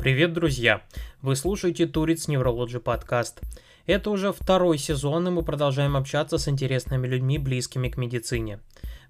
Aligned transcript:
Привет, 0.00 0.32
друзья! 0.32 0.80
Вы 1.20 1.36
слушаете 1.36 1.84
Туриц 1.84 2.26
Неврологи 2.26 2.78
подкаст. 2.78 3.42
Это 3.86 4.08
уже 4.10 4.32
второй 4.32 4.78
сезон, 4.78 5.28
и 5.28 5.30
мы 5.30 5.42
продолжаем 5.42 5.94
общаться 5.94 6.38
с 6.38 6.48
интересными 6.48 7.06
людьми, 7.06 7.36
близкими 7.36 7.90
к 7.90 7.98
медицине. 7.98 8.60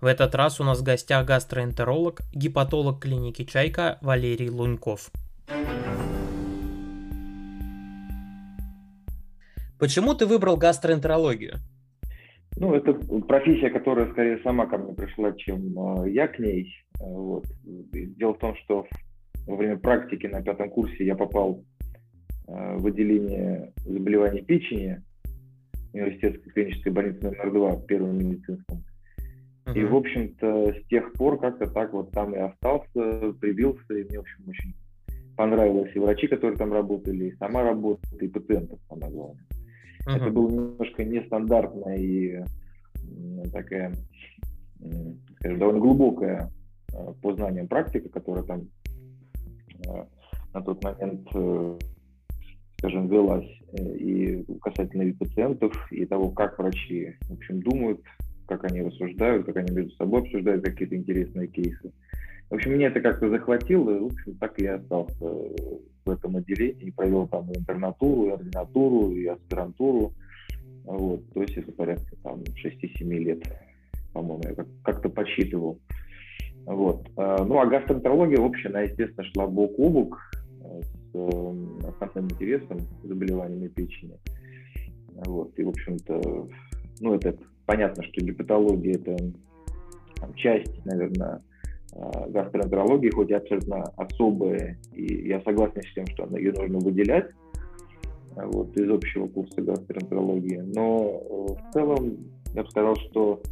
В 0.01 0.07
этот 0.07 0.35
раз 0.35 0.61
у 0.61 0.65
нас 0.65 0.81
в 0.81 0.83
гостях 0.83 1.25
гастроэнтеролог, 1.27 2.23
гепатолог 2.35 3.01
клиники 3.01 3.45
«Чайка» 3.45 3.99
Валерий 4.01 4.51
Луньков. 4.51 5.13
Почему 9.79 10.15
ты 10.15 10.27
выбрал 10.27 10.57
гастроэнтерологию? 10.57 11.59
Ну, 12.57 12.75
это 12.75 12.95
профессия, 13.29 13.71
которая 13.71 14.11
скорее 14.11 14.41
сама 14.43 14.67
ко 14.67 14.77
мне 14.77 14.93
пришла, 14.95 15.31
чем 15.35 16.03
э, 16.03 16.11
я 16.11 16.27
к 16.27 16.41
ней. 16.41 16.75
Э, 17.01 17.05
вот. 17.05 17.45
Дело 17.65 18.35
в 18.35 18.39
том, 18.39 18.57
что 18.65 18.87
во 19.51 19.57
время 19.57 19.79
практики 19.79 20.27
на 20.27 20.43
пятом 20.43 20.71
курсе 20.71 21.05
я 21.05 21.17
попал 21.17 21.65
э, 22.47 22.77
в 22.77 22.87
отделение 22.87 23.73
заболеваний 23.85 24.43
печени 24.43 25.03
университетской 25.93 26.53
клинической 26.53 26.93
больницы 26.93 27.25
номер 27.25 27.53
два, 27.53 27.77
первом 27.81 28.19
медицинском. 28.19 28.85
Uh-huh. 29.67 29.75
И, 29.75 29.85
в 29.85 29.97
общем-то, 29.97 30.73
с 30.73 30.87
тех 30.89 31.13
пор 31.15 31.41
как-то 31.41 31.69
так 31.69 31.93
вот 31.93 32.13
там 32.13 32.33
и 32.33 32.39
остался, 32.39 33.33
прибился, 33.41 33.95
и 33.95 34.05
мне, 34.05 34.19
в 34.19 34.21
общем, 34.21 34.49
очень 34.49 34.75
понравилось 35.37 35.91
и 35.97 35.99
врачи, 35.99 36.29
которые 36.29 36.57
там 36.57 36.73
работали, 36.73 37.25
и 37.25 37.37
сама 37.37 37.65
работа, 37.65 38.07
и 38.21 38.29
пациентов, 38.29 38.79
самое 38.89 39.13
главное. 39.13 39.47
Uh-huh. 40.07 40.17
Это 40.17 40.31
было 40.31 40.49
немножко 40.49 41.05
нестандартная 41.05 41.97
и 41.97 42.45
такая, 43.53 43.93
скажем, 45.41 45.59
довольно 45.59 45.81
глубокая 45.81 46.51
э, 46.95 47.15
по 47.21 47.35
знаниям 47.35 47.67
практика, 47.67 48.09
которая 48.09 48.45
там 48.45 48.69
на 50.53 50.63
тот 50.63 50.83
момент, 50.83 51.29
э, 51.35 51.79
скажем, 52.79 53.09
велась 53.09 53.49
и 53.73 54.45
касательно 54.63 55.13
пациентов, 55.15 55.73
и 55.93 56.05
того, 56.07 56.31
как 56.31 56.59
врачи, 56.59 57.17
в 57.29 57.35
общем, 57.35 57.61
думают, 57.63 58.01
как 58.47 58.65
они 58.65 58.83
рассуждают, 58.83 59.47
как 59.47 59.57
они 59.57 59.73
между 59.73 59.95
собой 59.97 60.23
обсуждают 60.23 60.65
какие-то 60.65 60.97
интересные 60.97 61.47
кейсы. 61.47 61.93
В 62.51 62.55
общем, 62.55 62.73
меня 62.73 62.89
это 62.89 63.01
как-то 63.01 63.31
захватило, 63.31 63.97
и, 63.97 64.01
в 64.01 64.07
общем, 64.07 64.35
так 64.39 64.61
я 64.61 64.75
остался 64.75 65.25
в 66.05 66.11
этом 66.11 66.37
отделении, 66.37 66.91
провел 66.91 67.29
там 67.29 67.49
и 67.53 67.57
интернатуру, 67.57 68.27
и 68.27 68.31
ординатуру, 68.31 69.13
и 69.13 69.27
аспирантуру. 69.27 70.13
Вот, 70.85 71.33
то 71.33 71.43
есть 71.43 71.57
это 71.57 71.71
порядка 71.71 72.17
там 72.25 72.43
6-7 72.43 73.05
лет, 73.19 73.45
по-моему, 74.13 74.43
я 74.43 74.65
как-то 74.83 75.09
подсчитывал. 75.09 75.79
Вот. 76.67 77.09
А, 77.17 77.45
ну, 77.45 77.59
а 77.59 77.67
гастроэнтерология, 77.67 78.39
в 78.39 78.45
общем, 78.45 78.71
она, 78.71 78.83
естественно, 78.83 79.27
шла 79.33 79.47
бок 79.47 79.73
о 79.79 79.89
бок 79.89 80.19
э, 80.63 80.81
с 80.83 81.15
э, 81.15 81.55
основным 82.01 82.33
интересом 82.33 82.79
заболеваниями 83.03 83.69
печени. 83.69 84.17
Вот. 85.27 85.59
И, 85.59 85.63
в 85.63 85.69
общем-то, 85.69 86.49
ну, 87.01 87.15
это 87.15 87.37
понятно, 87.67 88.03
что 88.05 88.25
гепатология– 88.25 88.95
это 88.95 89.17
там, 90.17 90.35
часть, 90.35 90.85
наверное, 90.85 91.43
гастроэнтерологии, 92.29 93.11
хоть 93.11 93.31
и 93.31 93.35
абсолютно 93.35 93.83
особая, 93.97 94.79
и 94.93 95.29
я 95.29 95.41
согласен 95.41 95.83
с 95.83 95.95
тем, 95.95 96.07
что 96.07 96.25
ее 96.37 96.53
нужно 96.53 96.79
выделять 96.79 97.31
вот, 98.37 98.77
из 98.77 98.91
общего 98.91 99.27
курса 99.27 99.61
гастроэнтерологии. 99.61 100.63
Но 100.75 100.99
э, 101.09 101.71
в 101.71 101.73
целом 101.73 102.19
я 102.55 102.63
бы 102.63 102.71
сказал, 102.71 102.97
что 102.97 103.43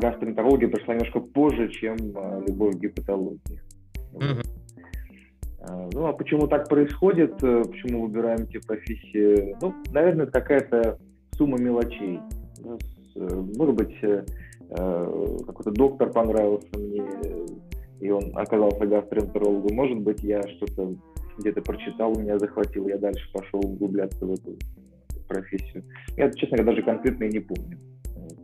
гастроэнтерология 0.00 0.68
пришла 0.68 0.94
немножко 0.94 1.20
позже, 1.20 1.68
чем 1.68 1.96
а, 2.14 2.42
любовь 2.46 2.76
к 2.76 2.80
гепатологии. 2.80 3.62
Mm-hmm. 4.12 5.90
Ну, 5.92 6.06
а 6.06 6.12
почему 6.12 6.46
так 6.46 6.68
происходит, 6.68 7.42
э, 7.42 7.62
почему 7.64 8.06
выбираем 8.06 8.42
эти 8.42 8.58
профессии? 8.64 9.54
Ну, 9.60 9.74
наверное, 9.92 10.24
это 10.24 10.40
какая-то 10.40 10.98
сумма 11.36 11.58
мелочей. 11.58 12.20
Э, 12.64 13.42
может 13.56 13.74
быть, 13.74 13.94
какой-то 14.70 15.70
доктор 15.72 16.10
понравился 16.10 16.68
мне, 16.78 17.02
и 18.00 18.10
он 18.10 18.30
оказался 18.34 18.86
гастроэнтерологом. 18.86 19.76
Может 19.76 19.98
быть, 19.98 20.22
я 20.22 20.42
что-то 20.42 20.94
где-то 21.38 21.62
прочитал, 21.62 22.14
меня 22.14 22.38
захватил, 22.38 22.88
я 22.88 22.98
дальше 22.98 23.30
пошел 23.32 23.60
углубляться 23.60 24.24
в 24.24 24.32
эту 24.32 24.56
профессию. 25.26 25.84
Я, 26.16 26.30
честно 26.32 26.58
говоря, 26.58 26.72
даже 26.72 26.82
конкретно 26.82 27.24
и 27.24 27.32
не 27.32 27.40
помню. 27.40 27.78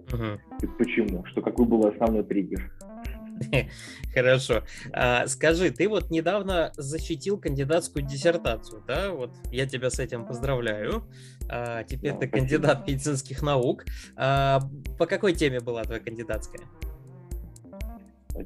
Uh-huh. 0.09 0.39
Почему? 0.79 1.25
Что 1.27 1.43
какой 1.43 1.67
был 1.67 1.87
основной 1.87 2.25
триггер? 2.25 2.71
Хорошо. 4.15 4.63
А, 4.93 5.27
скажи, 5.27 5.71
ты 5.71 5.89
вот 5.89 6.11
недавно 6.11 6.73
защитил 6.77 7.39
кандидатскую 7.39 8.05
диссертацию, 8.05 8.83
да? 8.87 9.11
Вот 9.11 9.33
я 9.51 9.67
тебя 9.67 9.91
с 9.91 9.99
этим 9.99 10.25
поздравляю. 10.25 11.05
А, 11.49 11.83
теперь 11.85 12.13
да, 12.13 12.19
ты 12.19 12.29
спасибо. 12.29 12.39
кандидат 12.39 12.87
медицинских 12.87 13.43
наук. 13.43 13.85
А, 14.17 14.61
по 14.99 15.07
какой 15.07 15.35
теме 15.35 15.61
была 15.61 15.83
твоя 15.85 16.01
кандидатская? 16.01 16.63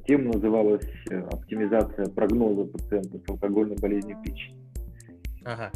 Тема 0.06 0.34
называлась 0.34 0.86
э, 1.10 1.18
«Оптимизация 1.18 2.06
прогноза 2.06 2.64
пациента 2.64 3.18
с 3.18 3.30
алкогольной 3.30 3.76
болезнью 3.76 4.18
печени». 4.22 4.58
Ага. 5.44 5.72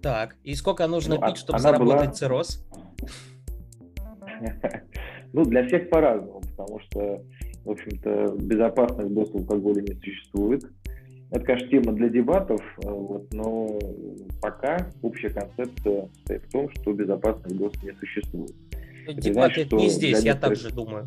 Так, 0.00 0.36
и 0.44 0.54
сколько 0.54 0.86
нужно 0.86 1.16
ну, 1.16 1.26
пить, 1.26 1.36
чтобы 1.36 1.58
заработать 1.58 2.04
была... 2.04 2.12
цирроз? 2.12 2.64
Ну, 5.32 5.44
для 5.44 5.64
всех 5.66 5.88
по-разному, 5.90 6.40
потому 6.40 6.80
что, 6.80 7.22
в 7.64 7.70
общем-то, 7.70 8.34
безопасных 8.40 9.14
доз 9.14 9.32
алкоголя 9.32 9.80
не 9.80 9.94
существует. 9.94 10.64
Это, 11.30 11.44
конечно, 11.44 11.68
тема 11.68 11.92
для 11.92 12.08
дебатов, 12.08 12.60
э, 12.82 12.90
вот, 12.90 13.32
но 13.32 13.78
пока 14.42 14.88
общая 15.02 15.30
концепция 15.30 16.08
стоит 16.24 16.42
в 16.46 16.50
том, 16.50 16.68
что 16.72 16.92
безопасных 16.92 17.56
доз 17.56 17.72
не 17.84 17.92
существует. 17.92 18.54
Дебаты 19.06 19.60
это 19.60 19.76
не 19.76 19.88
здесь, 19.88 20.24
я 20.24 20.34
также 20.34 20.72
думаю 20.72 21.04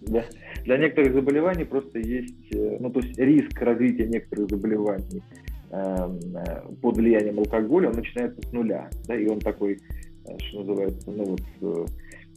для, 0.00 0.24
для 0.64 0.78
некоторых 0.78 1.14
заболеваний 1.14 1.64
просто 1.64 1.98
есть, 1.98 2.52
э, 2.52 2.76
ну, 2.80 2.90
то 2.90 3.00
есть 3.00 3.18
риск 3.18 3.60
развития 3.60 4.06
некоторых 4.06 4.50
заболеваний 4.50 5.22
эм, 5.70 6.18
э, 6.36 6.74
под 6.80 6.96
влиянием 6.96 7.38
алкоголя, 7.38 7.88
он 7.90 7.96
начинается 7.96 8.40
с 8.46 8.52
нуля, 8.52 8.88
да, 9.06 9.16
и 9.16 9.26
он 9.26 9.40
такой, 9.40 9.78
э, 10.26 10.38
что 10.38 10.60
называется, 10.60 11.10
ну 11.10 11.36
вот, 11.60 11.90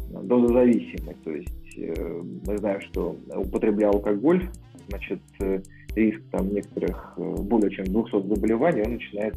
дозозависимый, 0.10 1.16
то 1.24 1.32
есть 1.32 1.78
э, 1.78 2.22
мы 2.48 2.58
знаем, 2.58 2.82
что 2.82 3.16
употребляя 3.36 3.92
алкоголь, 3.92 4.48
значит, 4.90 5.20
э, 5.40 5.62
риск 5.96 6.22
там 6.32 6.54
некоторых 6.54 7.14
э, 7.18 7.36
более 7.42 7.72
чем 7.72 7.86
200 7.86 8.28
заболеваний, 8.28 8.84
он 8.86 8.94
начинает 8.94 9.36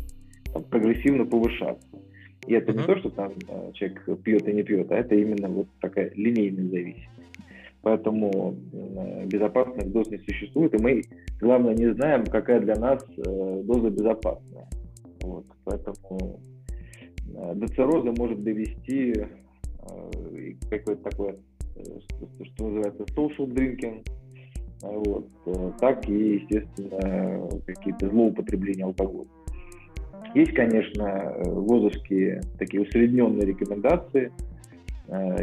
там, 0.53 0.63
прогрессивно 0.65 1.25
повышаться. 1.25 1.87
И 2.47 2.55
это 2.55 2.73
не 2.73 2.85
то, 2.85 2.97
что 2.99 3.11
там 3.11 3.33
человек 3.75 4.23
пьет 4.23 4.49
и 4.49 4.53
не 4.53 4.63
пьет, 4.63 4.93
а 4.93 4.97
это 4.97 5.17
именно 5.17 5.49
вот 5.49 5.67
такая 5.81 6.13
линейная 6.15 6.69
зависимость. 6.69 7.09
Поэтому 7.83 8.55
безопасных 9.27 9.91
доз 9.91 10.09
не 10.11 10.19
существует, 10.19 10.75
и 10.75 10.83
мы, 10.83 11.03
главное, 11.41 11.75
не 11.75 11.93
знаем, 11.95 12.25
какая 12.25 12.61
для 12.61 12.77
нас 12.77 13.05
доза 13.17 13.91
безопасная. 13.91 14.69
Вот, 15.23 15.45
поэтому 15.65 16.41
до 17.55 17.67
цирроза 17.67 18.13
может 18.17 18.45
довести 18.45 19.27
какое-то 20.71 21.03
такое, 21.03 21.37
что 22.45 22.69
называется, 22.69 23.05
social 23.15 23.47
drinking, 23.49 24.07
вот, 24.83 25.29
так 25.79 26.09
и, 26.09 26.35
естественно, 26.37 27.49
какие-то 27.67 28.09
злоупотребления 28.09 28.85
алкоголя. 28.85 29.29
Есть, 30.35 30.53
конечно, 30.53 31.35
ВОЗовские 31.45 32.43
такие 32.59 32.83
усредненные 32.83 33.47
рекомендации 33.47 34.33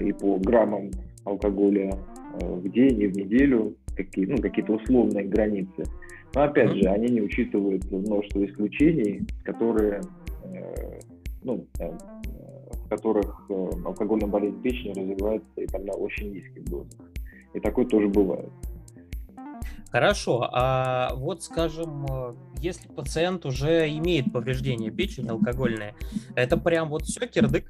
и 0.01 0.11
по 0.13 0.37
граммам 0.37 0.91
алкоголя 1.23 1.97
Э, 2.41 2.53
в 2.53 2.69
день 2.69 2.99
и 3.01 3.07
в 3.07 3.15
неделю, 3.15 3.75
какие, 3.95 4.25
ну, 4.25 4.37
какие-то 4.37 4.73
условные 4.73 5.25
границы. 5.25 5.83
Но 6.33 6.43
опять 6.43 6.71
же, 6.71 6.89
они 6.89 7.09
не 7.09 7.21
учитывают 7.21 7.89
множество 7.91 8.43
исключений, 8.43 9.21
которые, 9.43 10.01
э, 10.45 10.99
ну, 11.43 11.65
э, 11.79 11.91
которых 12.95 13.45
э, 13.49 13.69
алкогольная 13.85 14.27
болезнь 14.27 14.61
печени 14.61 14.91
развивается 14.91 15.61
и 15.61 15.65
там 15.67 15.85
на 15.85 15.93
очень 15.93 16.31
низких 16.33 16.63
дозах. 16.65 16.99
И 17.53 17.59
такое 17.59 17.85
тоже 17.85 18.07
бывает. 18.07 18.49
Хорошо, 19.91 20.49
а 20.51 21.13
вот, 21.15 21.43
скажем, 21.43 22.05
э, 22.05 22.33
если 22.59 22.87
пациент 22.87 23.45
уже 23.45 23.87
имеет 23.89 24.31
повреждение 24.31 24.91
печени 24.91 25.29
алкогольное, 25.29 25.95
это 26.35 26.57
прям 26.57 26.89
вот 26.89 27.03
все 27.03 27.27
кирдык? 27.27 27.65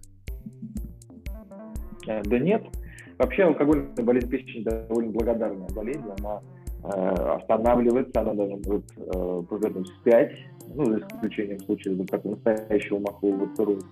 Э, 2.07 2.21
да 2.23 2.39
нет, 2.39 2.63
Вообще 3.17 3.43
алкогольная 3.43 4.03
болезнь 4.03 4.29
печени 4.29 4.63
довольно 4.63 5.11
благодарная 5.11 5.69
болезнь, 5.69 6.03
она 6.19 6.41
э, 6.83 6.87
останавливается, 7.39 8.21
она 8.21 8.33
даже 8.33 8.55
может 8.65 8.85
э, 8.97 9.43
повернуть 9.49 9.89
вспять, 9.89 10.31
ну, 10.73 10.85
за 10.85 10.97
исключением 10.99 11.59
случаев 11.59 11.97
вот 11.97 12.09
такого 12.09 12.35
настоящего 12.35 12.99
махового 12.99 13.47
цирроза, 13.55 13.85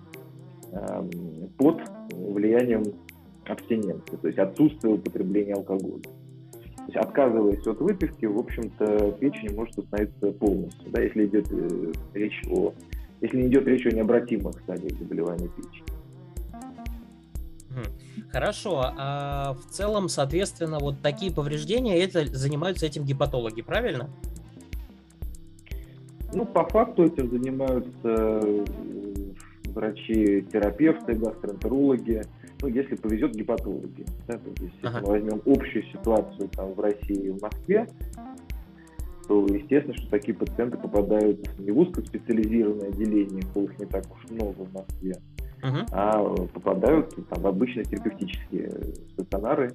под 1.58 1.80
влиянием 2.12 2.84
абстиненции, 3.44 4.16
то 4.16 4.26
есть 4.26 4.38
отсутствие 4.38 4.94
употребления 4.94 5.54
алкоголя. 5.54 6.02
То 6.02 6.84
есть, 6.86 6.96
отказываясь 6.96 7.66
от 7.66 7.80
выпивки, 7.80 8.26
в 8.26 8.38
общем-то, 8.38 9.12
печень 9.20 9.54
может 9.54 9.78
остановиться 9.78 10.32
полностью, 10.32 10.90
да, 10.90 11.00
если 11.00 11.26
идет 11.26 11.46
э, 11.52 11.92
речь 12.14 12.42
о 12.50 12.72
если 13.22 13.40
не 13.40 13.48
идет 13.48 13.66
речь 13.66 13.86
о 13.86 13.90
необратимых 13.90 14.60
стадиях 14.60 14.98
заболевания 14.98 15.48
печени. 15.48 15.84
Хорошо. 18.30 18.92
А 18.98 19.54
в 19.54 19.70
целом, 19.70 20.08
соответственно, 20.08 20.78
вот 20.78 21.00
такие 21.02 21.32
повреждения, 21.32 22.02
это 22.02 22.26
занимаются 22.26 22.84
этим 22.84 23.04
гепатологи, 23.04 23.62
правильно? 23.62 24.10
Ну, 26.34 26.44
по 26.44 26.64
факту 26.64 27.04
этим 27.04 27.30
занимаются 27.30 28.40
врачи-терапевты, 29.72 31.14
гастроэнтерологи, 31.14 32.22
ну, 32.60 32.68
если 32.68 32.94
повезет, 32.94 33.34
гепатологи. 33.34 34.06
Да, 34.28 34.38
то 34.38 34.48
есть, 34.48 34.60
если 34.60 34.86
ага. 34.86 35.00
мы 35.02 35.08
возьмем 35.08 35.42
общую 35.46 35.84
ситуацию 35.92 36.48
там, 36.50 36.72
в 36.74 36.80
России 36.80 37.26
и 37.26 37.30
в 37.30 37.42
Москве, 37.42 37.88
то 39.26 39.46
естественно, 39.46 39.94
что 39.94 40.10
такие 40.10 40.36
пациенты 40.36 40.76
попадают 40.78 41.58
не 41.58 41.70
в 41.70 41.78
узкоспециализированное 41.78 42.88
отделение, 42.88 43.40
их 43.40 43.78
не 43.78 43.86
так 43.86 44.04
уж 44.12 44.30
много 44.30 44.64
в 44.64 44.72
Москве, 44.72 45.16
uh-huh. 45.62 45.86
а 45.92 46.46
попадают 46.48 47.14
там, 47.28 47.42
в 47.42 47.46
обычные 47.46 47.84
терапевтические 47.84 48.70
стационары, 49.12 49.72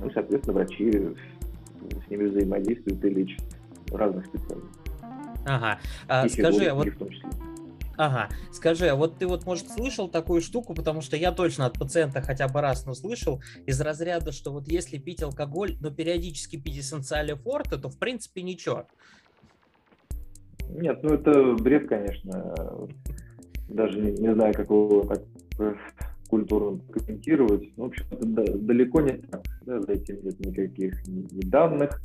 ну, 0.00 0.10
соответственно, 0.10 0.54
врачи 0.54 0.92
с 0.92 2.10
ними 2.10 2.26
взаимодействуют 2.26 3.04
и 3.04 3.08
лечат 3.08 3.42
разных 3.92 4.26
специальностей. 4.26 4.82
Ага. 5.46 5.78
А, 6.08 6.28
скажи, 6.28 6.72
вот... 6.72 6.88
В 6.88 6.98
том 6.98 7.08
числе. 7.10 7.28
Ага, 7.96 8.28
скажи, 8.52 8.88
а 8.88 8.94
вот 8.94 9.18
ты 9.18 9.26
вот, 9.26 9.46
может, 9.46 9.70
слышал 9.70 10.08
такую 10.08 10.40
штуку, 10.42 10.74
потому 10.74 11.00
что 11.00 11.16
я 11.16 11.32
точно 11.32 11.66
от 11.66 11.78
пациента 11.78 12.20
хотя 12.20 12.48
бы 12.48 12.60
раз, 12.60 12.84
но 12.84 12.94
слышал, 12.94 13.40
из 13.66 13.80
разряда, 13.80 14.32
что 14.32 14.52
вот 14.52 14.68
если 14.68 14.98
пить 14.98 15.22
алкоголь, 15.22 15.76
но 15.80 15.90
периодически 15.90 16.56
пить 16.56 16.78
эссенциали 16.78 17.34
форте, 17.34 17.76
то 17.76 17.88
в 17.88 17.98
принципе 17.98 18.42
ничего. 18.42 18.86
Нет, 20.68 21.02
ну 21.02 21.14
это 21.14 21.54
бред, 21.54 21.88
конечно. 21.88 22.88
Даже 23.68 23.98
не, 24.00 24.12
не 24.12 24.34
знаю, 24.34 24.52
как 24.52 24.68
его 24.68 25.02
так 25.04 25.22
культурно 26.28 26.80
комментировать. 26.92 27.70
Ну, 27.76 27.84
в 27.84 27.86
общем, 27.88 28.04
это 28.10 28.58
далеко 28.58 29.00
не 29.00 29.12
так. 29.12 29.42
Да, 29.64 29.80
за 29.80 29.92
этим 29.92 30.22
нет 30.22 30.38
никаких 30.40 31.06
ни 31.06 31.44
данных, 31.48 32.02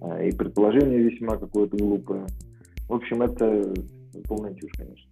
а, 0.00 0.22
и 0.22 0.32
предположение 0.32 0.98
весьма 0.98 1.36
какое-то 1.36 1.76
глупое. 1.76 2.26
В 2.88 2.94
общем, 2.94 3.22
это 3.22 3.74
полная 4.26 4.54
чушь, 4.54 4.72
конечно. 4.76 5.07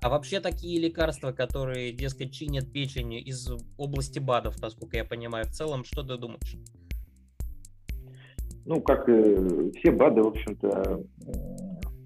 А 0.00 0.08
вообще 0.08 0.40
такие 0.40 0.80
лекарства, 0.80 1.32
которые, 1.32 1.92
дескать, 1.92 2.32
чинят 2.32 2.70
печень 2.70 3.14
из 3.14 3.50
области 3.76 4.20
БАДов, 4.20 4.60
насколько 4.60 4.96
я 4.96 5.04
понимаю, 5.04 5.44
в 5.46 5.50
целом, 5.50 5.84
что 5.84 6.02
ты 6.02 6.16
думаешь? 6.16 6.56
Ну, 8.64 8.80
как 8.80 9.08
и 9.08 9.72
все 9.78 9.90
БАДы, 9.90 10.22
в 10.22 10.28
общем-то, 10.28 11.02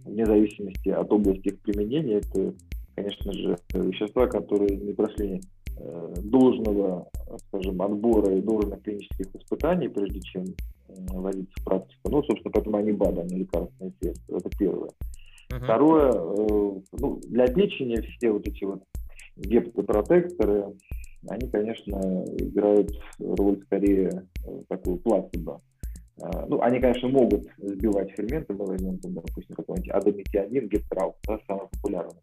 вне 0.04 0.24
зависимости 0.24 0.88
от 0.88 1.12
области 1.12 1.48
их 1.48 1.60
применения, 1.60 2.18
это, 2.18 2.54
конечно 2.94 3.32
же, 3.32 3.58
вещества, 3.74 4.26
которые 4.26 4.76
не 4.76 4.92
прошли 4.92 5.40
э, 5.76 6.14
должного, 6.22 7.10
скажем, 7.48 7.82
отбора 7.82 8.36
и 8.36 8.40
должных 8.40 8.82
клинических 8.82 9.34
испытаний, 9.34 9.88
прежде 9.88 10.20
чем 10.20 10.44
вводиться 10.88 11.52
в 11.60 11.64
практику. 11.64 12.10
Ну, 12.10 12.22
собственно, 12.22 12.52
поэтому 12.52 12.76
они 12.76 12.92
БАДы, 12.92 13.20
а 13.20 13.24
не 13.24 13.38
лекарственные 13.40 13.92
средства. 14.00 14.36
Это 14.36 14.50
первое. 14.56 14.90
Uh-huh. 15.52 15.64
Второе, 15.64 16.12
э, 16.12 16.80
ну, 16.92 17.20
для 17.28 17.46
печени 17.46 17.96
все 17.96 18.30
вот 18.30 18.46
эти 18.46 18.64
вот 18.64 18.82
гептопротекторы, 19.36 20.74
они, 21.28 21.50
конечно, 21.50 22.24
играют 22.38 22.90
роль 23.18 23.60
скорее 23.66 24.26
э, 24.46 24.62
такую 24.68 24.96
плацебо. 24.96 25.60
А, 26.22 26.46
ну, 26.46 26.62
они, 26.62 26.80
конечно, 26.80 27.08
могут 27.08 27.42
сбивать 27.58 28.12
ферменты, 28.12 28.54
мы 28.54 28.64
возьмем, 28.64 28.98
там, 28.98 29.12
допустим, 29.12 29.54
какой-нибудь 29.56 29.90
адомитианин, 29.90 30.68
гептрал, 30.68 31.16
да, 31.26 31.38
самый 31.46 31.68
популярный. 31.72 32.16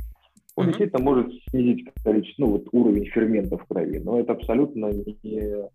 Он 0.56 0.66
uh-huh. 0.66 0.68
действительно 0.70 1.04
может 1.04 1.32
снизить 1.52 1.88
количество, 2.04 2.46
ну, 2.46 2.52
вот 2.54 2.68
уровень 2.72 3.06
ферментов 3.06 3.62
в 3.62 3.68
крови, 3.68 4.00
но 4.00 4.20
это 4.20 4.34
абсолютно 4.34 4.88
не, 4.88 5.40
э, 5.40 5.68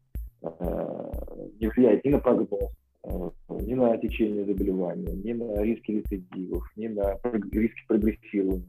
не 1.61 1.69
влияет 1.69 2.05
ни 2.05 2.11
на 2.11 2.19
прогноз, 2.19 2.49
Э, 2.51 2.84
ни 3.05 3.75
на 3.75 3.97
течение 3.99 4.45
заболевания, 4.45 5.13
ни 5.13 5.33
на 5.33 5.63
риски 5.63 5.93
рецидивов, 5.93 6.65
ни 6.77 6.89
на 6.89 7.19
риски 7.53 7.87
прогрессирования. 7.87 8.69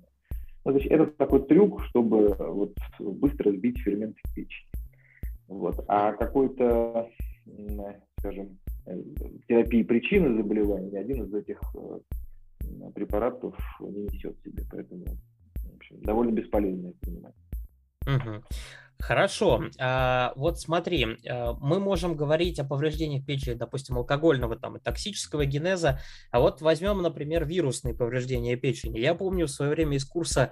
Ну, 0.66 0.74
то 0.74 0.80
это 0.80 1.06
такой 1.18 1.46
трюк, 1.46 1.84
чтобы 1.86 2.36
вот 2.40 2.74
быстро 3.00 3.52
сбить 3.52 3.80
ферменты 3.80 4.20
печени. 4.34 4.68
Вот. 5.48 5.84
А 5.88 6.14
какой-то, 6.14 7.10
скажем, 8.20 8.58
э, 8.88 9.02
терапии 9.48 9.84
причины 9.84 10.36
заболевания 10.36 10.90
ни 10.90 10.98
один 10.98 11.24
из 11.24 11.34
этих 11.34 11.62
э, 11.76 12.00
препаратов 12.96 13.56
не 13.80 14.06
несет 14.06 14.36
себе. 14.44 14.64
Поэтому 14.72 15.06
в 15.06 15.76
общем, 15.76 16.02
довольно 16.02 16.32
бесполезно 16.32 16.88
их 16.88 16.96
принимать. 16.96 17.36
Угу. 18.06 18.44
Хорошо. 19.00 19.66
А, 19.78 20.34
вот 20.36 20.60
смотри, 20.60 21.18
а, 21.28 21.54
мы 21.60 21.80
можем 21.80 22.16
говорить 22.16 22.60
о 22.60 22.63
повреждениях 22.63 23.25
печени, 23.25 23.56
допустим, 23.56 23.98
алкогольного 23.98 24.56
там 24.56 24.78
и 24.78 24.80
токсического 24.80 25.46
генеза, 25.46 26.00
а 26.31 26.40
вот 26.40 26.62
возьмем, 26.62 27.02
например, 27.02 27.46
вирусные 27.46 27.94
повреждения 27.94 28.56
печени. 28.56 29.00
Я 29.00 29.13
помню 29.13 29.48
в 29.48 29.52
свое 29.52 29.72
время 29.72 29.98
из 29.98 30.06
курса, 30.06 30.52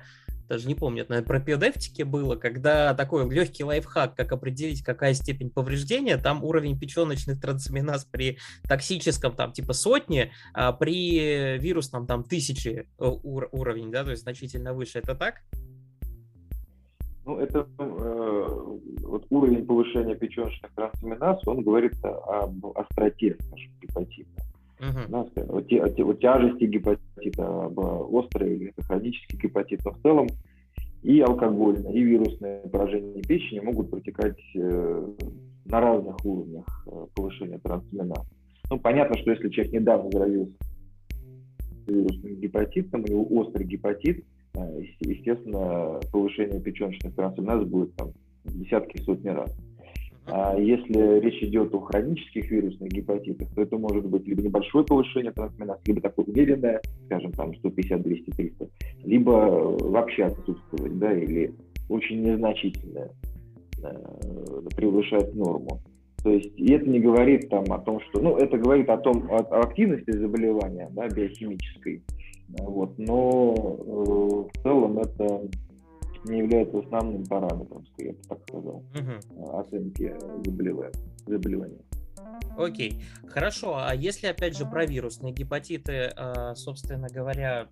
даже 0.50 0.68
не 0.68 0.76
помню, 0.76 1.06
наверное, 1.08 1.26
про 1.26 1.40
педевтики 1.40 2.04
было, 2.04 2.36
когда 2.36 2.94
такой 2.94 3.28
легкий 3.34 3.64
лайфхак, 3.64 4.16
как 4.16 4.34
определить, 4.34 4.84
какая 4.84 5.14
степень 5.14 5.50
повреждения, 5.50 6.18
там 6.18 6.44
уровень 6.44 6.78
печеночных 6.78 7.40
трансаминаз 7.40 8.06
при 8.06 8.38
токсическом 8.68 9.36
там 9.36 9.54
типа 9.54 9.74
сотни, 9.74 10.32
а 10.54 10.74
при 10.74 11.58
вирусном 11.58 12.06
там 12.06 12.24
тысячи 12.24 12.88
э, 13.00 13.04
ур- 13.04 13.50
уровень, 13.52 13.90
да, 13.90 14.04
то 14.04 14.12
есть 14.12 14.24
значительно 14.24 14.74
выше. 14.74 15.00
Это 15.00 15.16
так? 15.16 15.42
Ну, 17.25 17.38
это 17.38 17.68
э, 17.80 18.48
вот 19.04 19.25
уровень 19.30 19.66
повышения 19.66 20.16
печеночных 20.16 20.72
трансаминаз, 20.74 21.40
он 21.48 21.62
говорит 21.62 21.94
об 22.04 22.66
остроте 22.75 23.38
скажем, 23.40 23.72
гепатита. 23.81 24.44
Uh-huh. 24.80 25.08
Да, 25.08 25.44
о, 25.48 25.62
те, 25.62 25.81
о, 25.81 25.90
те, 25.90 26.04
о 26.04 26.14
тяжести 26.14 26.66
гепатита, 26.66 27.66
об 27.66 27.80
острой 27.80 28.56
или 28.56 28.74
хронический 28.78 29.38
гепатит. 29.38 29.80
Но 29.86 29.92
в 29.92 30.02
целом 30.02 30.28
и 31.04 31.22
алкогольное, 31.22 31.92
и 31.92 32.02
вирусное 32.02 32.62
поражение 32.68 33.22
печени 33.22 33.60
могут 33.60 33.90
протекать 33.90 34.40
э, 34.56 35.08
на 35.66 35.80
разных 35.80 36.25
уровнях 36.25 36.66
э, 36.88 37.06
повышения 37.15 37.60
трансаминаз. 37.60 38.25
Ну, 38.70 38.80
понятно, 38.80 39.18
что 39.18 39.32
если 39.32 39.50
человек 39.50 39.74
недавно 39.74 40.10
заразился 40.12 40.56
вирусным 41.88 42.36
гепатитом, 42.36 43.03
у 43.03 43.08
него 43.08 43.27
острый 43.39 43.65
гепатит, 43.65 44.25
естественно, 45.00 46.00
повышение 46.12 46.62
печеночных 46.62 47.15
трансаминаз 47.15 47.65
будет 47.65 47.95
там 47.95 48.12
десятки, 48.45 48.98
сотни 49.01 49.29
раз. 49.29 49.55
А 50.25 50.57
если 50.57 51.19
речь 51.19 51.43
идет 51.43 51.74
о 51.74 51.81
хронических 51.81 52.50
вирусных 52.50 52.89
гепатитах, 52.89 53.53
то 53.53 53.62
это 53.62 53.77
может 53.77 54.05
быть 54.05 54.25
либо 54.25 54.41
небольшое 54.41 54.86
повышение 54.86 55.33
трансаминаз, 55.33 55.79
либо 55.86 56.00
такое 56.00 56.25
умеренное, 56.25 56.81
скажем, 57.05 57.33
там 57.33 57.53
150, 57.55 58.01
200, 58.01 58.29
300, 58.31 58.69
либо 59.03 59.31
вообще 59.31 60.25
отсутствовать, 60.25 60.98
да, 60.98 61.12
или 61.12 61.53
очень 61.89 62.22
незначительное, 62.22 63.12
э, 63.83 64.62
превышать 64.77 65.36
норму. 65.36 65.81
То 66.24 66.29
есть 66.29 66.57
и 66.57 66.72
это 66.72 66.89
не 66.89 67.01
говорит 67.01 67.50
там 67.50 67.65
о 67.69 67.79
том, 67.79 68.00
что, 68.00 68.22
ну, 68.22 68.38
это 68.38 68.57
говорит 68.57 68.89
о 68.89 68.98
том, 68.98 69.29
о, 69.29 69.39
о 69.39 69.60
активности 69.60 70.12
заболевания, 70.12 70.89
да, 70.91 71.10
биохимической, 71.10 72.01
вот, 72.50 72.98
но 72.98 73.54
э, 73.56 74.60
в 74.60 74.64
целом 74.64 75.00
это 75.00 75.50
не 76.26 76.40
является 76.40 76.80
основным 76.80 77.26
параметром, 77.26 77.86
я 77.98 78.12
бы 78.12 78.20
так 78.28 78.42
сказал, 78.48 78.76
угу. 78.76 79.58
оценки 79.58 80.16
заболевания. 80.46 80.94
заболевания. 81.26 81.80
Окей, 82.58 83.04
хорошо. 83.28 83.78
А 83.78 83.94
если 83.94 84.28
опять 84.28 84.58
же 84.58 84.66
про 84.66 84.86
вирусные 84.86 85.34
гепатиты, 85.34 86.14
э, 86.16 86.54
собственно 86.56 87.08
говоря, 87.10 87.68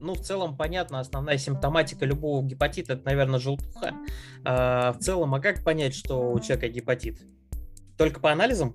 ну, 0.00 0.14
в 0.14 0.20
целом, 0.20 0.56
понятно, 0.56 1.00
основная 1.00 1.38
симптоматика 1.38 2.04
любого 2.04 2.44
гепатита 2.44 2.94
это, 2.94 3.04
наверное, 3.06 3.38
желтуха. 3.38 3.94
А, 4.44 4.92
в 4.92 4.98
целом, 4.98 5.34
а 5.34 5.40
как 5.40 5.64
понять, 5.64 5.94
что 5.94 6.30
у 6.30 6.38
человека 6.38 6.68
гепатит? 6.68 7.18
Только 7.96 8.20
по 8.20 8.30
анализам? 8.30 8.74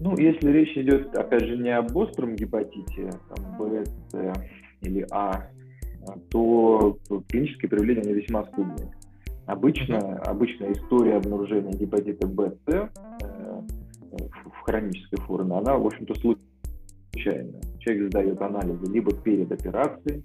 Ну, 0.00 0.16
если 0.18 0.50
речь 0.50 0.76
идет, 0.76 1.14
опять 1.16 1.44
же, 1.44 1.56
не 1.56 1.70
об 1.70 1.94
остром 1.96 2.34
гепатите, 2.34 3.10
там, 3.34 3.58
Б, 3.58 3.84
С 4.10 4.32
или 4.82 5.06
А, 5.10 5.48
то 6.30 6.98
клинические 7.28 7.68
проявления 7.68 8.02
они 8.02 8.14
весьма 8.14 8.44
скудные. 8.44 8.92
Обычно, 9.46 10.16
обычная 10.18 10.72
история 10.72 11.16
обнаружения 11.16 11.72
гепатита 11.72 12.26
Б, 12.26 12.52
С 12.66 12.72
э, 12.72 12.88
в 14.44 14.60
хронической 14.64 15.18
форме, 15.20 15.54
она, 15.56 15.76
в 15.76 15.86
общем-то, 15.86 16.14
случайная. 16.14 17.60
Человек 17.78 18.08
сдает 18.08 18.40
анализы 18.40 18.90
либо 18.92 19.14
перед 19.14 19.52
операцией, 19.52 20.22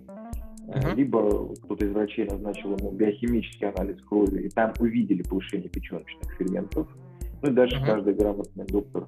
uh-huh. 0.68 0.96
либо 0.96 1.54
кто-то 1.56 1.86
из 1.86 1.92
врачей 1.92 2.26
назначил 2.26 2.78
ему 2.78 2.92
биохимический 2.92 3.70
анализ 3.70 4.02
крови, 4.04 4.44
и 4.44 4.50
там 4.50 4.74
увидели 4.80 5.22
повышение 5.24 5.70
печеночных 5.70 6.32
ферментов, 6.38 6.88
Ну 7.42 7.50
и 7.50 7.54
дальше 7.54 7.78
uh-huh. 7.78 7.86
каждый 7.86 8.14
грамотный 8.14 8.66
доктор 8.66 9.08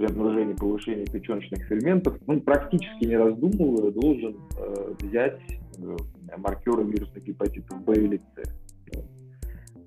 при 0.00 0.06
обнаружении 0.06 0.54
повышения 0.54 1.04
печеночных 1.04 1.62
ферментов, 1.66 2.16
он 2.26 2.40
практически 2.40 3.04
не 3.04 3.18
раздумывая 3.18 3.90
должен 3.90 4.34
э, 4.56 4.94
взять 4.98 5.38
э, 5.76 5.96
маркеры 6.38 6.84
вирусных 6.84 7.22
гепатитов 7.22 7.84
Б 7.84 7.92
или 7.92 8.16
С. 8.34 8.50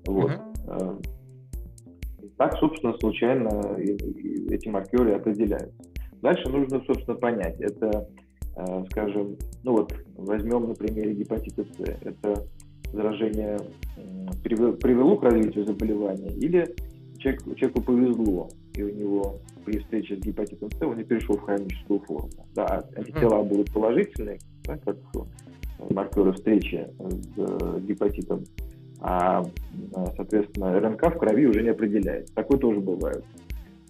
Вот. 0.06 0.30
Uh-huh. 0.30 1.04
Так, 2.36 2.56
собственно, 2.58 2.96
случайно 2.98 3.76
эти 3.76 4.68
маркеры 4.68 5.14
определяются. 5.14 5.74
Дальше 6.22 6.48
нужно, 6.48 6.80
собственно, 6.86 7.16
понять, 7.16 7.60
это, 7.60 8.08
э, 8.56 8.84
скажем, 8.92 9.36
ну 9.64 9.72
вот, 9.72 9.94
возьмем 10.16 10.68
на 10.68 10.74
примере 10.74 11.14
гепатита 11.14 11.64
С, 11.64 11.80
это 11.80 12.46
заражение 12.92 13.58
привело 14.44 15.16
к 15.16 15.24
развитию 15.24 15.64
заболевания 15.64 16.30
или 16.36 16.72
человек, 17.18 17.42
человеку 17.56 17.82
повезло, 17.82 18.48
и 18.74 18.82
у 18.82 18.90
него 18.90 19.38
при 19.64 19.78
встрече 19.78 20.16
с 20.16 20.20
гепатитом 20.20 20.70
С 20.70 20.82
он 20.82 20.96
не 20.96 21.04
перешел 21.04 21.36
в 21.36 21.42
хроническую 21.42 22.00
форму. 22.00 22.30
Да, 22.54 22.84
антитела 22.96 23.42
будут 23.42 23.72
положительные, 23.72 24.38
да, 24.64 24.76
как 24.78 24.96
маркеры 25.90 26.32
встречи 26.32 26.86
с 26.98 27.38
э, 27.38 27.80
гепатитом, 27.80 28.44
а, 29.00 29.44
соответственно, 30.16 30.78
РНК 30.80 31.14
в 31.14 31.18
крови 31.18 31.46
уже 31.46 31.62
не 31.62 31.70
определяется. 31.70 32.34
Такое 32.34 32.58
тоже 32.58 32.80
бывает. 32.80 33.24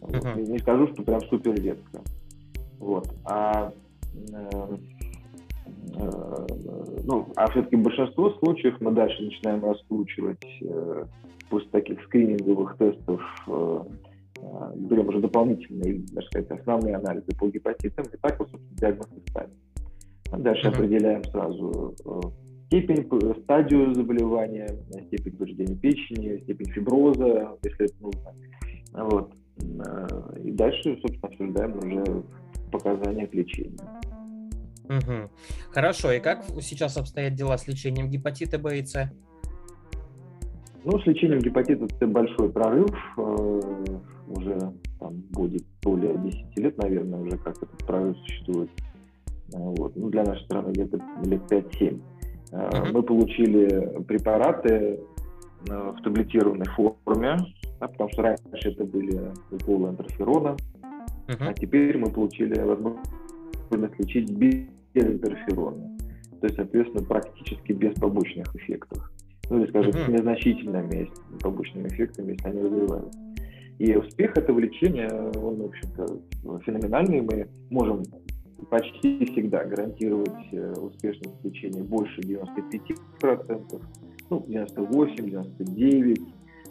Uh-huh. 0.01 0.43
Не, 0.43 0.53
не 0.53 0.59
скажу, 0.59 0.89
что 0.89 1.03
прям 1.03 1.21
супер 1.23 1.55
редко. 1.55 2.01
Вот. 2.79 3.09
А, 3.25 3.73
э, 4.33 4.77
э, 5.97 6.47
ну, 7.05 7.29
а 7.37 7.51
все-таки 7.51 7.77
большинство 7.77 8.31
случаев 8.31 8.81
мы 8.81 8.91
дальше 8.91 9.23
начинаем 9.23 9.65
раскручивать 9.65 10.45
э, 10.63 11.05
после 11.49 11.69
таких 11.71 12.03
скрининговых 12.05 12.77
тестов 12.77 13.21
э, 13.47 13.81
э, 14.45 14.77
берем 14.77 15.09
уже 15.09 15.21
дополнительные, 15.21 16.03
так 16.15 16.25
сказать, 16.25 16.51
основные 16.51 16.97
анализы 16.97 17.29
по 17.39 17.49
гепатитам, 17.49 18.05
и 18.13 18.17
так, 18.17 18.39
вот, 18.39 18.51
собственно, 18.51 18.77
диагноз 18.77 19.09
и 19.17 19.31
ставим. 19.31 19.51
А 20.31 20.39
дальше 20.39 20.67
uh-huh. 20.67 20.75
определяем 20.75 21.25
сразу 21.25 21.95
э, 22.05 22.21
степень, 22.67 23.09
стадию 23.43 23.95
заболевания, 23.95 24.69
степень 25.07 25.37
повреждения 25.37 25.77
печени, 25.77 26.43
степень 26.43 26.73
фиброза, 26.73 27.57
если 27.63 27.85
это 27.87 27.95
нужно. 28.01 28.35
Вот. 28.93 29.33
И 30.43 30.51
дальше, 30.51 30.99
собственно, 31.01 31.29
обсуждаем 31.29 31.79
уже 31.79 32.23
показания 32.73 33.27
к 33.27 33.35
лечению. 33.35 33.79
Угу. 34.85 35.31
Хорошо, 35.71 36.13
и 36.13 36.21
как 36.21 36.45
сейчас 36.61 36.97
обстоят 36.97 37.35
дела 37.35 37.57
с 37.57 37.67
лечением 37.69 38.11
гепатита 38.11 38.59
Б 38.59 38.79
и 38.79 38.85
С? 38.85 39.11
Ну, 40.85 40.99
с 40.99 41.07
лечением 41.07 41.39
гепатита 41.39 41.87
С 41.87 42.07
большой 42.07 42.53
прорыв. 42.53 42.91
Э, 44.27 44.33
уже 44.33 44.73
там, 44.99 45.15
будет 45.31 45.65
более 45.83 46.17
10 46.19 46.59
лет, 46.59 46.79
наверное, 46.79 47.21
уже 47.21 47.37
как 47.39 47.57
этот 47.57 47.79
прорыв 47.87 48.17
существует. 48.19 48.71
Э, 49.53 49.59
вот. 49.59 49.97
Ну, 49.97 50.11
для 50.11 50.25
нашей 50.25 50.45
страны 50.45 50.71
где-то 50.73 51.01
лет 51.25 51.43
5-7. 51.51 52.01
Uh-huh. 52.51 52.93
Мы 52.93 53.03
получили 53.03 54.01
препараты 54.07 55.01
в 55.67 55.97
таблетированной 56.05 56.67
форме, 56.67 57.39
да, 57.81 57.89
потому 57.89 58.11
что 58.11 58.23
раньше 58.23 58.71
это 58.71 58.85
были 58.85 59.33
уколы 59.51 59.89
интерферона, 59.89 60.57
uh-huh. 61.27 61.49
а 61.49 61.55
теперь 61.55 61.99
мы 61.99 62.11
получили 62.11 62.61
возможность 62.61 63.99
лечить 63.99 64.31
без 64.31 64.67
интерферона. 64.95 65.97
То 66.41 66.47
есть, 66.47 66.57
соответственно, 66.57 67.05
практически 67.05 67.73
без 67.73 67.95
побочных 67.95 68.55
эффектов 68.55 69.11
ну 69.51 69.63
или, 69.63 69.69
скажем, 69.69 69.93
с 69.93 70.09
незначительными 70.09 71.11
побочными 71.41 71.89
эффектами, 71.89 72.33
если 72.33 72.49
они 72.49 72.63
развиваются. 72.63 73.19
И 73.79 73.95
успех 73.97 74.37
этого 74.37 74.59
лечения, 74.59 75.11
он, 75.11 75.63
в 75.63 75.65
общем-то, 75.67 76.61
феноменальный. 76.65 77.21
Мы 77.21 77.49
можем 77.71 78.03
почти 78.71 79.25
всегда 79.27 79.65
гарантировать 79.65 80.53
э, 80.53 80.73
успешность 80.75 81.45
лечения 81.45 81.83
больше 81.83 82.21
95%, 82.21 83.83
ну, 84.31 84.45
98, 84.47 85.31
99. 85.31 86.21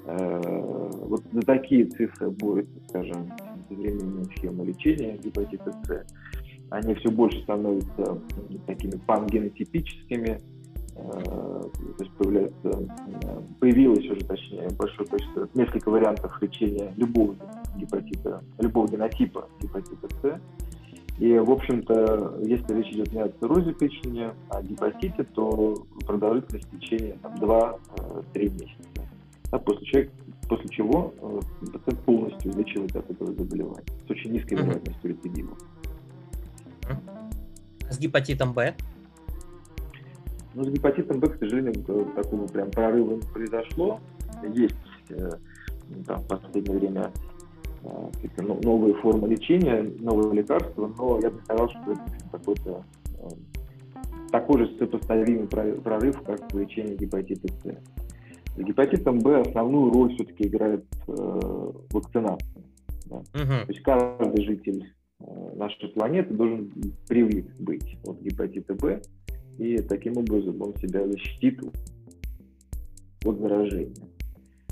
Э, 0.05 0.89
вот 1.05 1.23
за 1.31 1.41
такие 1.41 1.85
цифры 1.85 2.29
будет, 2.29 2.67
скажем, 2.89 3.31
современная 3.67 4.25
схема 4.25 4.63
лечения 4.63 5.17
гепатита 5.17 5.71
С. 5.83 6.05
Они 6.69 6.95
все 6.95 7.11
больше 7.11 7.41
становятся 7.43 8.19
такими 8.65 8.97
пангенотипическими, 9.05 10.39
то 10.95 11.71
есть 11.99 12.11
появляется, 12.11 12.69
э, 12.69 13.41
появилось 13.59 14.05
уже, 14.05 14.23
точнее, 14.23 14.69
большое 14.77 15.07
количество, 15.07 15.49
несколько 15.53 15.89
вариантов 15.89 16.41
лечения 16.41 16.93
любого 16.97 17.35
гепатита, 17.75 18.43
любого 18.59 18.87
генотипа 18.87 19.47
гепатита 19.61 20.07
С. 20.21 20.39
И, 21.19 21.37
в 21.37 21.51
общем-то, 21.51 22.39
если 22.41 22.73
речь 22.73 22.93
идет 22.93 23.13
не 23.13 23.21
о 23.21 23.29
циррозе 23.29 23.73
печени, 23.73 24.31
а 24.49 24.57
о 24.57 24.63
гепатите, 24.63 25.23
то 25.23 25.85
продолжительность 26.05 26.71
лечения 26.73 27.17
там, 27.21 27.35
2-3 27.35 27.77
э, 28.33 28.39
месяца. 28.41 29.07
А 29.51 29.59
после, 29.59 29.85
человека, 29.85 30.13
после 30.49 30.69
чего 30.69 31.13
пациент 31.71 31.99
полностью 32.01 32.51
излечивается 32.51 32.99
от 32.99 33.11
этого 33.11 33.33
заболевания 33.33 33.83
с 34.07 34.09
очень 34.09 34.31
низкой 34.31 34.55
вероятностью 34.55 35.11
рецидива. 35.11 35.55
С 37.89 37.99
гепатитом 37.99 38.53
Б 38.53 38.75
но 40.53 40.63
ну, 40.63 40.69
с 40.69 40.73
гепатитом 40.73 41.19
Б, 41.19 41.29
к 41.29 41.39
сожалению, 41.39 41.73
такого 42.15 42.47
прям 42.47 42.69
прорыва 42.69 43.15
не 43.15 43.21
произошло. 43.21 43.99
Есть 44.53 44.75
э, 45.09 45.31
там, 46.05 46.19
в 46.19 46.27
последнее 46.27 46.79
время 46.79 47.11
э, 47.83 48.41
новые 48.41 48.93
формы 48.95 49.27
лечения, 49.29 49.81
новые 49.99 50.41
лекарства, 50.41 50.91
но 50.97 51.19
я 51.21 51.31
бы 51.31 51.41
сказал, 51.43 51.69
что 51.69 51.91
это 51.91 52.01
какой-то 52.31 52.85
э, 53.19 53.27
такой 54.31 54.65
же 54.65 54.77
сопоставимый 54.77 55.47
прорыв, 55.47 56.21
как 56.21 56.51
в 56.51 56.59
лечении 56.59 56.95
гепатита 56.95 57.47
С. 57.47 57.77
С 58.55 58.59
гепатитом 58.59 59.19
Б 59.19 59.41
основную 59.41 59.91
роль 59.91 60.13
все-таки 60.13 60.47
играет 60.47 60.85
э, 61.07 61.71
вакцинация. 61.91 62.63
Да? 63.05 63.17
Uh-huh. 63.33 63.65
То 63.65 63.71
есть 63.71 63.81
каждый 63.81 64.43
житель 64.43 64.93
нашей 65.55 65.87
планеты 65.89 66.33
должен 66.33 66.71
привит 67.07 67.49
быть 67.57 67.97
от 68.05 68.19
гепатита 68.21 68.75
Б 68.75 69.01
и 69.57 69.77
таким 69.77 70.17
образом 70.17 70.61
он 70.61 70.75
себя 70.77 71.07
защитит 71.07 71.61
от 73.25 73.39
заражения. 73.39 73.93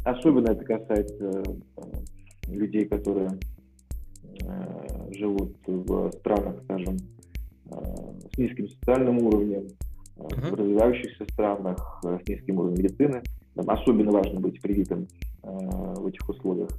Особенно 0.03 0.51
это 0.51 0.65
касается 0.65 1.43
э, 1.45 2.51
людей, 2.51 2.85
которые 2.85 3.29
э, 4.43 5.13
живут 5.13 5.55
в 5.67 6.11
странах, 6.13 6.55
скажем, 6.63 6.97
э, 7.69 7.75
с 8.33 8.37
низким 8.37 8.67
социальным 8.69 9.19
уровнем, 9.19 9.67
uh-huh. 10.17 10.49
в 10.49 10.53
развивающихся 10.55 11.25
странах 11.31 12.03
с 12.03 12.27
низким 12.27 12.57
уровнем 12.59 12.83
медицины. 12.83 13.21
Там 13.53 13.69
особенно 13.69 14.11
важно 14.11 14.39
быть 14.39 14.61
привитым 14.61 15.07
в 15.43 16.07
этих 16.07 16.29
условиях. 16.29 16.69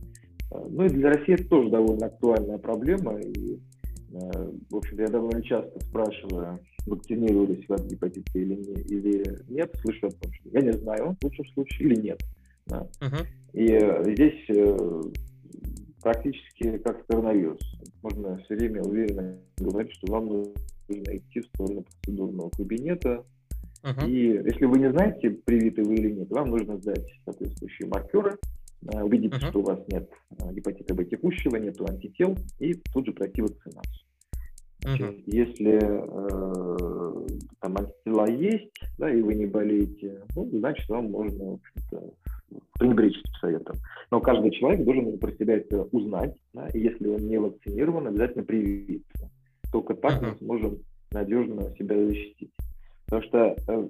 Ну 0.71 0.87
и 0.87 0.89
для 0.89 1.11
России 1.11 1.35
это 1.35 1.47
тоже 1.49 1.69
довольно 1.69 2.07
актуальная 2.07 2.57
проблема. 2.57 3.19
И, 3.21 3.59
в 4.71 4.77
общем 4.77 4.99
я 4.99 5.09
довольно 5.09 5.43
часто 5.43 5.79
спрашиваю 5.81 6.61
вакцинировались 6.87 7.69
от 7.69 7.85
гепатита 7.87 8.39
или, 8.39 8.55
не, 8.55 8.83
или 8.83 9.39
нет, 9.49 9.75
слышу 9.83 10.09
о 10.09 10.11
том, 10.11 10.33
что 10.33 10.49
я 10.51 10.61
не 10.61 10.73
знаю, 10.73 11.17
в 11.21 11.25
лучшем 11.25 11.47
случае, 11.55 11.89
или 11.89 12.01
нет. 12.01 12.21
Да. 12.67 12.89
Uh-huh. 13.01 13.27
И 13.53 13.67
э, 13.73 14.15
здесь 14.15 14.45
э, 14.49 15.03
практически 16.03 16.79
как 16.79 17.07
коронавирус. 17.07 17.61
Можно 18.03 18.39
все 18.39 18.55
время 18.57 18.83
уверенно 18.83 19.39
говорить, 19.57 19.93
что 19.93 20.13
вам 20.13 20.27
нужно 20.27 20.53
идти 20.89 21.41
в 21.41 21.47
сторону 21.47 21.85
процедурного 21.85 22.51
кабинета. 22.51 23.25
Uh-huh. 23.83 24.09
И 24.09 24.43
если 24.45 24.65
вы 24.65 24.79
не 24.79 24.91
знаете, 24.91 25.31
привиты 25.31 25.83
вы 25.83 25.95
или 25.95 26.13
нет, 26.13 26.31
вам 26.31 26.51
нужно 26.51 26.79
сдать 26.79 27.05
соответствующие 27.25 27.89
маркеры, 27.89 28.39
э, 28.93 29.03
убедиться, 29.03 29.41
uh-huh. 29.41 29.51
что 29.51 29.61
у 29.61 29.65
вас 29.65 29.81
нет 29.89 30.09
э, 30.39 30.53
гепатита 30.53 30.95
Б 30.95 31.05
текущего, 31.05 31.57
нет 31.57 31.81
антител, 31.81 32.37
и 32.59 32.75
тут 32.93 33.07
же 33.07 33.13
пройти 33.13 33.43
вакцинацию. 33.43 34.07
Uh-huh. 34.85 35.23
Если 35.27 35.79
э, 35.81 37.27
там 37.61 37.77
антитела 37.77 38.29
есть, 38.29 38.73
да, 38.99 39.11
и 39.11 39.21
вы 39.21 39.35
не 39.35 39.47
болеете, 39.47 40.23
ну, 40.35 40.49
значит, 40.53 40.89
вам 40.89 41.11
можно, 41.11 41.45
в 41.45 41.53
общем-то, 41.55 42.11
пренебречь 42.79 43.19
этим 43.19 43.35
советом. 43.41 43.77
Но 44.11 44.21
каждый 44.21 44.51
человек 44.51 44.85
должен 44.85 45.19
про 45.19 45.33
себя 45.33 45.57
это 45.57 45.85
узнать, 45.93 46.37
да, 46.53 46.67
и 46.69 46.81
если 46.81 47.07
он 47.07 47.21
не 47.29 47.39
вакцинирован, 47.39 48.09
обязательно 48.09 48.45
привиться. 48.45 49.31
Только 49.73 49.95
так 49.95 50.21
uh-huh. 50.21 50.31
мы 50.31 50.39
сможем 50.39 50.79
надежно 51.13 51.71
себя 51.79 51.97
защитить. 52.05 52.51
Потому 53.07 53.23
что 53.25 53.57
э, 53.69 53.89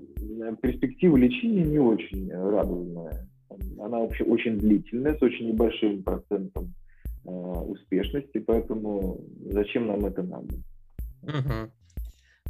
перспектива 0.60 1.16
лечения 1.16 1.64
не 1.64 1.78
очень 1.78 2.30
радужная. 2.32 3.26
Она 3.78 4.00
вообще 4.00 4.24
очень 4.24 4.58
длительная, 4.58 5.14
с 5.14 5.22
очень 5.22 5.48
небольшим 5.48 6.02
процентом 6.02 6.74
э, 7.24 7.30
успешности, 7.30 8.38
поэтому 8.38 9.20
зачем 9.50 9.86
нам 9.86 10.04
это 10.04 10.22
надо? 10.22 10.54
Угу. 11.22 11.70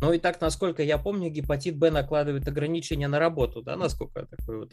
Ну 0.01 0.13
и 0.13 0.19
так, 0.19 0.41
насколько 0.41 0.83
я 0.83 0.99
помню, 0.99 1.31
гепатит 1.31 1.77
Б 1.77 1.91
накладывает 1.91 2.49
ограничения 2.49 3.09
на 3.09 3.19
работу, 3.19 3.63
да, 3.63 3.77
насколько 3.77 4.21
я 4.21 4.27
такой 4.27 4.59
вот? 4.59 4.73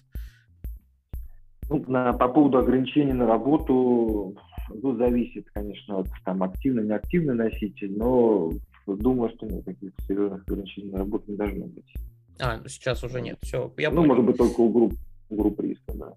Ну, 1.69 1.85
на, 1.87 2.13
по 2.13 2.27
поводу 2.29 2.57
ограничений 2.57 3.13
на 3.13 3.27
работу, 3.27 4.35
тут 4.81 4.97
зависит, 4.97 5.47
конечно, 5.53 5.99
от 5.99 6.07
там 6.25 6.41
активно, 6.41 6.79
неактивный 6.81 7.35
носитель, 7.35 7.95
но 7.95 8.51
думаю, 8.87 9.31
что 9.35 9.45
нет, 9.45 9.65
каких-то 9.65 10.03
серьезных 10.05 10.41
ограничений 10.47 10.89
на 10.89 10.97
работу 10.99 11.25
не 11.27 11.37
должно 11.37 11.65
быть. 11.67 11.93
А, 12.39 12.57
ну 12.57 12.67
сейчас 12.67 13.03
уже 13.03 13.21
нет, 13.21 13.37
все, 13.43 13.71
я 13.77 13.91
Ну, 13.91 13.97
понял. 13.97 14.07
может 14.07 14.25
быть, 14.25 14.37
только 14.37 14.61
у 14.61 14.71
групп, 14.71 14.93
у 15.29 15.35
групп 15.35 15.59
риска, 15.59 15.93
да. 15.93 16.13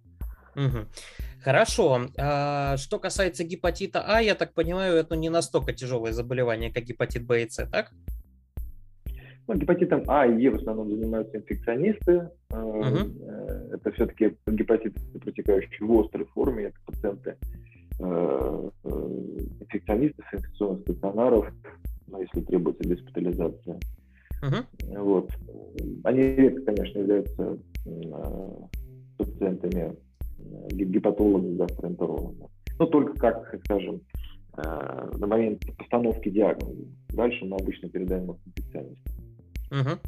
Мгм. 0.54 0.88
Хорошо. 1.42 2.06
А, 2.18 2.76
что 2.76 2.98
касается 2.98 3.44
гепатита 3.44 4.04
А, 4.06 4.20
я 4.20 4.34
так 4.34 4.54
понимаю, 4.54 4.96
это 4.96 5.16
не 5.16 5.28
настолько 5.28 5.72
тяжелое 5.72 6.12
заболевание, 6.12 6.72
как 6.72 6.84
гепатит 6.84 7.26
Б 7.26 7.42
и 7.42 7.48
С, 7.48 7.66
так? 7.66 7.92
Ну, 9.48 9.54
гепатитом 9.54 10.04
А 10.06 10.26
и 10.26 10.40
Е 10.40 10.50
в 10.50 10.54
основном 10.54 10.88
занимаются 10.88 11.36
инфекционисты. 11.36 12.28
Э, 12.50 13.70
Это 13.72 13.90
все-таки 13.92 14.36
гепатиты, 14.46 15.00
протекающие 15.18 15.86
в 15.86 16.00
острой 16.00 16.26
форме, 16.26 16.64
это 16.64 16.76
пациенты 16.86 17.36
э, 17.98 18.70
э, 18.84 18.88
инфекционистов, 19.60 20.24
инфекционных 20.32 20.82
стационаров, 20.82 21.46
ну, 22.06 22.22
если 22.22 22.40
требуется 22.42 22.88
госпитализация. 22.88 23.80
Мгм. 24.42 24.66
Вот. 25.02 25.30
Они 26.04 26.22
редко, 26.22 26.72
конечно, 26.72 26.98
являются 26.98 27.58
пациентами 29.18 29.96
э, 30.42 30.74
гепатологов, 30.74 31.56
гастроэнтерологов. 31.56 32.50
Но 32.78 32.86
только 32.86 33.14
как, 33.14 33.54
скажем, 33.64 34.00
э, 34.56 35.10
на 35.18 35.26
момент 35.26 35.62
постановки 35.76 36.28
диагноза. 36.28 36.84
Дальше 37.10 37.44
мы 37.44 37.56
обычно 37.56 37.88
передаем 37.88 38.32
их 38.32 38.36
инфекционистам. 38.46 39.14
Мгм. 39.70 39.98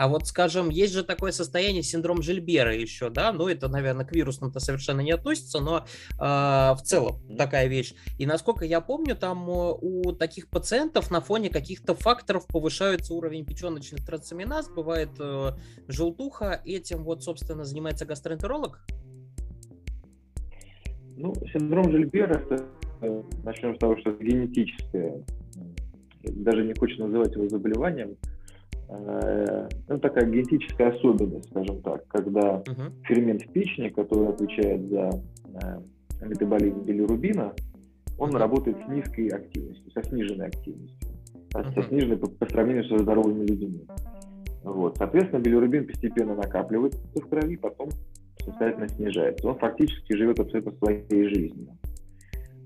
А 0.00 0.08
вот, 0.08 0.26
скажем, 0.26 0.70
есть 0.70 0.94
же 0.94 1.04
такое 1.04 1.30
состояние, 1.30 1.82
синдром 1.82 2.22
Жильбера 2.22 2.74
еще, 2.74 3.10
да, 3.10 3.34
ну 3.34 3.48
это, 3.48 3.68
наверное, 3.68 4.06
к 4.06 4.12
вирусным-то 4.12 4.58
совершенно 4.58 5.02
не 5.02 5.10
относится, 5.10 5.60
но 5.60 5.84
а, 6.18 6.74
в 6.74 6.80
целом 6.80 7.20
такая 7.36 7.66
вещь. 7.66 7.92
И 8.18 8.24
насколько 8.24 8.64
я 8.64 8.80
помню, 8.80 9.14
там 9.14 9.46
э, 9.50 9.74
у 9.78 10.12
таких 10.12 10.48
пациентов 10.48 11.10
на 11.10 11.20
фоне 11.20 11.50
каких-то 11.50 11.94
факторов 11.94 12.46
повышается 12.46 13.12
уровень 13.12 13.44
печеночных 13.44 14.02
трансаминаз, 14.06 14.70
бывает 14.70 15.10
э, 15.18 15.50
желтуха, 15.86 16.62
этим 16.64 17.04
вот, 17.04 17.22
собственно, 17.22 17.64
занимается 17.64 18.06
гастроэнтеролог. 18.06 18.86
Ну, 21.20 21.34
синдром 21.52 21.90
Жильбера, 21.90 22.34
это, 22.38 22.64
э, 23.02 23.22
начнем 23.44 23.74
с 23.74 23.78
того, 23.78 23.96
что 23.98 24.10
это 24.10 24.24
генетическое, 24.24 25.22
м, 25.56 26.42
даже 26.44 26.64
не 26.64 26.72
хочется 26.72 27.04
называть 27.04 27.34
его 27.34 27.46
заболеванием, 27.46 28.16
э, 28.88 29.68
ну, 29.88 29.98
такая 29.98 30.24
генетическая 30.30 30.88
особенность, 30.96 31.50
скажем 31.50 31.82
так, 31.82 32.06
когда 32.08 32.62
Мгм. 32.66 32.92
фермент 33.04 33.42
в 33.42 33.52
печени, 33.52 33.90
который 33.90 34.28
отвечает 34.28 34.88
за 34.88 35.10
э, 35.62 36.26
метаболизм 36.26 36.80
билирубина, 36.84 37.52
он 38.18 38.30
Мгм. 38.30 38.38
работает 38.38 38.78
с 38.82 38.88
низкой 38.88 39.28
активностью, 39.28 39.90
со 39.92 40.02
сниженной 40.02 40.46
активностью, 40.46 41.10
а 41.54 41.64
со 41.72 41.82
сниженной 41.82 42.16
по, 42.16 42.28
по 42.30 42.46
сравнению 42.46 42.84
со 42.84 42.96
здоровыми 42.98 43.46
людьми. 43.46 43.86
Вот. 44.62 44.96
Соответственно, 44.96 45.40
билирубин 45.40 45.86
постепенно 45.86 46.34
накапливается 46.34 47.00
в 47.14 47.26
крови, 47.28 47.56
потом 47.56 47.88
самостоятельно 48.42 48.88
снижается. 48.88 49.48
Он 49.48 49.58
фактически 49.58 50.14
живет 50.14 50.38
абсолютно 50.40 50.72
своей 50.72 51.28
жизнью. 51.28 51.68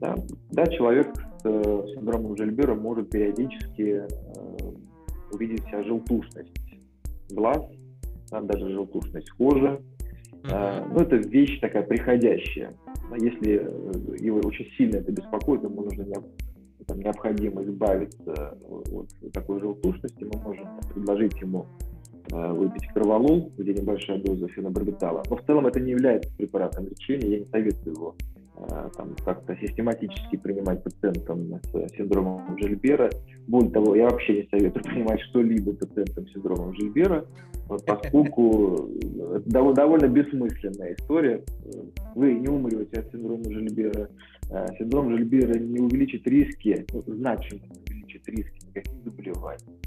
Да, 0.01 0.17
да 0.51 0.67
человек 0.67 1.15
с 1.17 1.45
э, 1.45 1.87
синдромом 1.95 2.37
Жильбера 2.37 2.75
может 2.75 3.11
периодически 3.11 4.03
э, 4.03 4.07
увидеть 5.33 5.63
себя 5.65 5.83
желтушность 5.85 6.53
глаз, 7.31 7.63
да, 8.31 8.41
даже 8.41 8.71
желтушность 8.71 9.31
кожи, 9.31 9.81
Мгм. 10.45 10.93
Ну, 10.93 11.01
это 11.01 11.17
вещь 11.17 11.59
такая 11.61 11.83
приходящая. 11.83 12.75
А 13.11 13.17
Если 13.17 13.61
э, 13.63 14.17
его 14.19 14.41
очень 14.45 14.67
сильно 14.77 14.97
это 14.97 15.11
беспокоит, 15.11 15.63
ему 15.63 15.83
нужно 15.83 16.03
необ- 16.03 16.31
там, 16.87 17.01
необходимо 17.01 17.63
избавиться 17.65 18.59
от 18.69 19.33
такой 19.33 19.61
желтушности, 19.61 20.25
мы 20.25 20.39
можем 20.43 20.69
предложить 20.93 21.41
ему 21.41 21.67
э, 21.81 21.85
выпить 22.35 22.89
кроволол, 22.89 23.53
где 23.57 23.75
небольшая 23.75 24.19
доза 24.19 24.49
фенобарбитала. 24.49 25.23
Но 25.31 25.37
в 25.37 25.43
целом 25.43 25.67
это 25.67 25.81
не 25.81 25.93
является 25.93 26.35
препаратом 26.37 26.87
лечения, 26.89 27.29
я 27.29 27.39
не 27.41 27.47
советую 27.47 27.95
его 27.95 28.15
э, 28.57 28.91
там, 28.97 29.15
как-то 29.25 29.57
систематически 29.57 30.37
принимать 30.37 30.83
пациентам 30.83 31.61
с 31.63 31.97
синдромом 31.97 32.59
Жильбера. 32.59 33.11
Более 33.47 33.71
того, 33.71 33.95
я 33.95 34.09
вообще 34.09 34.43
не 34.43 34.49
советую 34.49 34.83
принимать 34.85 35.21
что-либо 35.21 35.73
пациентам 35.75 36.27
с 36.27 36.33
синдромом 36.33 36.75
Жильбера, 36.75 37.25
поскольку 37.69 38.89
это 39.35 39.49
дов- 39.49 39.75
довольно 39.75 40.09
бессмысленная 40.09 40.95
история. 40.95 41.43
Вы 42.15 42.35
не 42.35 42.49
умрете 42.49 43.01
от 43.01 43.13
синдрома 43.13 43.45
Жильбера. 43.45 44.09
Э, 44.51 44.67
Синдром 44.79 45.11
Жильбера 45.11 45.59
не 45.59 45.81
увеличит 45.81 46.27
риски, 46.27 46.85
ну, 46.93 47.03
значимо 47.07 47.61
увеличит 47.87 48.29
риски 48.29 48.67
никаких 48.69 48.93
заболеваний. 49.05 49.79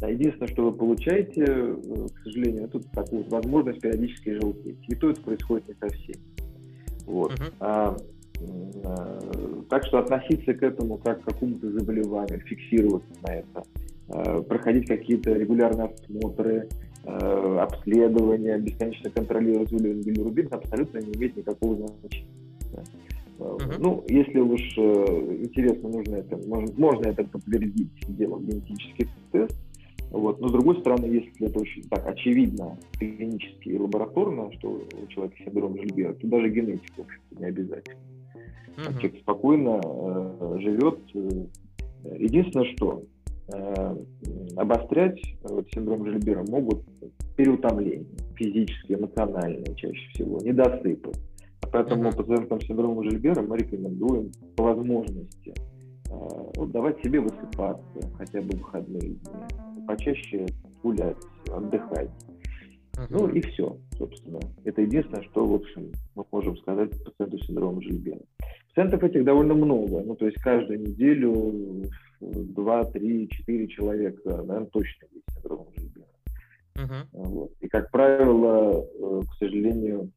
Да, 0.00 0.08
Единственное, 0.08 0.48
что 0.48 0.70
вы 0.70 0.72
получаете, 0.72 1.44
э, 1.46 2.06
к 2.14 2.24
сожалению, 2.24 2.64
это 2.64 2.80
такую 2.90 3.22
вот 3.22 3.32
возможность 3.32 3.80
периодически 3.80 4.30
желтеть. 4.40 4.78
И 4.88 4.94
то 4.94 5.10
это 5.10 5.20
происходит 5.20 5.68
не 5.68 5.74
со 5.74 5.88
всеми. 5.94 6.20
Вот. 7.06 7.32
Мгм. 7.32 7.48
А, 7.60 7.96
а, 8.84 9.64
так 9.68 9.84
что 9.84 9.98
относиться 9.98 10.54
к 10.54 10.62
этому 10.62 10.96
как 10.96 11.20
к 11.20 11.24
какому-то 11.24 11.70
заболеванию, 11.70 12.40
фиксироваться 12.40 13.10
на 13.22 13.34
это, 13.34 13.62
а, 14.08 14.42
проходить 14.42 14.86
какие-то 14.86 15.32
регулярные 15.32 15.88
осмотры, 15.88 16.68
а, 17.04 17.62
обследования, 17.62 18.58
бесконечно 18.58 19.10
контролировать 19.10 19.72
уровень 19.72 20.02
билирубина 20.02 20.50
абсолютно 20.52 20.98
не 20.98 21.12
имеет 21.12 21.36
никакого 21.36 21.76
значения. 21.76 22.26
А, 22.72 22.82
Мгм. 23.40 23.74
Ну, 23.78 24.04
если 24.08 24.38
уж 24.38 24.60
э, 24.76 25.38
интересно, 25.40 25.88
нужно 25.88 26.16
это, 26.16 26.36
можно, 26.46 26.74
можно 26.76 27.06
это 27.06 27.24
подтвердить, 27.24 27.88
сделав 28.06 28.42
генетический 28.42 29.08
тест, 29.32 29.56
вот. 30.10 30.40
Но 30.40 30.48
с 30.48 30.52
другой 30.52 30.80
стороны, 30.80 31.06
если 31.06 31.46
это 31.46 31.60
очень 31.60 31.82
так 31.88 32.06
очевидно 32.06 32.76
клинически 32.98 33.68
и 33.68 33.78
лабораторно, 33.78 34.52
что 34.58 34.68
у 35.02 35.06
человека 35.08 35.36
синдром 35.44 35.76
Жильбера, 35.76 36.12
то 36.14 36.26
даже 36.26 36.48
генетика, 36.50 36.92
в 36.96 37.00
общем-то, 37.00 37.40
не 37.40 37.46
обязательно. 37.46 38.00
Мгм. 38.76 38.98
Человек 38.98 39.20
спокойно 39.20 39.80
э, 39.82 40.56
живет. 40.60 40.98
э, 41.14 41.46
Единственное, 42.18 42.64
что 42.76 43.02
э, 43.52 43.96
обострять 44.56 45.20
вот, 45.42 45.68
синдром 45.72 46.06
Жильбера 46.06 46.44
могут 46.48 46.82
переутомления 47.36 48.06
физические, 48.36 48.98
эмоциональные 48.98 49.74
чаще 49.76 50.00
всего, 50.14 50.38
недосыпы. 50.40 51.12
Поэтому 51.72 52.04
Мгм. 52.04 52.12
пациентам 52.16 52.60
с 52.60 52.64
синдромом 52.66 53.04
Жильбера 53.04 53.42
мы 53.42 53.58
рекомендуем 53.58 54.32
по 54.56 54.64
возможности 54.64 55.52
э, 56.10 56.12
вот, 56.56 56.70
давать 56.72 57.00
себе 57.02 57.20
высыпаться 57.20 58.00
хотя 58.16 58.40
бы 58.40 58.48
в 58.56 58.60
выходные 58.60 59.10
дни, 59.10 59.18
почаще 59.90 60.46
гулять, 60.82 61.16
отдыхать. 61.50 62.10
Ну 63.08 63.26
Мгм. 63.26 63.36
и 63.36 63.40
все, 63.40 63.76
собственно. 63.96 64.40
Это 64.64 64.82
единственное, 64.82 65.22
что, 65.22 65.46
в 65.46 65.54
общем, 65.54 65.90
мы 66.14 66.24
можем 66.30 66.56
сказать 66.58 66.90
пациенту 67.04 67.38
с 67.38 67.46
синдромом 67.46 67.80
Жильбера. 67.82 68.20
Пациентов 68.68 69.02
этих 69.02 69.24
довольно 69.24 69.54
много. 69.54 70.02
Ну, 70.02 70.14
то 70.16 70.26
есть 70.26 70.40
каждую 70.42 70.80
неделю 70.80 71.82
два, 72.20 72.84
три, 72.84 73.28
четыре 73.30 73.68
человека, 73.68 74.42
наверное, 74.42 74.66
точно 74.66 75.06
есть 75.12 75.24
с 75.28 75.34
синдромом 75.34 75.68
Жильбера. 75.76 76.06
Мгм. 76.76 77.08
Вот. 77.12 77.52
И, 77.60 77.68
как 77.68 77.90
правило, 77.90 78.84
э, 78.84 79.20
к 79.28 79.34
сожалению, 79.38 80.10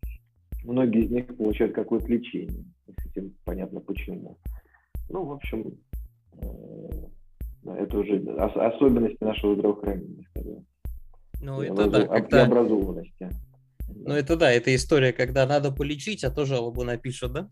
многие 0.66 1.04
из 1.06 1.12
них 1.12 1.36
получают 1.38 1.74
какое-то 1.74 2.08
лечение. 2.08 2.66
С 3.00 3.06
этим 3.08 3.34
понятно 3.46 3.80
почему. 3.80 4.38
Ну, 5.10 5.24
в 5.24 5.32
общем, 5.32 5.78
э, 6.42 6.46
это 7.66 7.98
уже 7.98 8.20
ос- 8.20 8.56
особенности 8.76 9.24
нашего 9.24 9.56
здравоохранения, 9.56 10.26
скажем. 10.32 10.66
Ну, 11.42 11.62
и 11.62 11.66
это 11.68 11.76
да, 11.76 11.84
образу- 11.86 12.06
и 12.06 12.08
когда... 12.08 12.46
образованности. 12.46 13.30
Ну, 13.96 14.14
это 14.14 14.36
да, 14.38 14.52
это 14.52 14.74
история, 14.76 15.14
когда 15.14 15.46
надо 15.46 15.72
полечить, 15.72 16.24
а 16.24 16.32
то 16.32 16.46
жалобу 16.46 16.84
напишут, 16.84 17.34
да? 17.34 17.50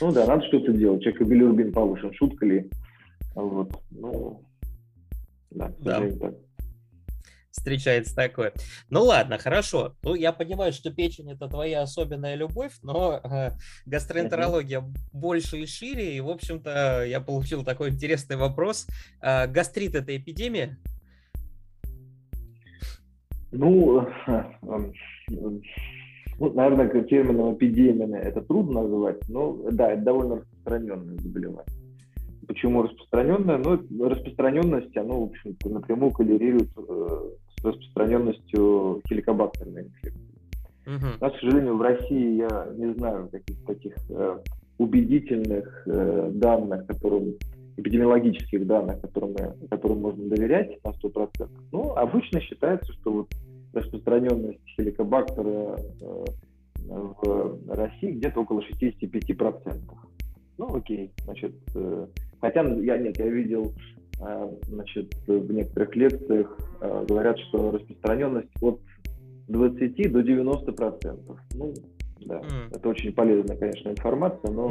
Ну 0.00 0.12
да, 0.12 0.26
надо 0.26 0.44
что-то 0.46 0.72
делать. 0.72 1.02
Человек 1.02 1.22
билирубин 1.28 1.72
повышен, 1.72 2.12
шутка 2.14 2.46
ли? 2.46 2.68
Вот. 3.34 3.70
Ну, 3.90 4.42
да, 5.50 5.72
Да. 5.78 6.10
так. 6.10 6.34
Встречается 7.50 8.14
такое. 8.14 8.52
Ну 8.90 9.02
ладно, 9.02 9.38
хорошо. 9.38 9.94
Ну, 10.02 10.14
я 10.14 10.32
понимаю, 10.32 10.72
что 10.72 10.92
печень 10.92 11.30
это 11.30 11.48
твоя 11.48 11.82
особенная 11.82 12.34
любовь, 12.34 12.72
но 12.82 13.20
э, 13.22 13.50
гастроэнтерология 13.86 14.84
больше 15.12 15.58
и 15.58 15.66
шире. 15.66 16.16
И, 16.16 16.20
в 16.20 16.28
общем-то, 16.28 17.04
я 17.06 17.20
получил 17.20 17.64
такой 17.64 17.90
интересный 17.90 18.36
вопрос. 18.36 18.86
А, 19.20 19.46
гастрит 19.46 19.94
это 19.94 20.16
эпидемия? 20.16 20.78
Ну, 23.50 24.06
эм, 24.26 24.92
ну, 26.38 26.52
наверное, 26.52 27.02
термином 27.04 27.54
эпидемия 27.54 28.18
это 28.18 28.42
трудно 28.42 28.82
называть, 28.82 29.28
но 29.28 29.54
да, 29.72 29.92
это 29.92 30.02
довольно 30.02 30.36
распространенное 30.36 31.16
заболевание. 31.18 31.77
Почему 32.48 32.82
распространенное? 32.82 33.58
Ну, 33.58 34.08
распространенность, 34.08 34.96
оно, 34.96 35.20
в 35.20 35.30
общем-то, 35.30 35.68
напрямую 35.68 36.12
коррелирует 36.12 36.70
э, 36.76 37.30
с 37.56 37.64
распространенностью 37.64 39.02
хеликобактерной 39.06 39.82
инфекции. 39.82 40.22
Мгм. 40.86 41.08
У 41.20 41.24
нас, 41.24 41.34
к 41.34 41.40
сожалению, 41.40 41.76
в 41.76 41.82
России 41.82 42.38
я 42.38 42.68
не 42.74 42.94
знаю 42.94 43.28
каких-то 43.30 43.66
таких 43.66 43.94
э, 44.08 44.38
убедительных 44.78 45.82
э, 45.86 46.30
данных, 46.32 46.86
которым 46.86 47.34
эпидемиологических 47.76 48.66
данных, 48.66 49.02
которым, 49.02 49.34
мы, 49.38 49.68
которым 49.68 50.00
можно 50.00 50.24
доверять 50.28 50.82
на 50.82 50.88
100%. 50.88 51.48
Ну, 51.70 51.92
обычно 51.92 52.40
считается, 52.40 52.90
что 52.94 53.12
вот 53.12 53.28
распространенность 53.74 54.60
хеликобактера 54.74 55.76
э, 56.00 56.24
в 56.88 57.58
России 57.68 58.12
где-то 58.12 58.40
около 58.40 58.60
65%. 58.60 59.80
Ну, 60.56 60.74
окей, 60.74 61.12
значит, 61.24 61.54
э, 61.74 62.06
хотя 62.40 62.62
я 62.62 62.98
нет, 62.98 63.18
я 63.18 63.28
видел, 63.28 63.72
э, 64.20 64.50
значит, 64.68 65.14
в 65.26 65.52
некоторых 65.52 65.94
лекциях 65.96 66.58
э, 66.80 67.06
говорят, 67.08 67.38
что 67.38 67.70
распространенность 67.70 68.50
от 68.60 68.80
20 69.48 70.12
до 70.12 70.22
90 70.22 70.72
процентов. 70.72 71.38
Ну, 71.54 71.74
да, 72.20 72.36
mm. 72.36 72.76
это 72.76 72.88
очень 72.88 73.12
полезная, 73.12 73.56
конечно, 73.56 73.88
информация, 73.90 74.50
но, 74.50 74.70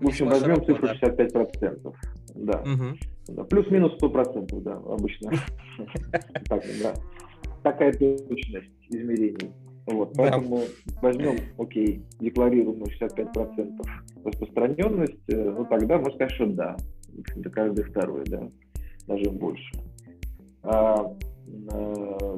в 0.00 0.06
общем, 0.06 0.28
возьмем 0.28 0.64
цифру 0.64 0.88
65 0.88 1.32
процентов. 1.32 1.96
Да. 2.34 2.62
Mm-hmm. 2.64 2.98
да. 3.28 3.44
Плюс-минус 3.44 3.94
100 3.94 4.10
процентов, 4.10 4.62
да, 4.62 4.74
обычно. 4.74 5.32
Так, 6.48 6.62
да. 6.82 6.94
Такая 7.62 7.92
точность 7.92 8.70
измерений. 8.88 9.52
Вот, 9.86 10.12
поэтому 10.14 10.60
да. 10.86 10.92
возьмем, 11.02 11.36
окей, 11.58 12.02
декларируем 12.20 12.82
65% 12.82 13.80
распространенность, 14.24 15.28
э, 15.28 15.54
ну 15.56 15.64
тогда 15.64 15.98
можно 15.98 16.14
сказать, 16.14 16.32
что 16.32 16.46
да. 16.46 16.76
Общем-то, 17.18 17.50
каждый 17.50 17.84
второй, 17.84 18.24
да, 18.26 18.48
даже 19.06 19.30
больше. 19.30 19.72
А, 20.62 21.16
а, 21.72 22.36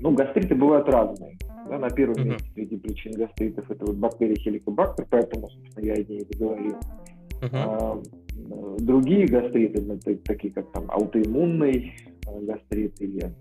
ну, 0.00 0.10
гастриты 0.12 0.54
бывают 0.54 0.88
разные. 0.88 1.36
Да, 1.68 1.78
на 1.78 1.90
первом 1.90 2.16
uh-huh. 2.16 2.28
месте 2.28 2.50
среди 2.54 2.76
причин 2.76 3.12
гастритов 3.12 3.68
это 3.70 3.84
вот 3.84 3.96
бактерия 3.96 4.36
хеликобактер, 4.36 5.06
поэтому, 5.10 5.48
собственно, 5.50 5.84
я 5.84 5.94
о 5.94 5.98
ней 5.98 6.20
и 6.20 6.36
говорил. 6.36 6.76
Uh-huh. 7.40 7.50
А, 7.52 8.02
другие 8.78 9.26
гастриты, 9.26 9.82
ну, 9.82 9.98
такие 10.24 10.52
как 10.52 10.70
там 10.70 10.88
аутоиммунный 10.90 11.92
э, 12.26 12.40
гастрит 12.42 13.00
или 13.00 13.34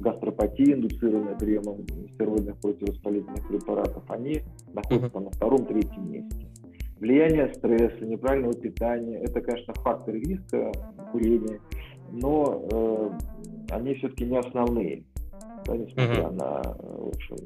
гастропатия, 0.00 0.74
индуцированная 0.74 1.36
приемом 1.36 1.86
стероидных 2.14 2.56
противовоспалительных 2.56 3.48
препаратов, 3.48 4.02
они 4.08 4.40
находятся 4.72 5.18
uh-huh. 5.18 5.24
на 5.24 5.30
втором-третьем 5.30 6.10
месте. 6.10 6.46
Влияние 6.98 7.52
стресса, 7.54 8.04
неправильного 8.04 8.54
питания– 8.54 9.18
это, 9.22 9.40
конечно, 9.40 9.72
факторы 9.74 10.20
риска 10.20 10.72
курения, 11.12 11.60
но 12.10 12.66
э, 12.70 13.10
они 13.70 13.94
все-таки 13.94 14.24
не 14.24 14.38
основные, 14.38 15.04
да, 15.66 15.76
несмотря 15.76 16.24
uh-huh. 16.24 16.32
на 16.32 16.62
в 16.62 17.08
общем, 17.08 17.36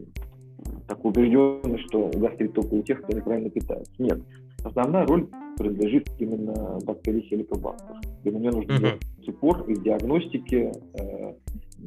такую 0.89 1.13
убежденность, 1.13 1.85
что 1.89 2.11
гастрит 2.15 2.53
только 2.53 2.75
у 2.75 2.83
тех, 2.83 3.03
кто 3.03 3.17
неправильно 3.17 3.51
питается. 3.51 3.93
Нет, 3.99 4.21
основная 4.65 5.07
роль 5.07 5.29
принадлежит 5.57 6.09
именно 6.19 6.79
бактерии 6.85 7.21
хеликобактер. 7.21 7.97
И 8.25 8.31
нее 8.31 8.51
нужно 8.51 8.73
uh-huh. 8.73 8.79
делать 8.81 9.29
упор 9.29 9.65
и 9.69 9.75
в 9.75 9.83
диагностике 9.83 10.73
э, 10.95 11.35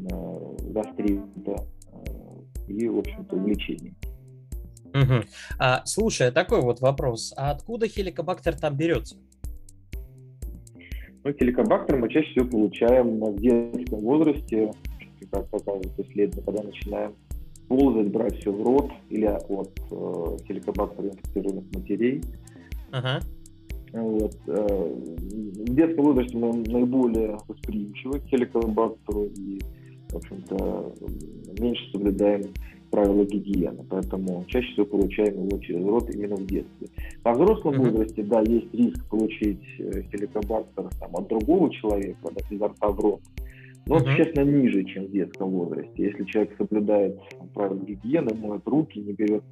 гастрита 0.06 1.66
э, 1.92 2.72
и, 2.72 2.88
в 2.88 3.00
общем-то, 3.00 3.36
увлечений. 3.36 3.96
Угу. 4.94 5.24
А, 5.60 5.82
слушай, 5.86 6.32
такой 6.32 6.62
вот 6.62 6.80
вопрос. 6.80 7.34
А 7.38 7.52
откуда 7.52 7.88
хеликобактер 7.88 8.58
там 8.58 8.76
берется? 8.76 9.18
Ну, 11.24 11.34
хеликобактер 11.34 11.98
мы 11.98 12.10
чаще 12.10 12.32
всего 12.32 12.46
получаем 12.46 13.20
в 13.20 13.40
детском 13.40 14.00
возрасте, 14.00 14.72
как 15.32 15.50
показывает 15.50 16.00
исследование, 16.00 16.46
когда 16.46 16.64
начинаем 16.64 17.16
ползать, 17.68 18.08
брать 18.08 18.40
все 18.40 18.52
в 18.52 18.64
рот 18.64 18.92
или 19.10 19.26
от 19.26 19.80
э, 19.92 20.38
хеликобактера 20.48 21.10
инфицированных 21.10 21.66
матерей. 21.74 22.22
Ага. 22.92 23.20
Вот. 23.92 24.36
Э, 24.48 24.96
в 25.68 25.76
детском 25.76 26.06
возрасте 26.06 26.38
мы 26.38 26.54
наиболее 26.54 27.38
восприимчивы 27.48 28.20
к 28.20 28.26
хеликобактеру 28.28 29.26
и 29.26 29.60
в 30.10 30.15
общем-то, 30.15 30.93
меньше 31.60 31.91
соблюдаем 31.91 32.54
правила 32.89 33.26
гигиены, 33.26 33.84
поэтому 33.89 34.46
чаще 34.48 34.72
всего 34.74 34.86
получаем 34.86 35.46
его 35.46 35.60
через 35.60 35.86
рот 35.86 36.10
именно 36.10 36.36
в 36.36 36.46
детстве. 36.46 36.88
Во 37.24 37.34
взрослом 37.34 37.76
mm-hmm. 37.76 37.89
возрасте, 37.89 38.24
да, 38.24 38.41
есть 38.41 38.74
риск 38.74 39.10
получить 39.10 39.62
э, 39.80 40.04
хеликобактер 40.04 40.89
там, 41.00 41.15
от 41.15 41.28
другого 41.28 41.72
человека, 41.74 42.17
да, 42.24 42.41
изо 42.50 42.67
рта 42.67 42.88
в 42.88 43.00
рот, 43.00 43.22
но, 43.86 43.98
mm-hmm. 43.98 44.15
честно, 44.15 44.41
ниже, 44.41 44.84
чем 44.86 45.06
в 45.06 45.12
детском 45.12 45.50
возрасте. 45.50 45.91
Если 45.96 46.24
человек 46.26 46.56
соблюдает 46.58 47.20
правила 47.54 47.80
гигиены, 47.80 48.34
моет 48.36 48.67
руки, 48.67 49.00
не 49.00 49.13
берет 49.13 49.43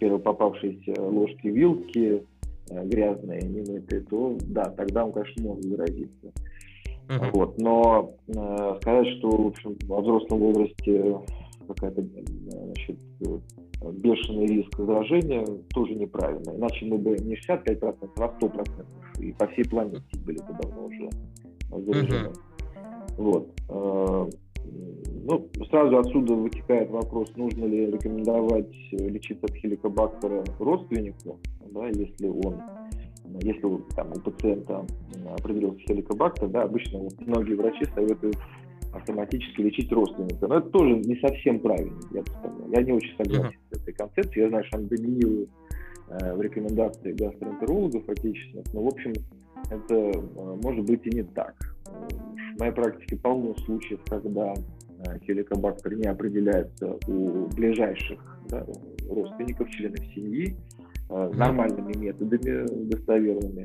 первые 0.00 0.20
попавшиеся 0.20 1.00
ложки, 1.00 1.46
вилки, 1.48 2.22
э, 2.70 2.86
грязные, 2.86 3.42
немытые, 3.42 4.02
то 4.02 4.36
да, 4.48 4.64
тогда 4.64 5.04
он, 5.04 5.12
конечно, 5.12 5.42
может 5.42 5.64
заразиться. 5.64 6.32
Uh-huh. 7.08 7.30
Вот. 7.32 7.58
Но 7.58 8.14
э, 8.28 8.78
сказать, 8.80 9.08
что 9.18 9.30
в 9.30 9.46
общем, 9.46 9.76
во 9.84 10.00
взрослом 10.00 10.38
возрасте 10.40 11.18
какая-то 11.66 12.02
значит, 12.02 12.98
бешеный 13.92 14.46
риск 14.46 14.76
заражения 14.78 15.44
тоже 15.74 15.94
неправильно. 15.94 16.50
Иначе 16.56 16.86
мы 16.86 16.98
бы 16.98 17.16
не 17.18 17.34
65%, 17.34 18.08
а 18.16 18.38
100%. 18.40 18.86
И 19.20 19.32
по 19.32 19.46
всей 19.48 19.64
планете 19.64 20.02
были 20.24 20.38
бы 20.38 20.54
давно 20.60 20.86
уже 20.86 21.10
заражены. 21.70 22.28
Uh-huh. 22.28 22.34
Вот. 23.16 23.48
Э, 23.68 24.30
ну, 25.24 25.48
сразу 25.70 25.98
отсюда 25.98 26.34
вытекает 26.34 26.90
вопрос, 26.90 27.30
нужно 27.36 27.64
ли 27.64 27.86
рекомендовать 27.86 28.72
лечиться 28.92 29.46
от 29.46 29.54
хеликобактера 29.54 30.44
родственнику, 30.58 31.38
да, 31.70 31.86
если 31.88 32.28
он 32.28 32.60
если 33.42 33.78
там, 33.94 34.12
у 34.12 34.20
пациента 34.20 34.86
определился 35.38 35.80
хеликобактер, 35.80 36.48
да, 36.48 36.62
обычно 36.62 37.00
вот, 37.00 37.20
многие 37.20 37.54
врачи 37.54 37.84
советуют 37.94 38.36
автоматически 38.92 39.60
лечить 39.60 39.92
родственника. 39.92 40.46
Но 40.46 40.58
это 40.58 40.70
тоже 40.70 40.94
не 40.96 41.16
совсем 41.20 41.60
правильно, 41.60 42.00
я 42.12 42.22
бы 42.22 42.26
сказал. 42.26 42.70
Я 42.72 42.82
не 42.82 42.92
очень 42.92 43.16
согласен 43.16 43.58
uh-huh. 43.70 43.76
с 43.76 43.82
этой 43.82 43.94
концепцией. 43.94 44.44
Я 44.44 44.48
знаю, 44.48 44.64
что 44.64 44.78
она 44.78 44.88
доминирует 44.88 45.50
э, 46.08 46.34
в 46.34 46.40
рекомендации 46.40 47.12
гастроэнтерологов 47.12 48.08
отечественных, 48.08 48.66
но, 48.72 48.82
в 48.82 48.88
общем, 48.88 49.12
это 49.70 49.94
э, 49.94 50.58
может 50.62 50.86
быть 50.86 51.06
и 51.06 51.10
не 51.10 51.22
так. 51.22 51.54
В 52.56 52.60
моей 52.60 52.72
практике 52.72 53.16
полно 53.16 53.54
случаев, 53.66 54.00
когда 54.08 54.54
э, 54.54 55.18
хеликобактер 55.26 55.94
не 55.94 56.06
определяется 56.06 56.98
у 57.06 57.46
ближайших 57.48 58.40
да, 58.48 58.64
родственников, 59.06 59.68
членов 59.70 60.00
семьи, 60.14 60.56
Э, 60.77 60.77
нормальными 61.08 61.96
методами 61.96 62.66
достоверными. 62.90 63.64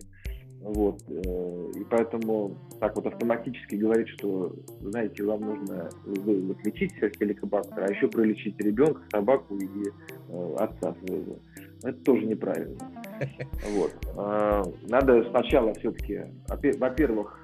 Вот. 0.63 1.01
Э, 1.10 1.71
и 1.75 1.84
поэтому 1.84 2.56
так 2.79 2.95
вот 2.95 3.06
автоматически 3.06 3.75
говорить, 3.75 4.08
что, 4.08 4.56
знаете, 4.79 5.23
вам 5.23 5.41
нужно 5.41 5.89
вы, 6.06 6.39
вот, 6.39 6.58
лечить 6.63 6.93
хеликобактер, 6.93 7.84
а 7.84 7.91
еще 7.91 8.08
пролечить 8.08 8.58
ребенка, 8.62 9.01
собаку 9.12 9.58
и 9.58 9.67
э, 9.67 10.56
отца 10.58 10.95
своего. 11.06 11.36
Это 11.84 11.97
тоже 12.03 12.25
неправильно. 12.25 12.77
Вот. 13.75 13.93
Э, 14.17 14.63
надо 14.88 15.29
сначала 15.32 15.73
все-таки, 15.73 16.21
во-первых, 16.47 17.39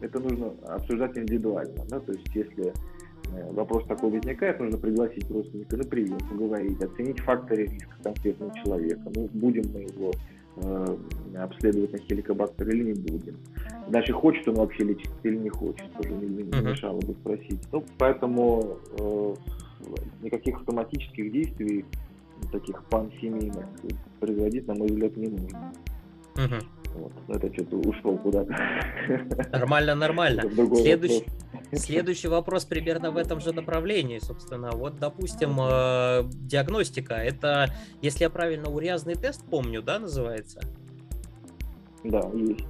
это 0.00 0.20
нужно 0.20 0.52
обсуждать 0.68 1.18
индивидуально. 1.18 1.84
Да? 1.88 1.98
То 1.98 2.12
есть 2.12 2.32
если 2.32 2.72
Э, 2.72 2.97
вопрос 3.52 3.84
такой 3.86 4.10
возникает, 4.10 4.60
нужно 4.60 4.78
пригласить 4.78 5.30
родственника 5.30 5.76
на 5.76 5.84
прием, 5.84 6.18
поговорить, 6.30 6.80
оценить 6.82 7.20
факторы 7.20 7.66
риска 7.66 7.96
конкретного 8.02 8.54
человека. 8.62 9.02
Ну, 9.14 9.28
будем 9.32 9.64
мы 9.72 9.80
его 9.80 10.12
э, 10.56 10.96
обследовать 11.36 11.92
на 11.92 11.98
хеликобактер 11.98 12.68
или 12.70 12.92
не 12.92 12.94
будем. 12.94 13.36
Дальше 13.88 14.12
хочет 14.12 14.46
он 14.48 14.56
вообще 14.56 14.84
лечиться 14.84 15.18
или 15.22 15.36
не 15.36 15.48
хочет, 15.48 15.90
тоже 15.92 16.10
не, 16.10 16.42
не 16.42 16.42
мешало 16.42 17.00
бы 17.00 17.12
спросить. 17.14 17.60
Ну, 17.72 17.84
поэтому 17.98 18.78
э, 18.98 19.34
никаких 20.22 20.56
автоматических 20.56 21.32
действий, 21.32 21.84
таких 22.52 22.82
пансемейных, 22.84 23.66
производить, 24.20 24.66
на 24.66 24.74
мой 24.74 24.88
взгляд, 24.88 25.16
не 25.16 25.28
нужно. 25.28 25.72
Угу. 26.38 26.54
Вот. 26.94 27.12
Это 27.28 27.52
что-то 27.52 27.76
ушел 27.76 28.16
куда-то. 28.18 28.54
Нормально, 29.52 29.94
нормально. 29.94 30.42
Следующий, 30.76 31.26
следующий 31.72 32.28
вопрос 32.28 32.64
примерно 32.64 33.10
в 33.10 33.16
этом 33.16 33.40
же 33.40 33.52
направлении, 33.52 34.18
собственно. 34.18 34.70
Вот, 34.70 34.98
допустим, 34.98 35.56
э, 35.60 36.24
диагностика. 36.46 37.14
Это, 37.14 37.66
если 38.02 38.24
я 38.24 38.30
правильно, 38.30 38.70
урязный 38.70 39.14
тест 39.14 39.44
помню, 39.50 39.82
да, 39.82 39.98
называется? 39.98 40.60
Да, 42.04 42.30
есть. 42.34 42.66